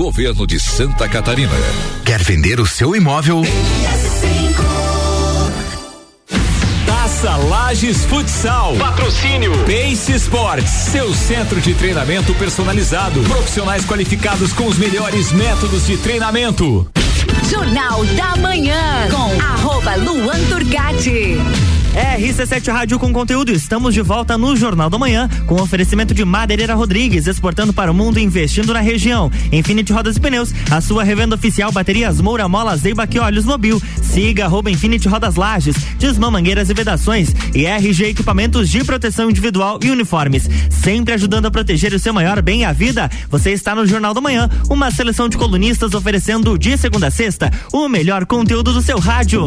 Governo 0.00 0.46
de 0.46 0.58
Santa 0.58 1.06
Catarina. 1.06 1.52
Quer 2.06 2.22
vender 2.22 2.58
o 2.58 2.66
seu 2.66 2.96
imóvel? 2.96 3.42
Taça 6.86 7.36
Lages 7.36 8.06
Futsal. 8.06 8.76
Patrocínio 8.76 9.52
Pace 9.66 10.14
Sports. 10.14 10.70
Seu 10.70 11.12
centro 11.12 11.60
de 11.60 11.74
treinamento 11.74 12.34
personalizado. 12.36 13.20
Profissionais 13.24 13.84
qualificados 13.84 14.54
com 14.54 14.68
os 14.68 14.78
melhores 14.78 15.32
métodos 15.32 15.86
de 15.86 15.98
treinamento. 15.98 16.90
Jornal 17.50 18.02
da 18.16 18.36
Manhã 18.36 19.06
com 19.10 19.38
arroba 19.38 19.96
Luan 19.96 20.42
Turcati. 20.48 21.36
RC7 21.94 22.72
Rádio 22.72 22.98
com 22.98 23.12
conteúdo. 23.12 23.50
Estamos 23.52 23.92
de 23.92 24.00
volta 24.00 24.38
no 24.38 24.54
Jornal 24.56 24.88
da 24.88 24.98
Manhã 24.98 25.28
com 25.46 25.60
oferecimento 25.60 26.14
de 26.14 26.24
Madeireira 26.24 26.74
Rodrigues, 26.74 27.26
exportando 27.26 27.72
para 27.72 27.90
o 27.90 27.94
mundo 27.94 28.18
e 28.18 28.22
investindo 28.22 28.72
na 28.72 28.80
região. 28.80 29.30
Infinity 29.50 29.92
Rodas 29.92 30.16
e 30.16 30.20
Pneus, 30.20 30.52
a 30.70 30.80
sua 30.80 31.02
revenda 31.02 31.34
oficial 31.34 31.72
baterias 31.72 32.20
Moura 32.20 32.48
Mola 32.48 32.76
Zeiba 32.76 33.06
que 33.06 33.18
Olhos 33.18 33.44
Mobil. 33.44 33.82
Siga 34.00 34.44
arroba 34.44 34.70
Infinity 34.70 35.08
Rodas 35.08 35.34
Lages, 35.34 35.76
Desmã 35.98 36.30
Mangueiras 36.30 36.70
e 36.70 36.74
Vedações 36.74 37.34
e 37.54 37.66
RG 37.66 38.06
Equipamentos 38.06 38.68
de 38.68 38.84
Proteção 38.84 39.28
Individual 39.28 39.80
e 39.82 39.90
Uniformes. 39.90 40.48
Sempre 40.70 41.14
ajudando 41.14 41.46
a 41.46 41.50
proteger 41.50 41.92
o 41.92 41.98
seu 41.98 42.14
maior 42.14 42.40
bem 42.40 42.64
a 42.64 42.72
vida. 42.72 43.10
Você 43.28 43.50
está 43.50 43.74
no 43.74 43.86
Jornal 43.86 44.14
da 44.14 44.20
Manhã, 44.20 44.48
uma 44.68 44.90
seleção 44.90 45.28
de 45.28 45.36
colunistas 45.36 45.92
oferecendo 45.94 46.56
de 46.56 46.76
segunda 46.78 47.08
a 47.08 47.10
sexta 47.10 47.50
o 47.72 47.88
melhor 47.88 48.26
conteúdo 48.26 48.72
do 48.72 48.82
seu 48.82 48.98
rádio. 48.98 49.46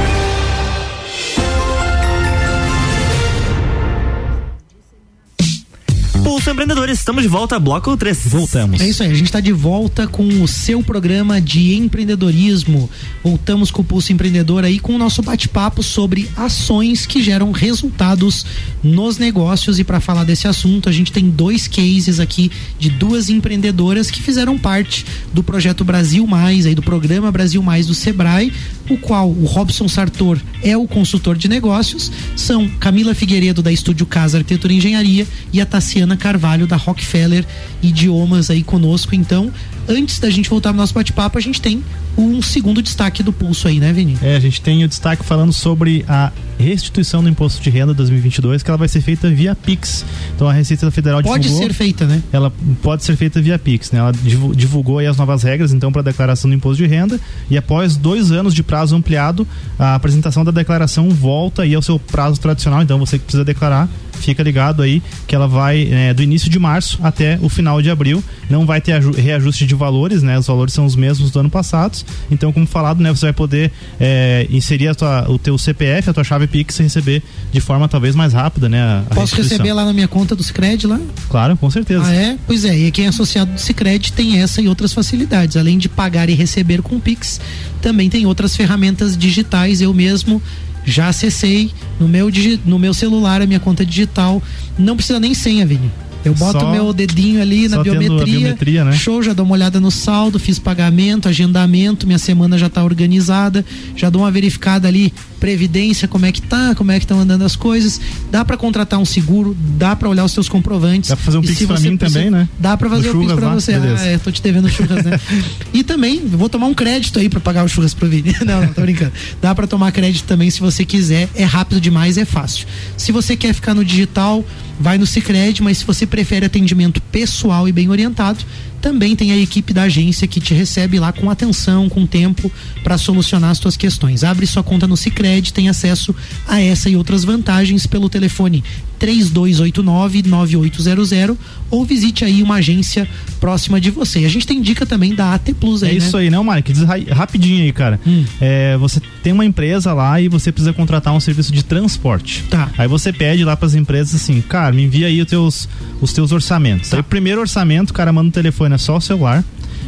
Pulso 6.23 6.51
Empreendedores, 6.51 6.99
estamos 6.99 7.23
de 7.23 7.27
volta, 7.27 7.57
bloco 7.57 7.97
3. 7.97 8.27
Voltamos. 8.27 8.79
É 8.79 8.87
isso 8.87 9.01
aí, 9.01 9.11
a 9.11 9.15
gente 9.15 9.25
está 9.25 9.39
de 9.39 9.51
volta 9.51 10.07
com 10.07 10.27
o 10.43 10.47
seu 10.47 10.83
programa 10.83 11.41
de 11.41 11.73
empreendedorismo. 11.73 12.87
Voltamos 13.23 13.71
com 13.71 13.81
o 13.81 13.85
Pulso 13.85 14.13
Empreendedor 14.13 14.63
aí 14.63 14.79
com 14.79 14.93
o 14.93 14.97
nosso 14.99 15.23
bate-papo 15.23 15.81
sobre 15.81 16.29
ações 16.37 17.07
que 17.07 17.23
geram 17.23 17.51
resultados 17.51 18.45
nos 18.83 19.17
negócios. 19.17 19.79
E 19.79 19.83
para 19.83 19.99
falar 19.99 20.23
desse 20.23 20.47
assunto, 20.47 20.87
a 20.87 20.91
gente 20.91 21.11
tem 21.11 21.27
dois 21.27 21.67
cases 21.67 22.19
aqui 22.19 22.51
de 22.77 22.91
duas 22.91 23.29
empreendedoras 23.29 24.11
que 24.11 24.21
fizeram 24.21 24.59
parte 24.59 25.05
do 25.33 25.43
projeto 25.43 25.83
Brasil 25.83 26.25
Mais, 26.27 26.67
aí 26.67 26.75
do 26.75 26.83
programa 26.83 27.31
Brasil 27.31 27.63
Mais 27.63 27.87
do 27.87 27.95
Sebrae, 27.95 28.53
o 28.89 28.97
qual 28.97 29.29
o 29.29 29.45
Robson 29.45 29.87
Sartor 29.87 30.39
é 30.61 30.77
o 30.77 30.87
consultor 30.87 31.35
de 31.35 31.47
negócios, 31.47 32.11
são 32.35 32.67
Camila 32.79 33.15
Figueiredo 33.15 33.61
da 33.61 33.71
Estúdio 33.71 34.05
Casa 34.05 34.37
Arquitetura 34.37 34.73
e 34.73 34.77
Engenharia 34.77 35.27
e 35.51 35.59
a 35.59 35.65
Tassiana 35.65 36.10
Carvalho 36.17 36.67
da 36.67 36.75
Rockefeller 36.75 37.45
Idiomas 37.81 38.49
aí 38.49 38.63
conosco. 38.63 39.15
Então, 39.15 39.51
Antes 39.87 40.19
da 40.19 40.29
gente 40.29 40.49
voltar 40.49 40.69
pro 40.69 40.77
nosso 40.77 40.93
bate-papo, 40.93 41.37
a 41.37 41.41
gente 41.41 41.61
tem 41.61 41.83
um 42.17 42.41
segundo 42.41 42.81
destaque 42.81 43.23
do 43.23 43.31
pulso 43.33 43.67
aí, 43.67 43.79
né, 43.79 43.91
Vini? 43.93 44.17
É, 44.21 44.35
a 44.35 44.39
gente 44.39 44.61
tem 44.61 44.83
o 44.83 44.87
destaque 44.87 45.23
falando 45.25 45.51
sobre 45.53 46.03
a 46.07 46.31
restituição 46.59 47.23
do 47.23 47.29
imposto 47.29 47.61
de 47.61 47.69
renda 47.69 47.93
2022, 47.93 48.61
que 48.61 48.69
ela 48.69 48.77
vai 48.77 48.87
ser 48.87 49.01
feita 49.01 49.29
via 49.29 49.55
Pix. 49.55 50.05
Então 50.35 50.47
a 50.47 50.53
Receita 50.53 50.89
Federal 50.91 51.23
Pode 51.23 51.43
divulgou, 51.43 51.67
ser 51.67 51.73
feita, 51.73 52.05
né? 52.05 52.21
Ela 52.31 52.53
pode 52.83 53.03
ser 53.03 53.15
feita 53.15 53.41
via 53.41 53.57
Pix, 53.57 53.91
né? 53.91 53.99
Ela 53.99 54.11
divu- 54.11 54.55
divulgou 54.55 54.99
aí 54.99 55.07
as 55.07 55.17
novas 55.17 55.41
regras, 55.43 55.73
então, 55.73 55.91
para 55.91 56.01
a 56.01 56.05
declaração 56.05 56.49
do 56.49 56.55
imposto 56.55 56.83
de 56.83 56.87
renda 56.87 57.19
e 57.49 57.57
após 57.57 57.95
dois 57.97 58.31
anos 58.31 58.53
de 58.53 58.61
prazo 58.61 58.95
ampliado, 58.95 59.47
a 59.79 59.95
apresentação 59.95 60.43
da 60.45 60.51
declaração 60.51 61.09
volta 61.09 61.63
aí 61.63 61.73
ao 61.73 61.81
seu 61.81 61.97
prazo 61.97 62.39
tradicional. 62.39 62.81
Então, 62.83 62.99
você 62.99 63.17
que 63.17 63.23
precisa 63.25 63.43
declarar, 63.45 63.89
fica 64.19 64.43
ligado 64.43 64.83
aí 64.83 65.01
que 65.25 65.33
ela 65.33 65.47
vai 65.47 65.87
é, 65.91 66.13
do 66.13 66.21
início 66.21 66.49
de 66.49 66.59
março 66.59 66.99
até 67.01 67.39
o 67.41 67.49
final 67.49 67.81
de 67.81 67.89
abril. 67.89 68.23
Não 68.49 68.65
vai 68.67 68.79
ter 68.79 68.91
aju- 68.93 69.13
reajuste 69.13 69.65
de 69.71 69.75
valores, 69.75 70.21
né? 70.21 70.37
Os 70.37 70.47
valores 70.47 70.73
são 70.73 70.85
os 70.85 70.95
mesmos 70.95 71.31
do 71.31 71.39
ano 71.39 71.49
passado. 71.49 71.97
Então, 72.29 72.51
como 72.51 72.67
falado, 72.67 73.01
né? 73.01 73.09
Você 73.09 73.27
vai 73.27 73.33
poder 73.33 73.71
é, 73.99 74.45
inserir 74.49 74.93
tua, 74.95 75.29
o 75.29 75.39
teu 75.39 75.57
CPF, 75.57 76.09
a 76.09 76.13
tua 76.13 76.23
chave 76.23 76.47
Pix 76.47 76.79
e 76.79 76.83
receber 76.83 77.23
de 77.51 77.61
forma 77.61 77.87
talvez 77.87 78.15
mais 78.15 78.33
rápida, 78.33 78.67
né? 78.67 78.81
A, 78.81 79.03
a 79.09 79.15
Posso 79.15 79.35
receber 79.35 79.73
lá 79.73 79.85
na 79.85 79.93
minha 79.93 80.07
conta 80.07 80.35
do 80.35 80.43
Cicred 80.43 80.85
lá? 80.85 80.99
Claro, 81.29 81.55
com 81.55 81.69
certeza. 81.71 82.03
Ah, 82.05 82.13
é? 82.13 82.37
Pois 82.45 82.65
é, 82.65 82.77
e 82.77 82.91
quem 82.91 83.05
é 83.05 83.07
associado 83.07 83.53
do 83.53 83.59
Cicred 83.59 84.11
tem 84.13 84.39
essa 84.39 84.61
e 84.61 84.67
outras 84.67 84.93
facilidades. 84.93 85.55
Além 85.55 85.77
de 85.77 85.87
pagar 85.87 86.29
e 86.29 86.33
receber 86.33 86.81
com 86.81 86.99
Pix, 86.99 87.39
também 87.81 88.09
tem 88.09 88.25
outras 88.25 88.55
ferramentas 88.55 89.17
digitais. 89.17 89.81
Eu 89.81 89.93
mesmo 89.93 90.41
já 90.83 91.07
acessei 91.07 91.71
no 91.99 92.07
meu, 92.07 92.29
no 92.65 92.77
meu 92.77 92.93
celular 92.93 93.41
a 93.41 93.47
minha 93.47 93.59
conta 93.59 93.85
digital. 93.85 94.41
Não 94.77 94.95
precisa 94.95 95.19
nem 95.19 95.33
senha, 95.33 95.65
Vini. 95.65 95.89
Eu 96.23 96.33
boto 96.35 96.59
Só- 96.59 96.71
meu 96.71 96.93
dedinho 96.93 97.41
ali 97.41 97.67
na 97.67 97.81
biometria, 97.81 98.25
biometria, 98.39 98.85
né? 98.85 98.91
show, 98.93 99.21
já 99.23 99.33
dou 99.33 99.45
uma 99.45 99.53
olhada 99.53 99.79
no 99.79 99.89
saldo, 99.89 100.37
fiz 100.39 100.59
pagamento, 100.59 101.27
agendamento, 101.27 102.05
minha 102.05 102.19
semana 102.19 102.57
já 102.57 102.69
tá 102.69 102.83
organizada, 102.83 103.65
já 103.95 104.09
dou 104.09 104.21
uma 104.21 104.31
verificada 104.31 104.87
ali, 104.87 105.13
previdência, 105.39 106.07
como 106.07 106.25
é 106.25 106.31
que 106.31 106.41
tá, 106.41 106.75
como 106.75 106.91
é 106.91 106.99
que 106.99 107.05
estão 107.05 107.19
andando 107.19 107.43
as 107.43 107.55
coisas. 107.55 107.99
Dá 108.31 108.45
pra 108.45 108.55
contratar 108.55 108.99
um 108.99 109.05
seguro, 109.05 109.57
dá 109.77 109.95
pra 109.95 110.07
olhar 110.07 110.23
os 110.23 110.31
seus 110.31 110.47
comprovantes. 110.47 111.09
Dá 111.09 111.15
pra 111.15 111.25
fazer 111.25 111.37
um 111.39 111.41
Pix 111.41 111.59
você 111.63 111.89
mim 111.89 111.97
precisa- 111.97 112.19
também, 112.19 112.31
né? 112.31 112.47
Dá 112.59 112.77
pra 112.77 112.89
fazer 112.89 113.09
o 113.09 113.19
Pix 113.19 113.33
lá, 113.41 113.53
você. 113.55 113.73
beleza. 113.79 114.03
Ah, 114.03 114.07
é, 114.07 114.17
tô 114.19 114.31
te 114.31 114.41
devendo 114.41 114.69
churras, 114.69 115.03
né? 115.03 115.19
e 115.73 115.83
também, 115.83 116.21
vou 116.25 116.47
tomar 116.47 116.67
um 116.67 116.73
crédito 116.75 117.17
aí 117.17 117.27
pra 117.27 117.39
pagar 117.39 117.63
o 117.65 117.67
churras 117.67 117.93
pro 117.95 118.07
Vini. 118.07 118.35
Não, 118.45 118.61
não, 118.61 118.73
tô 118.73 118.81
brincando. 118.81 119.11
Dá 119.41 119.53
pra 119.55 119.65
tomar 119.65 119.91
crédito 119.91 120.25
também 120.25 120.49
se 120.51 120.59
você 120.59 120.85
quiser. 120.85 121.27
É 121.33 121.43
rápido 121.43 121.81
demais, 121.81 122.17
é 122.17 122.25
fácil. 122.25 122.67
Se 122.97 123.11
você 123.11 123.35
quer 123.35 123.53
ficar 123.53 123.73
no 123.73 123.83
digital, 123.83 124.45
vai 124.81 124.97
no 124.97 125.05
Cicred, 125.05 125.61
mas 125.61 125.77
se 125.77 125.85
você 125.85 126.05
prefere 126.05 126.45
atendimento 126.45 126.99
pessoal 127.11 127.67
e 127.67 127.71
bem 127.71 127.89
orientado, 127.89 128.43
também 128.81 129.15
tem 129.15 129.31
a 129.31 129.37
equipe 129.37 129.71
da 129.73 129.83
agência 129.83 130.27
que 130.27 130.39
te 130.41 130.53
recebe 130.53 130.99
lá 130.99 131.13
com 131.13 131.29
atenção, 131.29 131.87
com 131.87 132.05
tempo 132.05 132.51
para 132.83 132.97
solucionar 132.97 133.51
as 133.51 133.59
suas 133.59 133.77
questões. 133.77 134.23
Abre 134.23 134.45
sua 134.47 134.63
conta 134.63 134.87
no 134.87 134.97
Cicred, 134.97 135.53
tem 135.53 135.69
acesso 135.69 136.13
a 136.47 136.59
essa 136.59 136.89
e 136.89 136.95
outras 136.95 137.23
vantagens 137.23 137.85
pelo 137.85 138.09
telefone 138.09 138.63
3289-9800 138.99 141.37
ou 141.69 141.85
visite 141.85 142.25
aí 142.25 142.43
uma 142.43 142.55
agência 142.55 143.07
próxima 143.39 143.79
de 143.79 143.89
você. 143.89 144.25
A 144.25 144.29
gente 144.29 144.45
tem 144.45 144.61
dica 144.61 144.85
também 144.85 145.15
da 145.15 145.33
AT 145.33 145.53
Plus 145.59 145.83
aí, 145.83 145.91
É 145.91 145.93
isso 145.97 146.17
né? 146.17 146.23
aí, 146.23 146.29
né, 146.29 146.37
Mike? 146.43 146.73
Diz 146.73 146.83
ra- 146.83 146.97
rapidinho 147.15 147.63
aí, 147.63 147.71
cara. 147.71 147.99
Hum. 148.05 148.25
É, 148.39 148.77
você 148.77 149.01
tem 149.23 149.31
uma 149.33 149.45
empresa 149.45 149.93
lá 149.93 150.19
e 150.21 150.27
você 150.27 150.51
precisa 150.51 150.73
contratar 150.73 151.13
um 151.13 151.19
serviço 151.19 151.51
de 151.51 151.63
transporte. 151.63 152.43
Tá. 152.49 152.69
Aí 152.77 152.87
você 152.87 153.11
pede 153.13 153.43
lá 153.43 153.55
pras 153.55 153.73
empresas 153.73 154.15
assim, 154.21 154.41
cara, 154.41 154.73
me 154.73 154.83
envia 154.83 155.07
aí 155.07 155.21
os 155.21 155.27
teus, 155.27 155.69
os 156.01 156.11
teus 156.13 156.31
orçamentos. 156.31 156.89
Tá. 156.89 156.97
Aí 156.97 157.01
o 157.01 157.03
primeiro 157.03 157.41
orçamento, 157.41 157.91
o 157.91 157.93
cara 157.93 158.11
manda 158.11 158.29
o 158.29 158.31
telefone, 158.31 158.70
é 158.75 158.77
só 158.77 158.97
o 158.97 159.01
celular. 159.01 159.43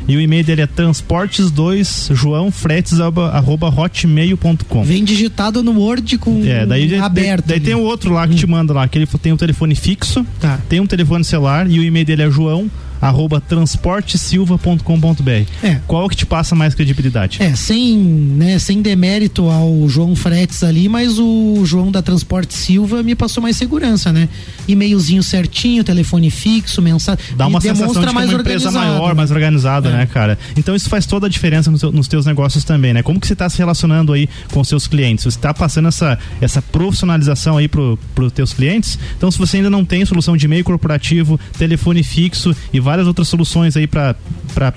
E 0.07 0.17
o 0.17 0.21
e-mail 0.21 0.43
dele 0.43 0.61
é 0.61 0.67
transportes2 0.67 2.13
joãofretes 2.13 2.99
arroba 2.99 3.69
hotmail.com. 3.69 4.83
Vem 4.83 5.03
digitado 5.03 5.63
no 5.63 5.79
Word 5.79 6.17
com 6.17 6.43
É, 6.45 6.65
daí, 6.65 6.95
aberto. 6.97 7.45
daí, 7.47 7.59
daí 7.59 7.65
tem 7.65 7.75
o 7.75 7.81
outro 7.81 8.11
lá 8.13 8.27
que 8.27 8.35
te 8.35 8.45
manda 8.45 8.73
lá, 8.73 8.87
que 8.87 8.97
ele 8.97 9.07
tem 9.21 9.31
um 9.31 9.37
telefone 9.37 9.75
fixo, 9.75 10.25
Tá. 10.39 10.59
tem 10.67 10.79
um 10.79 10.87
telefone 10.87 11.23
celular 11.23 11.69
e 11.69 11.79
o 11.79 11.83
e-mail 11.83 12.05
dele 12.05 12.23
é 12.23 12.29
joão 12.29 12.69
arroba 13.03 13.41
transportesilva.com.br. 13.41 15.29
É. 15.63 15.79
Qual 15.87 16.07
que 16.09 16.15
te 16.15 16.25
passa 16.25 16.55
mais 16.55 16.73
credibilidade? 16.73 17.41
É, 17.41 17.55
sem, 17.55 17.97
né, 17.97 18.57
sem 18.59 18.81
demérito 18.81 19.49
ao 19.49 19.87
João 19.89 20.15
Fretes 20.15 20.63
ali, 20.63 20.87
mas 20.87 21.19
o 21.19 21.65
João 21.65 21.91
da 21.91 22.01
Transporte 22.01 22.53
Silva 22.53 23.03
me 23.03 23.15
passou 23.15 23.43
mais 23.43 23.55
segurança, 23.57 24.11
né? 24.13 24.29
E-mailzinho 24.67 25.21
certinho, 25.23 25.83
telefone 25.83 26.29
fixo, 26.31 26.81
mensagem. 26.81 27.23
Dá 27.35 27.47
uma 27.47 27.59
sensação 27.59 27.87
demonstra 27.87 28.01
de 28.01 28.07
que 28.07 28.11
é 28.11 28.15
mais 28.15 28.29
uma 28.31 28.39
empresa 28.39 28.71
maior, 28.71 29.09
né? 29.09 29.13
mais 29.13 29.31
organizada, 29.31 29.89
É. 29.89 29.91
né, 29.91 30.05
cara? 30.05 30.37
Então 30.55 30.75
isso 30.75 30.89
faz 30.89 31.05
toda 31.05 31.27
a 31.27 31.29
diferença 31.29 31.69
nos, 31.69 31.81
nos 31.83 32.07
teus 32.07 32.25
negócios 32.25 32.63
também, 32.63 32.93
né? 32.93 33.03
Como 33.03 33.19
que 33.19 33.27
você 33.27 33.33
está 33.33 33.49
se 33.49 33.57
relacionando 33.57 34.13
aí 34.13 34.29
com 34.51 34.61
os 34.61 34.67
seus 34.67 34.87
clientes? 34.87 35.23
Você 35.23 35.37
está 35.37 35.53
passando 35.53 35.87
essa, 35.89 36.17
essa 36.39 36.61
profissionalização 36.61 37.57
aí 37.57 37.67
pro, 37.67 37.99
pro 38.15 38.31
teus 38.31 38.53
clientes? 38.53 38.97
Então 39.17 39.29
se 39.29 39.37
você 39.37 39.57
ainda 39.57 39.69
não 39.69 39.83
tem 39.83 40.05
solução 40.05 40.37
de 40.37 40.45
e-mail 40.45 40.63
corporativo, 40.63 41.39
telefone 41.57 42.03
fixo 42.03 42.55
e 42.71 42.79
várias 42.93 43.07
outras 43.07 43.27
soluções 43.27 43.75
aí 43.75 43.87
para 43.87 44.15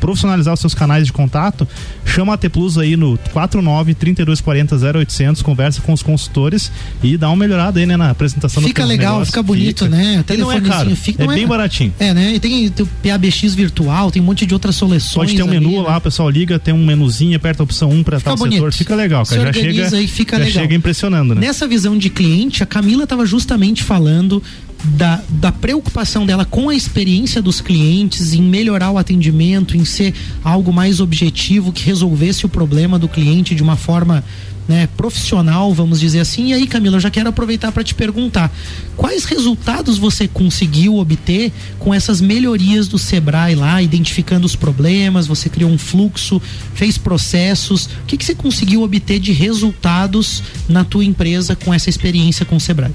profissionalizar 0.01 0.55
os 0.55 0.61
seus 0.61 0.73
canais 0.75 1.07
de 1.07 1.13
contato, 1.13 1.69
chama 2.07 2.33
a 2.33 2.37
T 2.39 2.49
Plus 2.49 2.79
aí 2.79 2.97
no 2.97 3.19
49 3.33 3.93
3240 3.95 4.75
0800, 4.99 5.43
conversa 5.43 5.83
com 5.83 5.93
os 5.93 6.03
consultores 6.03 6.73
e 7.03 7.19
dá 7.19 7.29
uma 7.29 7.37
melhorada 7.37 7.79
aí, 7.79 7.85
né, 7.85 7.95
na 7.95 8.09
apresentação 8.11 8.63
do 8.63 8.69
Fica 8.69 8.81
teus 8.83 8.89
legal, 8.89 9.13
negócios. 9.15 9.29
fica 9.29 9.43
bonito, 9.43 9.87
né? 9.87 10.25
E 10.31 10.37
não 10.39 10.51
é 10.51 10.61
caro, 10.63 10.97
fica- 10.97 11.23
é 11.23 11.27
não 11.27 11.35
bem 11.35 11.47
baratinho. 11.47 11.93
É, 11.99 12.15
né? 12.15 12.35
E 12.35 12.41
tem, 12.41 12.71
tem 12.71 12.87
o 12.87 12.89
PABX 13.03 13.55
virtual, 13.55 14.11
tem 14.11 14.23
um 14.23 14.25
monte 14.25 14.47
de 14.47 14.55
outras 14.55 14.75
soluções. 14.77 15.13
Pode 15.15 15.37
ter 15.37 15.43
um 15.43 15.49
ali, 15.51 15.61
menu 15.61 15.83
né? 15.83 15.89
lá, 15.89 15.99
o 15.99 16.01
pessoal 16.01 16.31
liga, 16.31 16.59
tem 16.59 16.73
um 16.73 16.85
menuzinho, 16.87 17.37
aperta 17.37 17.63
a 17.63 17.65
opção 17.65 17.91
1 17.91 18.03
para 18.03 18.19
Fica 18.19 18.31
tal 18.31 18.39
bonito. 18.39 18.55
setor. 18.57 18.73
Fica 18.73 18.95
legal, 18.95 19.27
cara. 19.27 19.41
Se 19.41 19.47
Já 19.47 19.53
chega, 19.53 19.97
aí, 19.97 20.09
fica 20.09 20.39
já 20.39 20.45
legal. 20.45 20.63
chega 20.63 20.75
impressionando, 20.75 21.35
né? 21.35 21.43
Nessa 21.43 21.69
visão 21.69 21.99
de 21.99 22.09
cliente, 22.09 22.63
a 22.63 22.67
Camila 22.67 23.05
estava 23.05 23.27
justamente 23.27 23.83
falando 23.83 24.43
da, 24.85 25.23
da 25.29 25.53
preocupação 25.53 26.25
dela 26.27 26.45
com 26.45 26.69
a 26.69 26.75
experiência 26.75 27.43
dos 27.43 27.61
clientes, 27.61 28.33
em 28.33 28.43
melhorar 28.43 28.91
o 28.91 28.99
atendimento, 28.99 29.77
em 29.77 29.85
ser 29.85 30.15
algo 30.45 30.73
mais 30.73 31.01
objetivo, 31.01 31.73
que 31.73 31.85
resolvesse 31.85 32.47
o 32.47 32.49
problema 32.49 32.99
do 32.99 33.09
cliente 33.09 33.55
de 33.55 33.63
uma 33.63 33.77
forma 33.77 34.25
né, 34.69 34.89
profissional, 34.97 35.73
vamos 35.73 36.01
dizer 36.01 36.21
assim. 36.21 36.49
E 36.49 36.55
aí, 36.55 36.67
Camila, 36.67 36.97
eu 36.97 37.01
já 37.01 37.11
quero 37.11 37.29
aproveitar 37.29 37.71
para 37.73 37.85
te 37.85 37.95
perguntar: 37.95 38.53
quais 38.97 39.25
resultados 39.25 39.99
você 39.99 40.27
conseguiu 40.27 40.97
obter 40.97 41.53
com 41.79 41.95
essas 41.95 42.21
melhorias 42.21 42.89
do 42.89 42.99
Sebrae 42.99 43.55
lá, 43.55 43.81
identificando 43.81 44.47
os 44.47 44.57
problemas? 44.57 45.27
Você 45.27 45.49
criou 45.49 45.71
um 45.71 45.79
fluxo, 45.79 46.41
fez 46.75 46.99
processos. 46.99 47.87
O 47.87 48.07
que, 48.07 48.17
que 48.17 48.25
você 48.25 48.35
conseguiu 48.35 48.83
obter 48.83 49.21
de 49.21 49.33
resultados 49.33 50.43
na 50.69 50.85
tua 50.85 51.05
empresa 51.05 51.55
com 51.55 51.73
essa 51.73 51.89
experiência 51.89 52.45
com 52.45 52.57
o 52.57 52.61
Sebrae? 52.61 52.93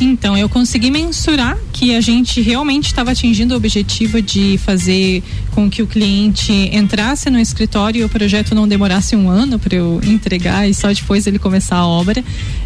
Então, 0.00 0.36
eu 0.36 0.48
consegui 0.48 0.90
mensurar 0.90 1.56
que 1.74 1.94
a 1.96 2.00
gente 2.00 2.40
realmente 2.40 2.86
estava 2.86 3.10
atingindo 3.10 3.52
o 3.52 3.56
objetivo 3.56 4.22
de 4.22 4.56
fazer 4.58 5.22
com 5.50 5.68
que 5.68 5.82
o 5.82 5.86
cliente 5.88 6.52
entrasse 6.72 7.28
no 7.30 7.38
escritório 7.38 8.00
e 8.02 8.04
o 8.04 8.08
projeto 8.08 8.54
não 8.54 8.66
demorasse 8.68 9.16
um 9.16 9.28
ano 9.28 9.58
para 9.58 9.74
eu 9.74 10.00
entregar 10.04 10.68
e 10.68 10.72
só 10.72 10.92
depois 10.92 11.26
ele 11.26 11.38
começar 11.38 11.76
a 11.76 11.86
obra. 11.86 12.22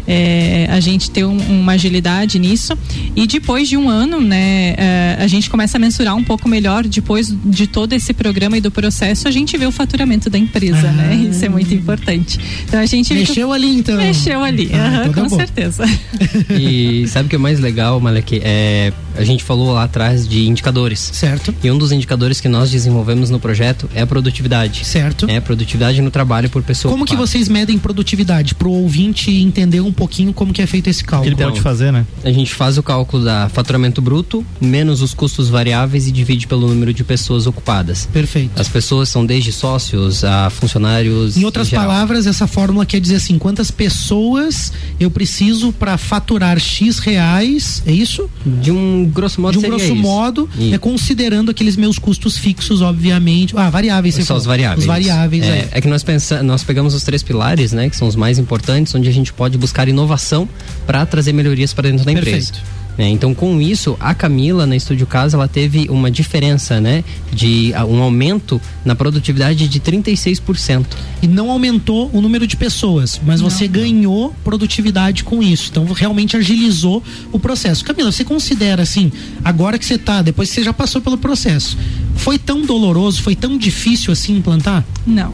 É, 0.07 0.67
a 0.71 0.79
gente 0.79 1.09
ter 1.11 1.23
um- 1.25 1.37
uma 1.37 1.73
agilidade 1.73 2.37
nisso. 2.39 2.77
E 3.15 3.25
depois 3.27 3.67
de 3.67 3.77
um 3.77 3.89
ano, 3.89 4.21
né, 4.21 4.73
é, 4.77 5.17
a 5.19 5.27
gente 5.27 5.49
começa 5.49 5.77
a 5.77 5.79
mensurar 5.79 6.15
um 6.15 6.23
pouco 6.23 6.47
melhor, 6.47 6.83
depois 6.87 7.35
de 7.45 7.65
todo 7.67 7.93
esse 7.93 8.13
programa 8.13 8.57
e 8.57 8.61
do 8.61 8.71
processo, 8.71 9.27
a 9.27 9.31
gente 9.31 9.57
vê 9.57 9.65
o 9.65 9.71
faturamento 9.71 10.29
da 10.29 10.37
empresa, 10.37 10.91
né? 10.91 11.27
Isso 11.31 11.43
é 11.45 11.49
muito 11.49 11.73
importante. 11.73 12.39
Então 12.67 12.79
a 12.79 12.85
gente. 12.85 13.13
Mexeu 13.13 13.51
ali, 13.51 13.67
então. 13.77 13.97
Mexeu 13.97 14.43
ali, 14.43 14.69
Ah, 14.73 15.01
então 15.05 15.13
tá 15.13 15.21
com 15.23 15.27
bom. 15.29 15.35
certeza. 15.35 15.83
E 16.59 17.07
sabe 17.07 17.27
o 17.27 17.29
que 17.29 17.35
é 17.35 17.39
mais 17.39 17.59
legal, 17.59 17.99
Malek? 17.99 18.41
É, 18.43 18.91
a 19.15 19.23
gente 19.23 19.43
falou 19.43 19.73
lá 19.73 19.83
atrás 19.83 20.27
de 20.27 20.47
indicadores. 20.47 20.99
Certo. 21.13 21.53
E 21.63 21.71
um 21.71 21.77
dos 21.77 21.91
indicadores 21.91 22.39
que 22.39 22.47
nós 22.47 22.71
desenvolvemos 22.71 23.29
no 23.29 23.39
projeto 23.39 23.89
é 23.93 24.01
a 24.01 24.07
produtividade. 24.07 24.85
Certo. 24.85 25.27
É 25.29 25.37
a 25.37 25.41
produtividade 25.41 26.01
no 26.01 26.11
trabalho 26.11 26.49
por 26.49 26.63
pessoa. 26.63 26.91
Como 26.91 27.05
que 27.05 27.13
ocupada. 27.13 27.27
vocês 27.27 27.49
medem 27.49 27.77
produtividade? 27.77 28.55
Para 28.55 28.67
o 28.67 28.71
ouvinte 28.71 29.31
entender 29.31 29.81
um 29.81 29.91
pouquinho 29.91 30.33
como 30.33 30.53
que 30.53 30.61
é 30.61 30.67
feito 30.67 30.89
esse 30.89 31.03
cálculo. 31.03 31.29
fazer, 31.61 31.91
né? 31.91 32.05
A 32.23 32.31
gente 32.31 32.53
faz 32.53 32.77
o 32.77 32.83
cálculo 32.83 33.23
da 33.25 33.49
faturamento 33.49 34.01
bruto 34.01 34.45
menos 34.59 35.01
os 35.01 35.13
custos 35.13 35.49
variáveis 35.49 36.07
e 36.07 36.11
divide 36.11 36.47
pelo 36.47 36.67
número 36.67 36.93
de 36.93 37.03
pessoas 37.03 37.47
ocupadas. 37.47 38.07
Perfeito. 38.11 38.59
As 38.59 38.67
pessoas 38.67 39.09
são 39.09 39.25
desde 39.25 39.51
sócios 39.51 40.23
a 40.23 40.49
funcionários. 40.49 41.37
Em 41.37 41.45
outras 41.45 41.67
geral. 41.67 41.85
palavras, 41.85 42.27
essa 42.27 42.47
fórmula 42.47 42.85
quer 42.85 42.99
dizer 42.99 43.15
assim: 43.15 43.37
quantas 43.37 43.71
pessoas 43.71 44.71
eu 44.99 45.09
preciso 45.09 45.71
para 45.71 45.97
faturar 45.97 46.59
X 46.59 46.99
reais, 46.99 47.83
é 47.85 47.91
isso? 47.91 48.29
De 48.45 48.71
um 48.71 48.98
grosso 49.05 49.41
modo 49.41 49.59
De 49.59 49.65
um 49.65 49.69
grosso 49.69 49.85
isso. 49.85 49.95
modo, 49.95 50.49
é 50.71 50.77
considerando 50.77 51.51
aqueles 51.51 51.75
meus 51.75 51.97
custos 51.99 52.37
fixos, 52.37 52.81
obviamente. 52.81 53.53
Ah, 53.57 53.69
variáveis, 53.69 54.15
Só 54.15 54.35
os 54.35 54.45
variáveis. 54.45 54.79
Os 54.81 54.85
variáveis, 54.85 55.43
é, 55.43 55.51
aí. 55.51 55.67
é 55.71 55.81
que 55.81 55.87
nós 55.87 56.03
pensa, 56.03 56.41
nós 56.43 56.63
pegamos 56.63 56.93
os 56.93 57.03
três 57.03 57.23
pilares, 57.23 57.71
né, 57.71 57.89
que 57.89 57.95
são 57.95 58.07
os 58.07 58.15
mais 58.15 58.39
importantes, 58.39 58.93
onde 58.95 59.09
a 59.09 59.11
gente 59.13 59.31
pode 59.33 59.57
buscar 59.57 59.87
inovação 59.87 60.47
para 60.85 61.05
trazer 61.05 61.33
melhorias 61.33 61.73
para 61.73 61.89
dentro 61.89 62.05
da 62.05 62.11
empresa. 62.11 62.53
Né? 62.99 63.07
Então, 63.07 63.33
com 63.33 63.61
isso, 63.61 63.95
a 63.97 64.13
Camila 64.13 64.65
na 64.65 64.75
Estúdio 64.75 65.07
Casa 65.07 65.37
ela 65.37 65.47
teve 65.47 65.87
uma 65.89 66.11
diferença, 66.11 66.81
né, 66.81 67.01
de 67.31 67.71
um 67.87 68.01
aumento 68.01 68.59
na 68.83 68.93
produtividade 68.93 69.69
de 69.69 69.79
36%. 69.79 70.85
E 71.21 71.27
não 71.27 71.49
aumentou 71.49 72.11
o 72.13 72.19
número 72.19 72.45
de 72.45 72.57
pessoas, 72.57 73.21
mas 73.25 73.39
Não. 73.39 73.49
você 73.49 73.69
ganhou 73.69 74.35
produtividade 74.43 75.23
com 75.23 75.41
isso. 75.41 75.69
Então, 75.71 75.85
realmente 75.85 76.35
agilizou 76.35 77.01
o 77.31 77.39
processo. 77.39 77.85
Camila, 77.85 78.11
você 78.11 78.25
considera 78.25 78.83
assim, 78.83 79.09
agora 79.45 79.79
que 79.79 79.85
você 79.85 79.97
tá, 79.97 80.21
depois 80.21 80.49
que 80.49 80.55
você 80.55 80.63
já 80.65 80.73
passou 80.73 81.01
pelo 81.01 81.17
processo, 81.17 81.77
foi 82.15 82.37
tão 82.37 82.65
doloroso, 82.65 83.21
foi 83.21 83.33
tão 83.33 83.57
difícil 83.57 84.11
assim 84.11 84.35
implantar? 84.35 84.83
Não. 85.07 85.33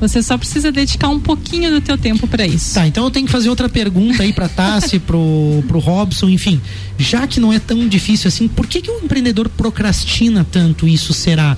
Você 0.00 0.22
só 0.22 0.36
precisa 0.36 0.70
dedicar 0.70 1.08
um 1.08 1.18
pouquinho 1.18 1.70
do 1.70 1.80
teu 1.80 1.96
tempo 1.96 2.26
para 2.26 2.46
isso. 2.46 2.74
Tá, 2.74 2.86
então 2.86 3.04
eu 3.04 3.10
tenho 3.10 3.26
que 3.26 3.32
fazer 3.32 3.48
outra 3.48 3.68
pergunta 3.68 4.22
aí 4.22 4.32
pra 4.32 4.48
Tassi, 4.48 4.98
pro, 4.98 5.64
pro 5.66 5.78
Robson, 5.78 6.28
enfim. 6.28 6.60
Já 6.98 7.26
que 7.26 7.40
não 7.40 7.52
é 7.52 7.58
tão 7.58 7.88
difícil 7.88 8.28
assim, 8.28 8.46
por 8.48 8.66
que, 8.66 8.82
que 8.82 8.90
o 8.90 9.04
empreendedor 9.04 9.48
procrastina 9.48 10.46
tanto 10.50 10.86
isso 10.86 11.12
será? 11.12 11.56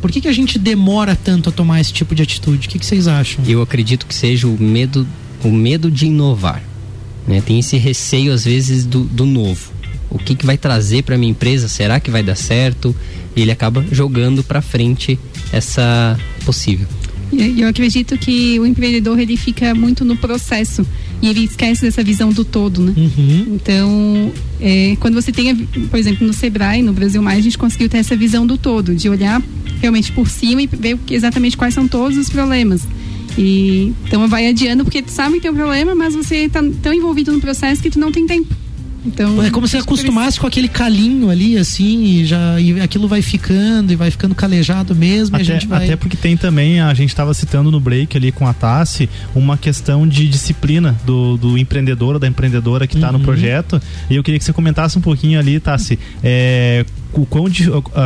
Por 0.00 0.10
que, 0.10 0.20
que 0.20 0.28
a 0.28 0.32
gente 0.32 0.58
demora 0.58 1.14
tanto 1.14 1.48
a 1.48 1.52
tomar 1.52 1.80
esse 1.80 1.92
tipo 1.92 2.14
de 2.14 2.22
atitude? 2.22 2.66
O 2.66 2.70
que, 2.70 2.78
que 2.78 2.86
vocês 2.86 3.06
acham? 3.06 3.44
Eu 3.46 3.62
acredito 3.62 4.06
que 4.06 4.14
seja 4.14 4.48
o 4.48 4.60
medo, 4.60 5.06
o 5.44 5.50
medo 5.50 5.90
de 5.90 6.06
inovar. 6.06 6.62
Né? 7.26 7.40
Tem 7.40 7.58
esse 7.58 7.76
receio 7.76 8.32
às 8.32 8.44
vezes 8.44 8.84
do, 8.84 9.04
do 9.04 9.24
novo. 9.24 9.72
O 10.10 10.18
que, 10.18 10.34
que 10.34 10.44
vai 10.44 10.58
trazer 10.58 11.02
para 11.02 11.16
minha 11.16 11.30
empresa? 11.30 11.68
Será 11.68 11.98
que 11.98 12.10
vai 12.10 12.22
dar 12.22 12.34
certo? 12.34 12.94
E 13.34 13.40
ele 13.40 13.50
acaba 13.50 13.84
jogando 13.90 14.42
para 14.42 14.60
frente 14.60 15.18
essa 15.52 16.18
possível. 16.44 16.86
Eu 17.56 17.68
acredito 17.68 18.16
que 18.18 18.58
o 18.60 18.66
empreendedor 18.66 19.18
ele 19.18 19.36
fica 19.36 19.74
muito 19.74 20.04
no 20.04 20.16
processo 20.16 20.86
e 21.20 21.28
ele 21.28 21.44
esquece 21.44 21.82
dessa 21.82 22.02
visão 22.02 22.30
do 22.30 22.44
todo, 22.44 22.82
né? 22.82 22.92
Então, 23.54 24.32
é, 24.60 24.96
quando 25.00 25.14
você 25.14 25.32
tem, 25.32 25.54
por 25.54 25.98
exemplo, 25.98 26.26
no 26.26 26.32
Sebrae, 26.32 26.82
no 26.82 26.92
Brasil 26.92 27.22
Mais, 27.22 27.38
a 27.38 27.42
gente 27.42 27.56
conseguiu 27.56 27.88
ter 27.88 27.98
essa 27.98 28.16
visão 28.16 28.46
do 28.46 28.58
todo, 28.58 28.94
de 28.94 29.08
olhar 29.08 29.40
realmente 29.80 30.12
por 30.12 30.28
cima 30.28 30.62
e 30.62 30.66
ver 30.66 30.98
exatamente 31.10 31.56
quais 31.56 31.74
são 31.74 31.88
todos 31.88 32.18
os 32.18 32.28
problemas. 32.28 32.86
E 33.38 33.92
então 34.04 34.26
vai 34.28 34.46
adiando 34.46 34.84
porque 34.84 35.02
tu 35.02 35.10
sabe 35.10 35.36
que 35.36 35.40
tem 35.42 35.50
um 35.50 35.54
problema, 35.54 35.94
mas 35.94 36.14
você 36.14 36.48
tá 36.48 36.62
tão 36.82 36.92
envolvido 36.92 37.32
no 37.32 37.40
processo 37.40 37.82
que 37.82 37.90
tu 37.90 37.98
não 37.98 38.12
tem 38.12 38.26
tempo. 38.26 38.54
Então, 39.04 39.42
É 39.42 39.50
como 39.50 39.66
se 39.66 39.76
acostumasse 39.76 40.38
com 40.38 40.46
aquele 40.46 40.68
calinho 40.68 41.28
ali, 41.28 41.58
assim, 41.58 42.04
e 42.04 42.24
já 42.24 42.60
e 42.60 42.80
aquilo 42.80 43.08
vai 43.08 43.20
ficando 43.20 43.92
e 43.92 43.96
vai 43.96 44.10
ficando 44.10 44.34
calejado 44.34 44.94
mesmo, 44.94 45.36
a 45.36 45.40
Até, 45.40 45.44
gente 45.44 45.66
vai. 45.66 45.84
até 45.84 45.96
porque 45.96 46.16
tem 46.16 46.36
também, 46.36 46.80
a 46.80 46.94
gente 46.94 47.08
estava 47.10 47.34
citando 47.34 47.70
no 47.70 47.80
break 47.80 48.16
ali 48.16 48.30
com 48.30 48.46
a 48.46 48.52
Tassi, 48.54 49.08
uma 49.34 49.56
questão 49.56 50.06
de 50.06 50.28
disciplina 50.28 50.96
do, 51.04 51.36
do 51.36 51.58
empreendedor 51.58 52.14
ou 52.14 52.20
da 52.20 52.28
empreendedora 52.28 52.86
que 52.86 52.94
está 52.96 53.10
no 53.10 53.20
projeto. 53.20 53.80
E 54.08 54.14
eu 54.16 54.22
queria 54.22 54.38
que 54.38 54.44
você 54.44 54.52
comentasse 54.52 54.96
um 54.96 55.02
pouquinho 55.02 55.38
ali, 55.38 55.58
Tassi, 55.58 55.98
é, 56.22 56.84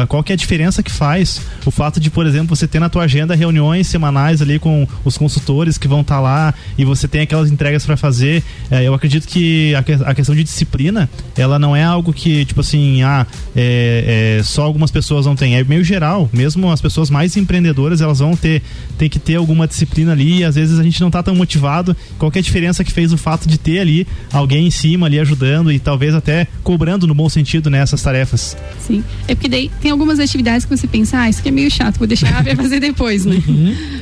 qual 0.09 0.22
que 0.22 0.32
é 0.32 0.34
a 0.34 0.36
diferença 0.36 0.82
que 0.82 0.90
faz 0.90 1.40
o 1.64 1.70
fato 1.70 2.00
de, 2.00 2.11
por 2.11 2.26
exemplo, 2.26 2.54
você 2.54 2.66
ter 2.66 2.80
na 2.80 2.88
tua 2.88 3.04
agenda 3.04 3.34
reuniões 3.34 3.86
semanais 3.86 4.42
ali 4.42 4.59
com 4.59 4.86
os 5.04 5.16
consultores 5.16 5.78
que 5.78 5.88
vão 5.88 6.00
estar 6.00 6.20
lá 6.20 6.52
e 6.76 6.84
você 6.84 7.07
tem 7.07 7.22
aquelas 7.22 7.50
entregas 7.50 7.84
para 7.84 7.96
fazer. 7.96 8.42
É, 8.70 8.82
eu 8.84 8.94
acredito 8.94 9.26
que 9.26 9.74
a, 9.74 10.11
a 10.11 10.14
questão 10.14 10.34
de 10.34 10.42
disciplina, 10.42 11.09
ela 11.36 11.59
não 11.59 11.74
é 11.74 11.84
algo 11.84 12.12
que, 12.12 12.44
tipo 12.44 12.61
assim, 12.61 13.02
ah, 13.02 13.26
é, 13.54 14.38
é, 14.38 14.42
só 14.42 14.62
algumas 14.62 14.90
pessoas 14.90 15.26
não 15.26 15.36
têm. 15.36 15.57
É 15.57 15.64
meio 15.64 15.84
geral. 15.84 16.28
Mesmo 16.32 16.70
as 16.70 16.80
pessoas 16.80 17.11
mais 17.11 17.36
empreendedoras, 17.36 18.00
elas 18.00 18.18
vão 18.18 18.36
ter, 18.36 18.62
tem 18.98 19.09
que 19.09 19.18
ter 19.18 19.36
alguma 19.36 19.66
disciplina 19.66 20.12
ali 20.12 20.38
e 20.38 20.44
às 20.44 20.54
vezes 20.54 20.78
a 20.78 20.82
gente 20.82 21.00
não 21.00 21.11
tá 21.11 21.22
tão 21.22 21.34
motivado. 21.34 21.96
Qual 22.18 22.30
que 22.30 22.38
é 22.38 22.40
a 22.40 22.42
diferença 22.42 22.84
que 22.84 22.92
fez 22.92 23.12
o 23.12 23.18
fato 23.18 23.48
de 23.48 23.59
ter 23.59 23.80
ali 23.80 24.07
alguém 24.32 24.66
em 24.66 24.70
cima 24.70 25.07
ali 25.07 25.20
ajudando 25.20 25.70
e 25.70 25.78
talvez 25.78 26.14
até 26.14 26.46
cobrando 26.62 27.07
no 27.07 27.14
bom 27.14 27.28
sentido 27.28 27.70
nessas 27.70 28.02
tarefas? 28.02 28.57
Sim. 28.80 28.95
É 29.28 29.34
porque 29.34 29.49
daí 29.49 29.70
tem 29.80 29.90
algumas 29.90 30.18
atividades 30.18 30.64
que 30.64 30.76
você 30.76 30.86
pensa, 30.86 31.18
ah, 31.20 31.28
isso 31.30 31.40
aqui 31.40 31.49
é 31.49 31.53
meio 31.53 31.70
chato, 31.70 31.99
vou 31.99 32.07
deixar 32.07 32.42
pra 32.42 32.55
fazer 32.57 32.80
depois, 32.80 33.24
né? 33.24 33.42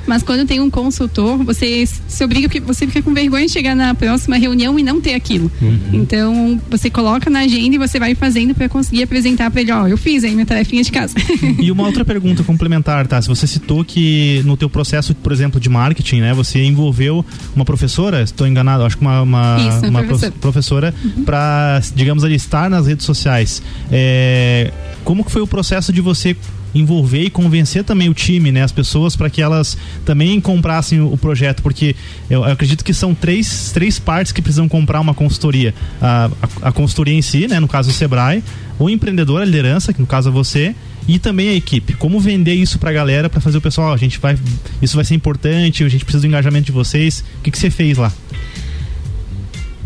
Mas 0.07 0.23
quando 0.23 0.47
tem 0.47 0.61
um 0.61 0.71
consultor, 0.71 1.39
você 1.45 1.87
se 2.09 2.25
obriga, 2.25 2.49
porque 2.49 2.61
você 2.61 2.87
fica 2.87 3.03
com 3.03 3.13
vergonha 3.15 3.47
de 3.47 3.53
chegar 3.53 3.75
na 3.75 3.95
próxima 3.95 4.37
reunião 4.37 4.79
e 4.79 4.83
não 4.83 5.01
ter 5.01 5.15
aquilo. 5.15 5.51
Então, 5.93 6.61
você 6.71 6.91
coloca 6.91 7.29
na 7.31 7.41
agenda 7.41 7.75
e 7.77 7.79
você 7.79 7.99
vai 7.99 8.15
fazendo 8.15 8.55
pra 8.55 8.69
conseguir 8.69 9.03
apresentar 9.03 9.51
pra 9.51 9.61
ele, 9.61 9.73
ó, 9.73 9.87
eu 9.87 9.97
fiz 9.97 10.25
aí 10.25 10.33
minha 10.33 10.47
tarefinha 10.47 10.83
de 10.83 10.91
casa. 10.93 11.15
E 11.61 11.71
uma 11.71 11.85
outra 11.85 12.05
pergunta 12.05 12.43
complementar, 12.43 13.07
tá? 13.07 13.21
Se 13.23 13.29
você 13.29 13.47
citou 13.47 13.85
que 13.85 14.43
no 14.45 14.57
teu 14.57 14.69
processo, 14.69 15.15
por 15.15 15.33
exemplo, 15.33 15.59
de 15.61 15.69
marketing, 15.69 16.21
né, 16.21 16.35
você 16.35 16.63
envolveu 16.65 17.25
uma 17.55 17.65
professora, 17.65 18.23
estou 18.23 18.47
enganado, 18.47 18.83
acho 18.85 18.97
que 18.99 19.03
uma 19.03 19.23
uma, 19.23 19.57
Isso, 19.59 19.87
uma 19.87 20.03
professora. 20.03 20.33
pro- 20.33 20.41
professora 20.41 20.95
para, 21.25 21.81
digamos 21.95 22.25
ali, 22.25 22.35
estar 22.35 22.69
nas 22.69 22.87
redes 22.87 23.07
sociais. 23.07 23.63
É, 23.91 24.71
como 25.05 25.25
que 25.25 25.31
foi 25.31 25.43
o 25.43 25.47
processo 25.47 25.93
de 25.93 26.01
você 26.01 26.37
envolver 26.75 27.23
e 27.23 27.31
convencer 27.31 27.85
também 27.85 28.09
o 28.09 28.15
time, 28.15 28.51
né, 28.51 28.63
as 28.63 28.73
pessoas 28.73 29.15
para 29.15 29.31
que 29.31 29.41
elas 29.41 29.79
também 30.05 30.41
comprassem 30.41 31.01
o, 31.01 31.17
projeto, 31.17 31.63
porque 31.63 31.95
eu, 32.29 32.45
eu 32.45 32.53
acredito 32.53 32.85
que 32.85 32.93
são 32.93 33.15
três, 33.15 33.71
três 33.73 33.99
partes 33.99 34.33
que 34.33 34.43
precisam 34.43 34.69
comprar 34.69 35.01
uma 35.01 35.15
consultoria. 35.15 35.73
A, 36.03 36.29
a, 36.43 36.69
a 36.69 36.73
consultoria 36.73 37.15
em 37.15 37.23
si, 37.23 37.47
né, 37.47 37.61
no 37.61 37.69
caso 37.69 37.91
o 37.91 37.93
Sebrae, 37.93 38.43
o 38.79 38.91
empreendedor, 38.91 39.41
a 39.41 39.45
liderança, 39.45 39.93
que 39.93 40.01
no 40.01 40.07
caso 40.07 40.31
é 40.31 40.33
você, 40.33 40.75
e 41.07 41.19
também 41.19 41.51
a 41.51 41.55
equipe. 41.55 41.95
Como 41.95 42.19
vender 42.19 42.55
isso 42.55 42.79
pra 42.79 42.93
galera 42.93 43.29
para 43.29 43.41
fazer 43.41 43.59
o 43.59 43.61
pessoal, 43.61 43.93
a 43.93 43.97
gente 43.97 44.19
vai, 44.19 44.37
isso 44.83 44.97
vai 44.97 45.05
ser 45.05 45.15
importante, 45.15 45.85
a 45.85 45.89
gente 45.89 46.05
precisa 46.05 46.23
do 46.23 46.27
engajamento 46.27 46.67
de 46.67 46.73
vocês. 46.73 47.25
O 47.39 47.43
que, 47.43 47.51
que 47.51 47.59
você 47.59 47.71
fez 47.71 47.99
lá? 47.99 48.13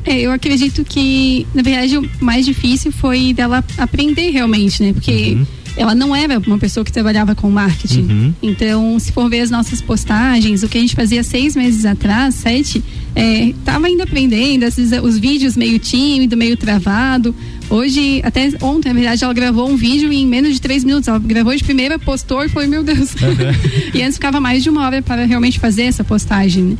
É, 0.08 0.20
eu 0.20 0.32
acredito 0.32 0.82
que, 0.86 1.46
na 1.54 1.60
verdade, 1.60 1.98
o 1.98 2.10
mais 2.18 2.46
difícil 2.46 2.90
foi 2.90 3.34
dela 3.34 3.62
aprender 3.76 4.30
realmente, 4.30 4.82
né? 4.82 4.94
Porque 4.94 5.36
ela 5.76 5.94
não 5.94 6.16
era 6.16 6.38
uma 6.38 6.58
pessoa 6.58 6.82
que 6.82 6.90
trabalhava 6.90 7.34
com 7.34 7.50
marketing. 7.50 8.08
Uhum. 8.08 8.34
Então, 8.42 8.98
se 8.98 9.12
for 9.12 9.28
ver 9.28 9.40
as 9.40 9.50
nossas 9.50 9.82
postagens, 9.82 10.62
o 10.62 10.68
que 10.68 10.78
a 10.78 10.80
gente 10.80 10.96
fazia 10.96 11.22
seis 11.22 11.54
meses 11.54 11.84
atrás, 11.84 12.36
sete, 12.36 12.82
é, 13.14 13.52
tava 13.66 13.86
ainda 13.86 14.04
aprendendo, 14.04 14.62
esses, 14.62 14.92
os 14.92 15.18
vídeos 15.18 15.58
meio 15.58 15.78
tímido, 15.78 16.38
meio 16.38 16.56
travado. 16.56 17.34
Hoje, 17.68 18.22
até 18.24 18.50
ontem, 18.62 18.88
na 18.88 18.94
verdade, 18.94 19.24
ela 19.24 19.34
gravou 19.34 19.68
um 19.68 19.76
vídeo 19.76 20.10
em 20.10 20.26
menos 20.26 20.54
de 20.54 20.60
três 20.60 20.84
minutos. 20.84 21.06
Ela 21.06 21.18
gravou 21.18 21.54
de 21.54 21.62
primeira, 21.62 21.98
postou 21.98 22.42
e 22.42 22.48
foi, 22.48 22.66
meu 22.66 22.82
Deus. 22.82 23.10
e 23.92 24.02
antes 24.02 24.14
ficava 24.14 24.40
mais 24.40 24.62
de 24.62 24.70
uma 24.70 24.86
hora 24.86 25.02
para 25.02 25.26
realmente 25.26 25.60
fazer 25.60 25.82
essa 25.82 26.02
postagem. 26.02 26.64
né? 26.64 26.76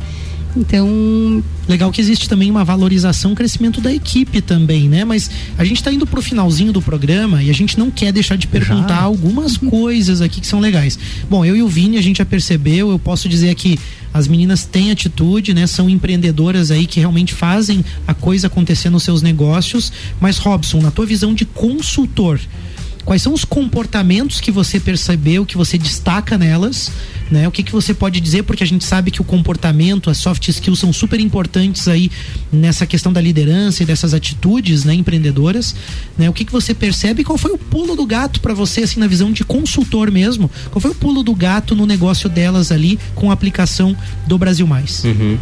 Então, 0.55 1.43
Legal 1.69 1.91
que 1.91 2.01
existe 2.01 2.27
também 2.27 2.49
uma 2.49 2.63
valorização, 2.63 3.35
crescimento 3.35 3.79
da 3.79 3.93
equipe 3.93 4.41
também, 4.41 4.89
né? 4.89 5.05
Mas 5.05 5.29
a 5.55 5.63
gente 5.63 5.83
tá 5.83 5.93
indo 5.93 6.07
pro 6.07 6.19
finalzinho 6.19 6.73
do 6.73 6.81
programa 6.81 7.43
e 7.43 7.49
a 7.51 7.53
gente 7.53 7.77
não 7.77 7.91
quer 7.91 8.11
deixar 8.11 8.37
de 8.37 8.47
perguntar 8.47 9.01
algumas 9.03 9.55
coisas 9.55 10.19
aqui 10.19 10.41
que 10.41 10.47
são 10.47 10.59
legais. 10.59 10.97
Bom, 11.29 11.45
eu 11.45 11.55
e 11.55 11.61
o 11.61 11.67
Vini 11.67 11.99
a 11.99 12.01
gente 12.01 12.17
já 12.17 12.25
percebeu, 12.25 12.89
eu 12.89 12.97
posso 12.97 13.29
dizer 13.29 13.53
que 13.53 13.77
as 14.11 14.27
meninas 14.27 14.65
têm 14.65 14.89
atitude, 14.89 15.53
né? 15.53 15.67
São 15.67 15.87
empreendedoras 15.87 16.71
aí 16.71 16.87
que 16.87 16.99
realmente 16.99 17.35
fazem 17.35 17.85
a 18.07 18.15
coisa 18.15 18.47
acontecer 18.47 18.89
nos 18.89 19.03
seus 19.03 19.21
negócios. 19.21 19.93
Mas 20.19 20.39
Robson, 20.39 20.81
na 20.81 20.89
tua 20.89 21.05
visão 21.05 21.35
de 21.35 21.45
consultor, 21.45 22.39
Quais 23.05 23.23
são 23.23 23.33
os 23.33 23.43
comportamentos 23.43 24.39
que 24.39 24.51
você 24.51 24.79
percebeu, 24.79 25.43
que 25.43 25.57
você 25.57 25.79
destaca 25.79 26.37
nelas, 26.37 26.91
né? 27.31 27.47
O 27.47 27.51
que, 27.51 27.63
que 27.63 27.71
você 27.71 27.93
pode 27.93 28.19
dizer? 28.19 28.43
Porque 28.43 28.63
a 28.63 28.67
gente 28.67 28.83
sabe 28.83 29.11
que 29.11 29.21
o 29.21 29.23
comportamento, 29.23 30.09
as 30.09 30.17
soft 30.17 30.47
skills 30.47 30.79
são 30.79 30.91
super 30.91 31.19
importantes 31.19 31.87
aí 31.87 32.11
nessa 32.51 32.85
questão 32.85 33.13
da 33.13 33.21
liderança 33.21 33.83
e 33.83 33.85
dessas 33.85 34.13
atitudes, 34.13 34.83
né, 34.83 34.93
empreendedoras, 34.93 35.75
né? 36.17 36.29
O 36.29 36.33
que, 36.33 36.43
que 36.43 36.51
você 36.51 36.73
percebe? 36.73 37.23
Qual 37.23 37.37
foi 37.37 37.51
o 37.51 37.57
pulo 37.57 37.95
do 37.95 38.05
gato 38.05 38.41
para 38.41 38.53
você, 38.53 38.81
assim, 38.81 38.99
na 38.99 39.07
visão 39.07 39.31
de 39.31 39.43
consultor 39.43 40.11
mesmo? 40.11 40.49
Qual 40.71 40.81
foi 40.81 40.91
o 40.91 40.95
pulo 40.95 41.23
do 41.23 41.35
gato 41.35 41.75
no 41.75 41.85
negócio 41.85 42.29
delas 42.29 42.71
ali 42.71 42.99
com 43.15 43.29
a 43.29 43.33
aplicação 43.33 43.95
do 44.27 44.37
Brasil 44.37 44.65
Mais? 44.65 45.03
Uhum. 45.03 45.37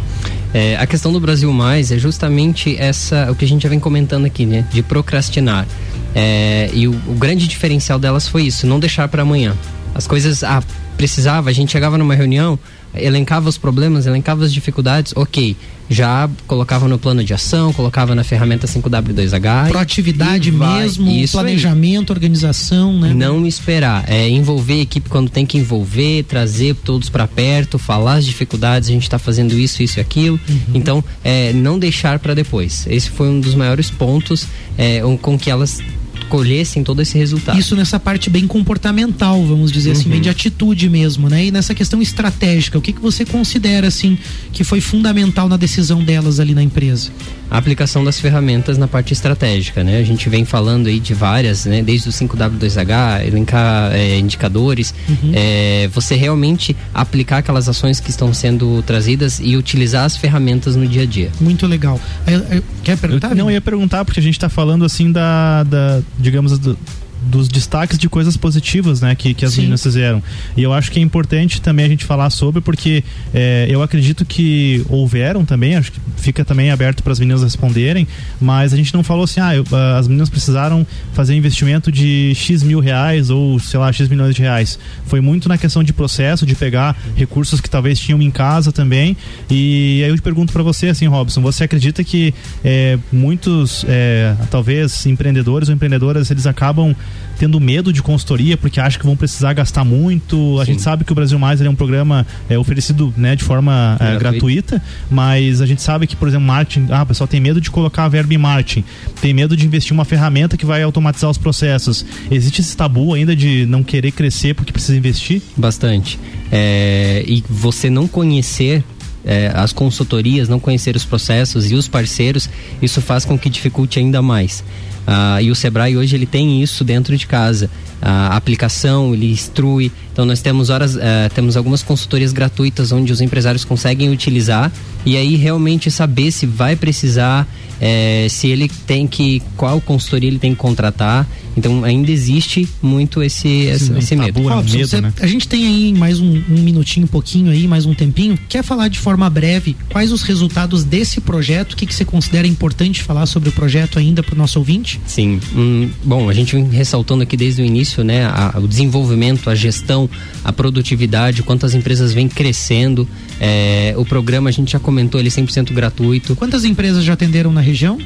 É, 0.52 0.76
a 0.76 0.86
questão 0.86 1.12
do 1.12 1.20
Brasil 1.20 1.52
Mais 1.52 1.90
é 1.90 1.98
justamente 1.98 2.76
essa, 2.76 3.30
o 3.30 3.34
que 3.34 3.44
a 3.44 3.48
gente 3.48 3.62
já 3.62 3.68
vem 3.68 3.80
comentando 3.80 4.24
aqui, 4.24 4.46
né? 4.46 4.66
De 4.72 4.82
procrastinar. 4.82 5.66
É, 6.14 6.70
e 6.72 6.88
o, 6.88 6.92
o 7.06 7.14
grande 7.14 7.46
diferencial 7.46 7.98
delas 7.98 8.26
foi 8.26 8.44
isso, 8.44 8.66
não 8.66 8.80
deixar 8.80 9.08
para 9.08 9.22
amanhã. 9.22 9.54
As 9.98 10.06
coisas, 10.06 10.44
ah, 10.44 10.62
precisava, 10.96 11.50
a 11.50 11.52
gente 11.52 11.72
chegava 11.72 11.98
numa 11.98 12.14
reunião, 12.14 12.56
elencava 12.94 13.48
os 13.48 13.58
problemas, 13.58 14.06
elencava 14.06 14.44
as 14.44 14.52
dificuldades, 14.52 15.12
ok. 15.16 15.56
Já 15.90 16.30
colocava 16.46 16.86
no 16.86 17.00
plano 17.00 17.24
de 17.24 17.34
ação, 17.34 17.72
colocava 17.72 18.14
na 18.14 18.22
ferramenta 18.22 18.64
5W2H. 18.68 19.70
Proatividade 19.70 20.52
vai. 20.52 20.82
mesmo, 20.82 21.10
Isso 21.10 21.36
aí. 21.36 21.42
planejamento, 21.42 22.10
organização, 22.10 22.96
né? 23.00 23.12
Não 23.12 23.44
esperar, 23.44 24.04
é 24.06 24.28
envolver 24.28 24.74
a 24.74 24.82
equipe 24.82 25.10
quando 25.10 25.30
tem 25.30 25.44
que 25.44 25.58
envolver, 25.58 26.22
trazer 26.24 26.76
todos 26.76 27.08
para 27.08 27.26
perto, 27.26 27.76
falar 27.76 28.14
as 28.14 28.24
dificuldades, 28.24 28.90
a 28.90 28.92
gente 28.92 29.02
está 29.02 29.18
fazendo 29.18 29.58
isso, 29.58 29.82
isso 29.82 29.98
e 29.98 30.00
aquilo. 30.00 30.38
Então, 30.72 31.02
é, 31.24 31.52
não 31.52 31.76
deixar 31.76 32.20
para 32.20 32.34
depois. 32.34 32.86
Esse 32.88 33.10
foi 33.10 33.26
um 33.28 33.40
dos 33.40 33.56
maiores 33.56 33.90
pontos 33.90 34.46
é, 34.76 35.00
com 35.20 35.36
que 35.36 35.50
elas 35.50 35.80
colhessem 36.28 36.84
todo 36.84 37.00
esse 37.02 37.16
resultado. 37.18 37.58
Isso 37.58 37.74
nessa 37.74 37.98
parte 37.98 38.28
bem 38.30 38.46
comportamental, 38.46 39.44
vamos 39.44 39.72
dizer 39.72 39.92
assim, 39.92 40.04
Uhum. 40.04 40.10
bem 40.12 40.20
de 40.20 40.28
atitude 40.28 40.88
mesmo, 40.88 41.28
né? 41.28 41.46
E 41.46 41.50
nessa 41.50 41.74
questão 41.74 42.00
estratégica, 42.02 42.78
o 42.78 42.80
que, 42.82 42.92
que 42.92 43.00
você 43.00 43.24
considera, 43.24 43.86
assim, 43.88 44.16
que 44.52 44.62
foi 44.64 44.80
fundamental 44.80 45.48
na 45.48 45.56
decisão 45.56 46.02
delas 46.04 46.38
ali 46.40 46.54
na 46.54 46.62
empresa? 46.62 47.10
A 47.50 47.56
aplicação 47.58 48.04
das 48.04 48.20
ferramentas 48.20 48.76
na 48.78 48.86
parte 48.86 49.12
estratégica, 49.12 49.82
né? 49.82 49.98
A 49.98 50.02
gente 50.04 50.28
vem 50.28 50.44
falando 50.44 50.86
aí 50.88 51.00
de 51.00 51.14
várias, 51.14 51.64
né? 51.64 51.82
Desde 51.82 52.08
o 52.08 52.12
5W2H, 52.12 53.26
elencar 53.26 53.92
é, 53.94 54.18
indicadores, 54.18 54.94
Uhum. 55.08 55.32
é, 55.34 55.88
você 55.92 56.14
realmente 56.14 56.76
aplicar 56.92 57.38
aquelas 57.38 57.68
ações 57.68 58.00
que 58.00 58.10
estão 58.10 58.32
sendo 58.34 58.82
trazidas 58.82 59.40
e 59.42 59.56
utilizar 59.56 60.04
as 60.04 60.16
ferramentas 60.16 60.76
no 60.76 60.86
dia 60.86 61.02
a 61.02 61.06
dia. 61.06 61.30
Muito 61.40 61.66
legal. 61.66 62.00
Aí, 62.26 62.34
aí, 62.50 62.62
Quer 62.84 62.96
perguntar? 62.98 63.30
Eu, 63.30 63.36
não, 63.36 63.46
eu 63.46 63.54
ia 63.54 63.60
perguntar, 63.60 64.04
porque 64.04 64.20
a 64.20 64.22
gente 64.22 64.34
está 64.34 64.48
falando 64.48 64.84
assim 64.84 65.10
da, 65.12 65.62
da 65.64 66.00
digamos, 66.18 66.58
do- 66.58 66.78
dos 67.22 67.48
destaques 67.48 67.98
de 67.98 68.08
coisas 68.08 68.36
positivas, 68.36 69.00
né, 69.00 69.14
que, 69.14 69.34
que 69.34 69.44
as 69.44 69.52
Sim. 69.52 69.62
meninas 69.62 69.82
fizeram. 69.82 70.22
E 70.56 70.62
eu 70.62 70.72
acho 70.72 70.90
que 70.90 70.98
é 70.98 71.02
importante 71.02 71.60
também 71.60 71.84
a 71.84 71.88
gente 71.88 72.04
falar 72.04 72.30
sobre, 72.30 72.60
porque 72.60 73.02
é, 73.34 73.66
eu 73.68 73.82
acredito 73.82 74.24
que 74.24 74.84
houveram 74.88 75.44
também, 75.44 75.76
acho 75.76 75.92
que 75.92 76.00
fica 76.16 76.44
também 76.44 76.70
aberto 76.70 77.02
para 77.02 77.12
as 77.12 77.18
meninas 77.18 77.42
responderem, 77.42 78.06
mas 78.40 78.72
a 78.72 78.76
gente 78.76 78.94
não 78.94 79.02
falou 79.02 79.24
assim, 79.24 79.40
ah, 79.40 79.54
eu- 79.54 79.64
ah, 79.72 79.98
as 79.98 80.06
meninas 80.08 80.28
precisaram 80.28 80.86
fazer 81.12 81.34
investimento 81.34 81.90
de 81.90 82.32
X 82.34 82.62
mil 82.62 82.80
reais 82.80 83.30
ou, 83.30 83.58
sei 83.58 83.78
lá, 83.80 83.92
X 83.92 84.08
milhões 84.08 84.34
de 84.34 84.42
reais. 84.42 84.78
Foi 85.06 85.20
muito 85.20 85.48
na 85.48 85.58
questão 85.58 85.82
de 85.82 85.92
processo, 85.92 86.46
de 86.46 86.54
pegar 86.54 86.96
recursos 87.16 87.60
que 87.60 87.68
talvez 87.68 87.98
tinham 87.98 88.20
em 88.22 88.30
casa 88.30 88.70
também. 88.72 89.16
E 89.50 90.00
aí 90.04 90.10
eu 90.10 90.16
te 90.16 90.22
pergunto 90.22 90.52
para 90.52 90.62
você, 90.62 90.88
assim, 90.88 91.06
Robson, 91.06 91.40
você 91.42 91.64
acredita 91.64 92.02
que 92.04 92.32
é, 92.64 92.98
muitos, 93.12 93.84
é, 93.88 94.34
talvez, 94.50 95.04
empreendedores 95.06 95.68
ou 95.68 95.74
empreendedoras, 95.74 96.30
eles 96.30 96.46
acabam 96.46 96.94
tendo 97.38 97.60
medo 97.60 97.92
de 97.92 98.02
consultoria 98.02 98.56
porque 98.56 98.80
acham 98.80 98.98
que 98.98 99.06
vão 99.06 99.16
precisar 99.16 99.52
gastar 99.52 99.84
muito. 99.84 100.58
A 100.60 100.64
gente 100.64 100.82
sabe 100.82 101.04
que 101.04 101.12
o 101.12 101.14
Brasil 101.14 101.38
Mais 101.38 101.60
ele 101.60 101.68
é 101.68 101.70
um 101.70 101.76
programa 101.76 102.26
é, 102.48 102.58
oferecido 102.58 103.14
né, 103.16 103.36
de 103.36 103.44
forma 103.44 103.96
é, 104.00 104.16
gratuita, 104.18 104.82
mas 105.08 105.60
a 105.60 105.66
gente 105.66 105.80
sabe 105.80 106.06
que, 106.06 106.16
por 106.16 106.28
exemplo, 106.28 106.46
marketing, 106.46 106.88
ah, 106.90 107.02
o 107.02 107.06
pessoal 107.06 107.28
tem 107.28 107.40
medo 107.40 107.60
de 107.60 107.70
colocar 107.70 108.04
a 108.04 108.08
verba 108.08 108.34
em 108.34 108.38
marketing, 108.38 108.84
tem 109.20 109.32
medo 109.32 109.56
de 109.56 109.64
investir 109.64 109.92
em 109.92 109.94
uma 109.94 110.04
ferramenta 110.04 110.56
que 110.56 110.66
vai 110.66 110.82
automatizar 110.82 111.30
os 111.30 111.38
processos. 111.38 112.04
Existe 112.30 112.60
esse 112.60 112.76
tabu 112.76 113.14
ainda 113.14 113.36
de 113.36 113.64
não 113.66 113.82
querer 113.82 114.10
crescer 114.10 114.54
porque 114.54 114.72
precisa 114.72 114.98
investir? 114.98 115.40
Bastante. 115.56 116.18
É, 116.50 117.24
e 117.26 117.44
você 117.48 117.88
não 117.88 118.08
conhecer 118.08 118.82
é, 119.24 119.52
as 119.54 119.72
consultorias, 119.72 120.48
não 120.48 120.58
conhecer 120.58 120.96
os 120.96 121.04
processos 121.04 121.70
e 121.70 121.74
os 121.74 121.86
parceiros, 121.86 122.48
isso 122.80 123.00
faz 123.00 123.24
com 123.24 123.38
que 123.38 123.50
dificulte 123.50 123.98
ainda 123.98 124.22
mais. 124.22 124.64
Ah, 125.10 125.40
e 125.40 125.50
o 125.50 125.54
Sebrae 125.54 125.96
hoje 125.96 126.14
ele 126.14 126.26
tem 126.26 126.62
isso 126.62 126.84
dentro 126.84 127.16
de 127.16 127.26
casa. 127.26 127.70
A 128.00 128.36
aplicação, 128.36 129.12
ele 129.14 129.30
instrui. 129.32 129.90
Então 130.12 130.24
nós 130.26 130.40
temos 130.42 130.68
horas, 130.70 130.96
eh, 130.96 131.28
temos 131.34 131.56
algumas 131.56 131.82
consultorias 131.82 132.32
gratuitas 132.32 132.92
onde 132.92 133.12
os 133.12 133.20
empresários 133.20 133.64
conseguem 133.64 134.10
utilizar 134.10 134.70
e 135.06 135.16
aí 135.16 135.34
realmente 135.36 135.90
saber 135.90 136.30
se 136.30 136.44
vai 136.46 136.76
precisar, 136.76 137.46
eh, 137.80 138.26
se 138.30 138.48
ele 138.48 138.68
tem 138.86 139.06
que, 139.06 139.42
qual 139.56 139.80
consultoria 139.80 140.28
ele 140.28 140.38
tem 140.38 140.52
que 140.52 140.58
contratar. 140.58 141.26
Então 141.56 141.82
ainda 141.82 142.10
existe 142.12 142.68
muito 142.80 143.20
esse, 143.20 143.48
esse, 143.48 143.90
esse 143.98 144.14
medo. 144.14 144.40
Robson, 144.56 144.78
você- 144.86 144.96
A 145.24 145.26
gente 145.26 145.48
tem 145.48 145.66
aí 145.66 145.92
mais 145.92 146.20
um, 146.20 146.40
um 146.48 146.62
minutinho, 146.62 147.04
um 147.06 147.08
pouquinho 147.08 147.50
aí, 147.50 147.66
mais 147.66 147.84
um 147.84 147.94
tempinho. 147.94 148.38
Quer 148.48 148.62
falar 148.62 148.86
de 148.88 148.98
forma 149.00 149.28
breve 149.28 149.76
quais 149.90 150.12
os 150.12 150.22
resultados 150.22 150.84
desse 150.84 151.20
projeto? 151.20 151.72
O 151.72 151.76
que, 151.76 151.84
que 151.86 151.94
você 151.94 152.04
considera 152.04 152.46
importante 152.46 153.02
falar 153.02 153.26
sobre 153.26 153.48
o 153.48 153.52
projeto 153.52 153.98
ainda 153.98 154.22
para 154.22 154.34
o 154.34 154.38
nosso 154.38 154.58
ouvinte? 154.60 154.97
Sim, 155.06 155.40
hum, 155.54 155.88
bom, 156.04 156.28
a 156.28 156.34
gente 156.34 156.54
vem 156.54 156.68
ressaltando 156.68 157.22
aqui 157.22 157.36
desde 157.36 157.62
o 157.62 157.64
início, 157.64 158.04
né, 158.04 158.26
a- 158.26 158.54
o 158.58 158.68
desenvolvimento, 158.68 159.48
a 159.48 159.54
gestão, 159.54 160.08
a 160.44 160.52
produtividade, 160.52 161.42
quantas 161.42 161.74
empresas 161.74 162.12
vêm 162.12 162.28
crescendo. 162.28 163.08
É, 163.40 163.94
o 163.96 164.04
programa 164.04 164.50
a 164.50 164.52
gente 164.52 164.72
já 164.72 164.78
comentou, 164.78 165.18
ele 165.20 165.28
é 165.28 165.30
100% 165.30 165.72
gratuito. 165.72 166.36
Quantas 166.36 166.64
empresas 166.64 167.02
já 167.04 167.14
atenderam 167.14 167.50
na 167.52 167.60
região? 167.62 167.98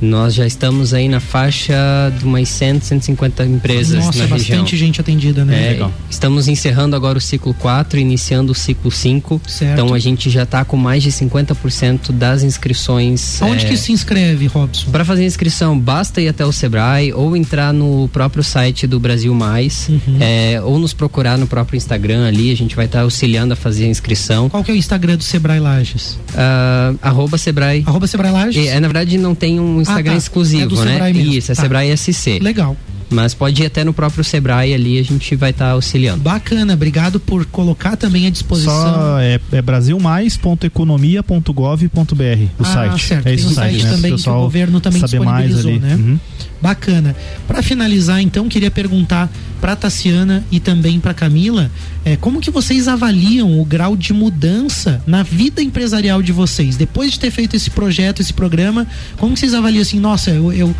Nós 0.00 0.34
já 0.34 0.46
estamos 0.46 0.94
aí 0.94 1.08
na 1.08 1.20
faixa 1.20 1.74
de 2.18 2.24
umas 2.24 2.48
100, 2.48 2.80
150 2.80 3.44
empresas 3.44 4.04
Nossa, 4.04 4.18
na 4.18 4.26
bastante 4.26 4.72
região. 4.72 4.76
gente 4.86 5.00
atendida, 5.00 5.44
né? 5.44 5.74
É, 5.78 5.88
Estamos 6.08 6.48
encerrando 6.48 6.96
agora 6.96 7.18
o 7.18 7.20
ciclo 7.20 7.52
4, 7.54 7.98
iniciando 7.98 8.52
o 8.52 8.54
ciclo 8.54 8.90
5. 8.90 9.40
Certo. 9.46 9.72
Então 9.72 9.94
a 9.94 9.98
gente 9.98 10.30
já 10.30 10.44
está 10.44 10.64
com 10.64 10.76
mais 10.76 11.02
de 11.02 11.10
50% 11.12 12.12
das 12.12 12.42
inscrições. 12.42 13.40
Aonde 13.42 13.66
é, 13.66 13.68
que 13.68 13.76
se 13.76 13.92
inscreve, 13.92 14.46
Robson? 14.46 14.90
para 14.90 15.04
fazer 15.04 15.24
inscrição, 15.24 15.78
basta 15.78 16.20
ir 16.20 16.28
até 16.28 16.44
o 16.44 16.52
Sebrae 16.52 17.12
ou 17.12 17.36
entrar 17.36 17.72
no 17.72 18.08
próprio 18.12 18.42
site 18.42 18.86
do 18.86 18.98
Brasil 18.98 19.34
Mais, 19.34 19.88
Uhum. 19.88 20.16
é, 20.20 20.60
ou 20.62 20.78
nos 20.78 20.92
procurar 20.92 21.36
no 21.38 21.46
próprio 21.46 21.76
Instagram 21.76 22.26
ali, 22.26 22.50
a 22.50 22.56
gente 22.56 22.74
vai 22.76 22.86
estar 22.86 23.00
auxiliando 23.02 23.52
a 23.52 23.56
fazer 23.56 23.84
a 23.84 23.88
inscrição. 23.88 24.48
Qual 24.48 24.62
que 24.64 24.70
é 24.70 24.74
o 24.74 24.76
Instagram 24.76 25.16
do 25.16 25.22
Sebrae 25.24 25.58
Lages? 25.60 26.18
Ah, 26.34 26.94
arroba 27.02 27.36
Sebrae. 27.38 27.82
Arroba 27.86 28.06
Sebrae 28.06 28.32
Lages? 28.32 28.66
É, 28.68 28.78
na 28.80 28.88
verdade 28.88 29.18
não 29.18 29.34
tem 29.34 29.58
um 29.60 29.80
Instagram 29.90 30.12
tá. 30.12 30.18
exclusivo, 30.18 30.62
É 30.62 30.66
do 30.66 30.84
né? 30.84 31.12
Mesmo. 31.12 31.32
Isso, 31.34 31.52
é 31.52 31.54
Tá. 31.54 31.62
Sebrae 31.62 31.96
SC. 31.96 32.38
Legal. 32.40 32.76
Mas 33.12 33.34
pode 33.34 33.60
ir 33.60 33.66
até 33.66 33.82
no 33.82 33.92
próprio 33.92 34.22
Sebrae 34.22 34.72
ali, 34.72 34.96
a 34.96 35.02
gente 35.02 35.34
vai 35.34 35.50
estar 35.50 35.70
auxiliando. 35.70 36.22
Bacana, 36.22 36.74
obrigado 36.74 37.18
por 37.18 37.44
colocar 37.46 37.96
também 37.96 38.24
à 38.28 38.30
disposição. 38.30 38.72
Só 38.72 39.18
é, 39.18 39.40
é 39.50 39.60
brasilmais.economia.gov.br 39.60 42.44
o 42.58 42.62
Ah, 42.62 42.64
site. 42.64 43.06
certo. 43.06 43.20
É 43.26 43.30
Tem 43.30 43.34
esse 43.34 43.46
um 43.46 43.50
o 43.50 43.54
site, 43.54 43.72
site 43.80 43.84
né? 43.84 43.90
também 43.90 44.00
Pro 44.02 44.08
que 44.10 44.14
o 44.14 44.18
pessoal 44.18 44.40
governo 44.42 44.80
também 44.80 45.00
saber 45.00 45.18
mais 45.20 45.58
ali. 45.58 45.78
né? 45.80 45.94
Uhum. 45.96 46.18
Bacana. 46.60 47.16
Para 47.48 47.62
finalizar, 47.62 48.20
então, 48.20 48.48
queria 48.48 48.70
perguntar 48.70 49.30
para 49.60 49.76
Tassiana 49.76 50.44
e 50.50 50.58
também 50.60 50.98
para 51.00 51.12
Camila, 51.14 51.70
é, 52.04 52.16
como 52.16 52.40
que 52.40 52.50
vocês 52.50 52.88
avaliam 52.88 53.60
o 53.60 53.64
grau 53.64 53.96
de 53.96 54.12
mudança 54.12 55.02
na 55.06 55.22
vida 55.22 55.62
empresarial 55.62 56.22
de 56.22 56.32
vocês 56.32 56.76
depois 56.76 57.12
de 57.12 57.20
ter 57.20 57.30
feito 57.30 57.56
esse 57.56 57.70
projeto, 57.70 58.20
esse 58.20 58.32
programa? 58.32 58.86
Como 59.18 59.36
vocês 59.36 59.54
avaliam 59.54 59.82
assim, 59.82 60.00
nossa, 60.00 60.30
eu, 60.30 60.52
eu- 60.52 60.74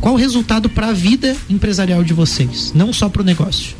qual 0.00 0.14
o 0.14 0.18
resultado 0.18 0.68
para 0.68 0.88
a 0.88 0.92
vida 0.92 1.36
empresarial 1.48 2.02
de 2.02 2.12
vocês, 2.12 2.72
não 2.74 2.92
só 2.92 3.08
para 3.08 3.22
o 3.22 3.24
negócio? 3.24 3.74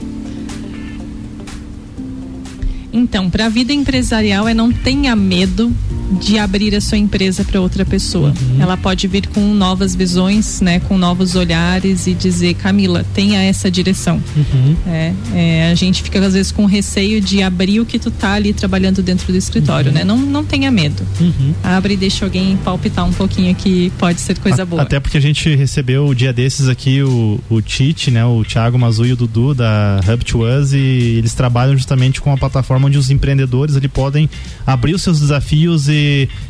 Então, 2.92 3.30
para 3.30 3.46
a 3.46 3.48
vida 3.48 3.72
empresarial 3.72 4.46
é 4.46 4.52
não 4.54 4.70
tenha 4.70 5.16
medo 5.16 5.74
de 6.20 6.38
abrir 6.38 6.74
a 6.74 6.80
sua 6.80 6.98
empresa 6.98 7.44
para 7.44 7.60
outra 7.60 7.84
pessoa. 7.84 8.32
Ela 8.60 8.76
pode 8.76 9.06
vir 9.08 9.26
com 9.28 9.40
novas 9.54 9.94
visões, 9.94 10.60
né, 10.60 10.80
com 10.80 10.96
novos 10.98 11.34
olhares 11.34 12.06
e 12.06 12.14
dizer, 12.14 12.54
Camila, 12.54 13.04
tenha 13.14 13.42
essa 13.42 13.70
direção. 13.70 14.20
É, 14.86 15.12
é, 15.34 15.70
a 15.70 15.74
gente 15.74 16.02
fica 16.02 16.24
às 16.24 16.34
vezes 16.34 16.52
com 16.52 16.66
receio 16.66 17.20
de 17.20 17.42
abrir 17.42 17.80
o 17.80 17.86
que 17.86 17.98
tu 17.98 18.10
tá 18.10 18.32
ali 18.34 18.52
trabalhando 18.52 19.02
dentro 19.02 19.32
do 19.32 19.36
escritório, 19.38 19.88
Uhum. 19.90 19.94
né? 19.98 20.04
Não, 20.04 20.18
não 20.18 20.44
tenha 20.44 20.70
medo. 20.70 21.02
Abre 21.62 21.94
e 21.94 21.96
deixa 21.96 22.24
alguém 22.24 22.56
palpitar 22.58 23.04
um 23.08 23.12
pouquinho 23.12 23.54
que 23.54 23.90
pode 23.98 24.20
ser 24.20 24.38
coisa 24.38 24.62
A- 24.62 24.66
boa. 24.66 24.82
Até 24.82 25.00
porque 25.00 25.16
a 25.16 25.20
gente 25.20 25.54
recebeu 25.54 26.06
o 26.06 26.14
dia 26.14 26.32
desses 26.32 26.68
aqui 26.68 27.02
o, 27.02 27.40
o 27.50 27.60
Tite, 27.62 28.10
né? 28.10 28.24
O 28.24 28.44
Thiago 28.44 28.78
Mazu 28.78 29.04
e 29.06 29.12
o 29.12 29.16
Dudu 29.16 29.54
da 29.54 30.00
Hub 30.06 30.24
to 30.24 30.40
Us 30.44 30.72
e 30.72 30.78
eles 31.18 31.34
trabalham 31.34 31.76
justamente 31.76 32.20
com 32.20 32.32
a 32.32 32.36
plataforma 32.36 32.86
onde 32.86 32.98
os 32.98 33.10
empreendedores 33.10 33.76
ali 33.76 33.88
podem 33.88 34.28
abrir 34.66 34.94
os 34.94 35.02
seus 35.02 35.20
desafios 35.20 35.88
e, 35.88 35.92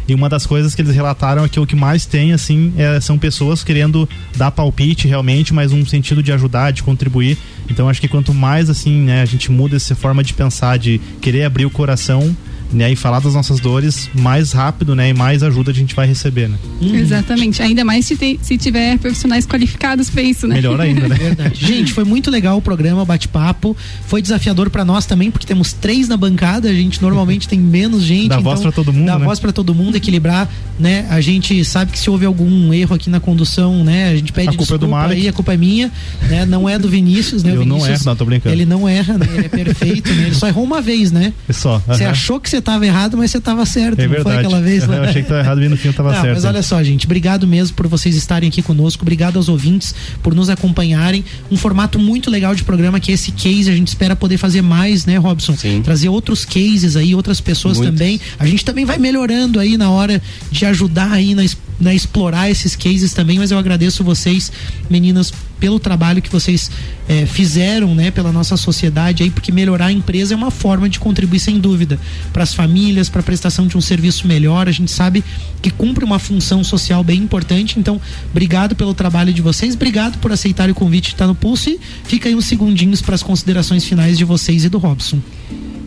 e 0.09 0.14
uma 0.14 0.28
das 0.28 0.46
coisas 0.46 0.74
que 0.74 0.82
eles 0.82 0.94
relataram 0.94 1.44
é 1.44 1.48
que 1.48 1.59
o 1.61 1.66
que 1.66 1.76
mais 1.76 2.07
tem 2.07 2.32
assim 2.32 2.72
é- 2.76 3.00
são 3.00 3.18
pessoas 3.18 3.62
querendo 3.62 4.09
dar 4.36 4.50
palpite 4.50 5.07
realmente, 5.07 5.53
mas 5.55 5.72
um 5.72 5.84
sentido 5.86 6.22
de 6.22 6.32
ajudar, 6.32 6.70
de 6.72 6.82
contribuir. 6.82 7.36
Então 7.70 7.88
acho 7.88 8.00
que 8.00 8.09
quanto 8.09 8.32
mais 8.34 8.68
assim, 8.68 9.03
né, 9.03 9.22
a 9.22 9.26
gente 9.26 9.50
muda 9.50 9.76
essa 9.76 9.94
forma 9.94 10.22
de 10.22 10.34
pensar, 10.34 10.78
de 10.78 11.00
querer 11.20 11.44
abrir 11.44 11.66
o 11.66 11.70
coração, 11.70 12.34
né, 12.73 12.91
e 12.93 12.97
falar 12.97 13.20
das 13.20 13.35
nossas 13.35 13.61
dores, 13.61 14.09
mais 14.14 14.53
rápido, 14.53 14.95
né, 14.95 15.11
e 15.11 15.14
mais 15.14 15.43
ajuda 15.43 15.70
a 15.70 15.75
gente 15.75 15.95
vai 15.95 16.07
receber, 16.07 16.49
né? 16.49 16.57
Exatamente. 16.81 17.62
Ainda 17.62 17.85
mais 17.85 18.07
se, 18.07 18.16
te- 18.16 18.39
se 18.43 18.57
tiver 18.57 18.99
profissionais 18.99 19.47
qualificados 19.47 20.09
para 20.11 20.23
isso, 20.23 20.47
né? 20.47 20.55
Melhor 20.57 20.81
ainda, 20.81 21.09
né? 21.09 21.16
Verdade. 21.23 21.64
Gente, 21.66 21.93
foi 21.93 22.05
muito 22.05 22.31
legal 22.31 22.59
o 22.59 22.62
programa, 22.62 23.03
o 23.03 23.07
bate-papo. 23.07 23.77
Foi 24.07 24.23
desafiador 24.23 24.70
pra 24.70 24.85
nós 24.85 25.07
também, 25.07 25.31
porque 25.31 25.47
temos 25.47 25.73
três 25.73 26.09
na 26.09 26.16
bancada. 26.16 26.68
A 26.68 26.75
gente 26.75 27.01
normalmente 27.03 27.49
tem 27.49 27.59
menos 27.59 28.03
gente. 28.03 28.29
Dá 28.29 28.39
voz 28.39 28.61
pra 28.61 28.73
todo 28.73 28.93
mundo, 28.93 29.07
Dá 29.07 29.18
né? 29.18 29.25
voz 29.25 29.39
pra 29.39 29.53
todo 29.53 29.75
mundo, 29.75 29.97
equilibrar, 29.97 30.49
né? 30.79 31.07
A 31.11 31.20
gente 31.20 31.64
sabe 31.64 31.93
que 31.93 31.99
se 31.99 32.09
houve 32.11 32.25
algum 32.27 32.73
erro 32.73 32.95
aqui 32.95 33.11
na 33.11 33.20
condução, 33.20 33.85
né? 33.85 34.11
A 34.11 34.16
gente 34.16 34.33
pede 34.33 34.51
A 34.51 34.53
culpa 34.55 34.75
é 34.75 34.79
do 34.79 34.95
aí, 34.95 35.29
a 35.29 35.33
culpa 35.33 35.55
é 35.55 35.57
minha, 35.57 35.91
né? 36.29 36.47
Não 36.47 36.68
é 36.68 36.79
do 36.79 36.89
Vinícius, 36.89 37.43
né? 37.43 37.51
O 37.53 37.55
Eu 37.57 37.64
não 37.66 37.77
Vinícius, 37.77 38.01
erro, 38.01 38.11
não, 38.11 38.16
tô 38.16 38.25
brincando. 38.25 38.55
Ele 38.55 38.64
não 38.64 38.89
erra, 38.89 39.18
né? 39.18 39.27
Ele 39.35 39.47
é 39.47 39.49
perfeito, 39.49 40.11
né? 40.12 40.27
Ele 40.27 40.35
só 40.35 40.47
errou 40.49 40.64
uma 40.64 40.81
vez, 40.81 41.12
né? 41.12 41.33
É 41.49 41.53
só. 41.53 41.81
Você 41.87 42.05
achou 42.05 42.41
que 42.41 42.49
você 42.49 42.61
tava 42.63 42.87
errado, 42.87 43.17
mas 43.17 43.31
você 43.31 43.41
tava 43.41 43.67
certo. 43.67 43.99
É 43.99 44.07
não 44.07 44.15
foi 44.15 44.25
verdade. 44.25 44.47
aquela 44.47 44.61
vez, 44.61 44.87
né? 44.89 44.99
Eu 44.99 45.03
achei 45.03 45.23
que 45.23 45.29
tava 45.29 45.41
errado 45.41 45.63
e 45.63 45.69
no 45.69 45.77
fim 45.77 45.89
eu 45.89 45.95
tava 45.95 46.13
Não, 46.13 46.21
certo. 46.21 46.35
Mas 46.35 46.45
olha 46.45 46.63
só, 46.63 46.83
gente, 46.83 47.05
obrigado 47.05 47.47
mesmo 47.47 47.77
por 47.77 47.87
vocês 47.87 48.17
estarem 48.17 48.49
aqui 48.49 48.63
conosco, 48.63 49.03
obrigado 49.03 49.37
aos 49.37 49.49
ouvintes 49.49 49.95
por 50.23 50.35
nos 50.35 50.49
acompanharem. 50.49 51.25
Um 51.51 51.57
formato 51.57 51.99
muito 51.99 52.31
legal 52.31 52.55
de 52.55 52.65
programa 52.65 52.99
que 53.01 53.11
é 53.11 53.15
esse 53.15 53.33
case, 53.33 53.71
a 53.71 53.75
gente 53.75 53.89
espera 53.89 54.17
poder 54.17 54.39
fazer 54.39 54.63
mais, 54.63 55.05
né, 55.05 55.17
Robson? 55.19 55.55
Trazer 55.83 56.09
outros 56.09 56.45
cases 56.45 56.97
aí, 56.97 57.15
outras 57.15 57.41
pessoas 57.41 57.79
Muitos. 57.79 57.99
também. 57.99 58.21
A 58.39 58.47
gente 58.47 58.65
também 58.65 58.85
vai 58.85 58.99
melhorando 58.99 59.59
aí 59.59 59.77
na 59.77 59.91
hora 59.91 60.23
de 60.51 60.65
ajudar 60.65 61.13
aí 61.13 61.35
na, 61.35 61.43
na 61.81 61.93
explorar 61.93 62.51
esses 62.51 62.77
cases 62.77 63.13
também, 63.13 63.39
mas 63.39 63.51
eu 63.51 63.59
agradeço 63.59 64.05
vocês, 64.05 64.53
meninas, 64.89 65.33
pelo 65.63 65.79
trabalho 65.79 66.21
que 66.21 66.29
vocês 66.29 66.73
é, 67.09 67.25
fizeram, 67.25 67.95
né, 67.95 68.11
pela 68.11 68.33
nossa 68.33 68.57
sociedade 68.57 69.23
aí, 69.23 69.31
porque 69.31 69.53
melhorar 69.53 69.87
a 69.87 69.93
empresa 69.93 70.35
é 70.35 70.37
uma 70.37 70.51
forma 70.51 70.89
de 70.89 70.99
contribuir 70.99 71.39
sem 71.39 71.61
dúvida 71.61 72.01
para 72.33 72.43
as 72.43 72.53
famílias, 72.53 73.09
para 73.09 73.21
a 73.21 73.23
prestação 73.23 73.69
de 73.69 73.79
um 73.79 73.81
serviço 73.81 74.27
melhor. 74.27 74.69
A 74.69 74.73
gente 74.73 74.91
sabe 74.91 75.23
que 75.63 75.71
cumpre 75.71 76.05
uma 76.05 76.19
função 76.19 76.65
social 76.65 77.05
bem 77.05 77.21
importante. 77.21 77.79
Então, 77.79 78.01
obrigado 78.29 78.75
pelo 78.75 78.93
trabalho 78.93 79.33
de 79.33 79.41
vocês, 79.41 79.77
obrigado 79.77 80.19
por 80.19 80.33
aceitar 80.33 80.69
o 80.69 80.75
convite 80.75 81.11
de 81.11 81.15
estar 81.15 81.29
no 81.29 81.35
Pulso 81.35 81.71
e 81.71 81.79
fica 82.07 82.29
aí 82.29 82.35
uns 82.35 82.47
segundinhos 82.47 83.01
para 83.01 83.15
as 83.15 83.23
considerações 83.23 83.85
finais 83.85 84.19
de 84.19 84.25
vocês 84.25 84.65
e 84.65 84.69
do 84.69 84.79
Robson. 84.79 85.21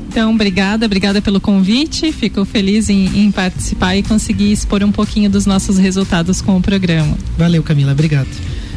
Então, 0.07 0.33
obrigada, 0.33 0.85
obrigada 0.85 1.21
pelo 1.21 1.41
convite. 1.41 2.13
Fico 2.13 2.45
feliz 2.45 2.87
em, 2.89 3.25
em, 3.25 3.29
participar 3.29 3.97
e 3.97 4.03
conseguir 4.03 4.53
expor 4.53 4.81
um 4.85 4.91
pouquinho 4.93 5.29
dos 5.29 5.45
nossos 5.45 5.77
resultados 5.77 6.39
com 6.39 6.55
o 6.55 6.61
programa. 6.61 7.17
Valeu, 7.37 7.61
Camila, 7.61 7.91
obrigado. 7.91 8.29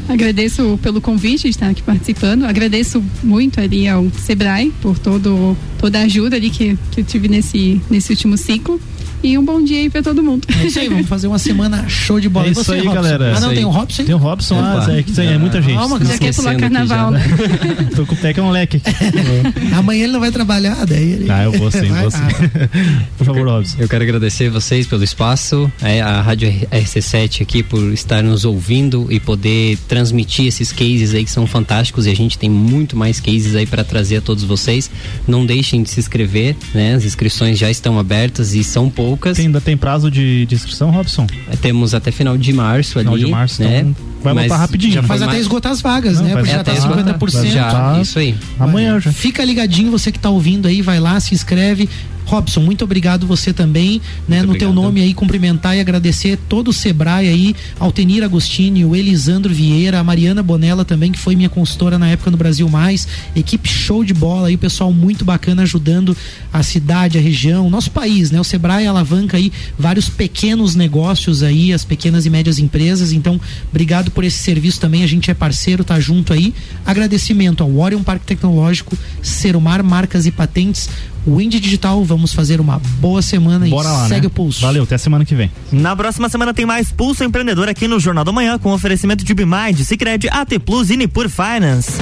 Agradeço 0.09 0.79
pelo 0.83 1.03
convite 1.03 1.43
de 1.43 1.51
estar 1.51 1.69
aqui 1.69 1.83
participando. 1.83 2.45
Agradeço 2.45 3.05
muito 3.23 3.61
ali 3.61 3.87
ao 3.87 4.11
Sebrae 4.11 4.73
por 4.81 4.99
todo, 4.99 5.55
toda 5.79 5.99
a 5.99 6.03
ajuda 6.03 6.37
ali 6.37 6.49
que, 6.49 6.79
que 6.91 7.01
eu 7.01 7.05
tive 7.05 7.29
nesse, 7.29 7.81
nesse 7.91 8.11
último 8.13 8.37
ciclo. 8.39 8.81
E 9.23 9.37
um 9.37 9.45
bom 9.45 9.63
dia 9.63 9.81
aí 9.81 9.91
pra 9.91 10.03
todo 10.03 10.23
mundo. 10.23 10.47
É 10.61 10.67
isso 10.67 10.79
aí, 10.79 10.89
vamos 10.89 11.09
fazer 11.09 11.27
uma 11.27 11.39
semana 11.39 11.89
show 11.89 12.21
de 12.21 12.29
bola. 12.29 12.47
É 12.47 12.51
isso 12.51 12.63
você, 12.63 12.75
aí, 12.75 12.79
Robson? 12.81 12.95
galera. 12.95 13.37
Ah, 13.37 13.41
não, 13.41 13.49
isso 13.49 13.57
tem 13.57 13.65
o 13.65 13.69
aí. 13.69 13.75
Robson? 13.75 14.05
Tem 14.05 14.15
o 14.15 14.19
Robson, 14.19 14.55
ah, 14.61 14.87
é, 14.97 15.03
que 15.03 15.21
é 15.21 15.39
muita 15.39 15.61
gente. 15.61 15.75
Calma, 15.75 16.05
Já 16.05 16.19
quer 16.19 16.35
pular 16.35 16.57
carnaval, 16.57 17.11
né? 17.11 17.21
Tô 17.97 18.07
com 18.07 18.15
o 18.15 18.19
pé 18.19 18.33
que 18.33 18.41
é 18.41 18.43
um 18.43 18.51
leque 18.51 18.77
aqui. 18.77 18.91
Amanhã 19.75 20.05
ele 20.05 20.13
não 20.13 20.21
vai 20.21 20.31
trabalhar, 20.31 20.87
daí 20.87 21.13
ele... 21.13 21.31
Ah, 21.31 21.45
eu 21.45 21.53
vou 21.53 21.71
sim, 21.71 21.87
Vai? 21.89 22.03
vou 22.03 22.11
sim. 22.11 22.19
Ah, 22.19 22.69
Por 23.17 23.25
favor, 23.25 23.47
Robson. 23.49 23.77
Eu 23.81 23.89
quero 23.89 24.05
agradecer 24.05 24.51
vocês 24.51 24.87
pelo 24.87 25.03
espaço, 25.03 25.71
é, 25.83 26.01
a 26.01 26.21
Rádio 26.21 26.49
RC7 26.71 27.43
aqui 27.43 27.63
por 27.63 27.93
estar 27.93 28.23
nos 28.23 28.45
ouvindo 28.45 29.07
e 29.11 29.19
poder 29.19 29.77
transmitir 29.89 30.47
esses 30.47 30.71
cases 30.71 31.13
aí 31.15 31.25
que 31.25 31.31
são 31.31 31.47
fantásticos 31.47 32.07
e 32.07 32.11
a 32.11 32.15
gente 32.17 32.39
tem 32.39 32.49
muito 32.49 32.97
mais 32.97 33.19
cases 33.21 33.57
aí 33.57 33.67
para 33.67 33.83
trazer 33.83 34.19
a 34.19 34.21
todos 34.21 34.45
vocês. 34.45 34.91
Não 35.27 35.45
deixem 35.45 35.83
de 35.83 35.91
se 35.91 35.99
inscrever, 35.99 36.57
né? 36.73 36.95
As 36.95 37.05
inscrições 37.05 37.59
já 37.59 37.71
estão 37.71 37.99
abertas 37.99 38.55
e 38.55 38.63
são 38.63 38.89
poucas. 39.09 39.37
Tem, 39.37 39.47
ainda 39.47 39.61
tem 39.61 39.77
prazo 39.77 40.11
de, 40.11 40.47
de 40.47 40.55
inscrição, 40.55 40.91
Robson? 40.91 41.27
É, 41.51 41.57
Temos 41.57 41.95
até 41.95 42.11
final 42.11 42.37
de 42.37 42.53
março 42.53 42.99
Final 42.99 43.15
ali, 43.15 43.25
de 43.25 43.31
março, 43.31 43.63
né? 43.63 43.81
então 43.81 43.97
vai 44.23 44.35
Mas 44.35 44.45
lotar 44.45 44.59
rapidinho. 44.61 44.93
já 44.95 45.03
Mas 45.03 45.23
até 45.23 45.27
mais- 45.33 45.41
esgotar 45.43 45.73
as 45.73 45.81
vagas, 45.81 46.17
Não, 46.19 46.25
né? 46.25 46.35
Porque 46.35 46.51
já 46.51 46.65
tá 46.65 46.73
50%. 46.75 47.33
vai 47.33 47.51
Já, 47.51 47.99
isso 48.03 48.19
aí. 48.19 48.35
Amanhã 48.59 48.99
já. 49.01 49.13
Fica 49.13 49.45
ligadinho, 49.45 49.91
você 49.91 50.11
que 50.13 50.19
tá 50.19 50.29
ouvindo 50.31 50.67
aí, 50.69 50.83
vai 50.83 50.99
lá, 51.01 51.19
se 51.21 51.35
inscreve. 51.35 51.89
Robson, 52.29 52.61
muito 52.61 52.85
obrigado 52.85 53.27
você 53.27 53.55
também, 53.55 54.03
né? 54.29 54.43
no 54.43 54.55
teu 54.55 54.71
nome 54.71 55.01
aí, 55.01 55.15
cumprimentar 55.15 55.75
e 55.75 55.81
agradecer 55.81 56.39
todo 56.47 56.69
o 56.69 56.73
Sebrae 56.75 57.27
aí, 57.27 57.57
Altenir 57.81 58.23
Agostini, 58.23 58.85
o 58.85 58.95
Elisandro 58.95 59.53
Vieira, 59.53 59.99
a 59.99 60.05
Mariana 60.05 60.43
Bonella 60.43 60.85
também, 60.85 61.11
que 61.11 61.19
foi 61.19 61.35
minha 61.35 61.49
consultora 61.49 61.99
na 61.99 62.07
época 62.07 62.31
no 62.31 62.37
Brasil 62.37 62.69
Mais, 62.69 63.09
equipe 63.35 63.67
show 63.67 64.05
de 64.05 64.13
bola 64.13 64.49
aí, 64.49 64.57
o 64.57 64.59
pessoal 64.59 64.93
muito 64.93 65.25
bacana 65.25 65.63
ajudando 65.63 66.15
a 66.53 66.63
cidade, 66.63 67.17
a 67.17 67.21
região, 67.21 67.71
nosso 67.71 67.91
país, 67.91 68.31
né? 68.31 68.39
O 68.39 68.45
Sebrae 68.45 68.87
alavanca 68.87 69.39
aí 69.39 69.51
vários 69.79 70.11
pequenos 70.11 70.75
negócios 70.75 71.43
aí, 71.43 71.73
as 71.73 71.83
pequenas 71.83 72.27
e 72.27 72.31
médias 72.31 72.59
empresas, 72.59 73.11
então 73.11 73.41
obrigado 73.71 74.11
por 74.11 74.23
esse 74.23 74.39
serviço 74.39 74.79
também, 74.79 75.03
a 75.03 75.07
gente 75.07 75.31
é 75.31 75.35
parceiro, 75.35 75.83
tá 75.83 75.99
junto 75.99 76.35
aí. 76.35 76.53
Agradecimento 76.85 77.63
ao 77.63 77.75
Orion 77.75 78.03
Parque 78.03 78.27
Tecnológico, 78.27 78.99
Serumar 79.23 79.83
Marcas 79.83 80.27
e 80.27 80.31
Patentes, 80.31 80.91
Wind 81.27 81.55
Digital, 81.55 82.05
vamos 82.05 82.33
fazer 82.33 82.61
uma 82.61 82.81
boa 83.01 83.21
semana 83.23 83.67
Bora 83.67 83.89
e 83.89 83.93
lá, 83.93 84.09
segue 84.09 84.23
né? 84.23 84.27
o 84.27 84.31
pulso. 84.31 84.61
Valeu, 84.61 84.85
até 84.85 84.97
semana 84.99 85.25
que 85.25 85.35
vem. 85.35 85.51
Na 85.73 85.95
próxima 85.95 86.29
semana 86.29 86.55
tem 86.55 86.65
mais 86.65 86.91
Pulso 86.91 87.25
Empreendedor 87.25 87.69
aqui 87.69 87.87
no 87.87 88.01
Jornal 88.01 88.25
da 88.25 88.33
Manhã 88.33 88.59
com 88.59 88.73
oferecimento 88.73 89.25
de 89.25 89.35
Bimind, 89.35 89.79
Cicred, 89.85 90.29
AT 90.31 90.59
Plus 90.65 90.91
e 90.91 90.97
Nipur 90.97 91.29
Finance. 91.29 91.93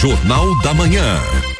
Jornal 0.00 0.60
da 0.62 0.74
Manhã. 0.74 1.51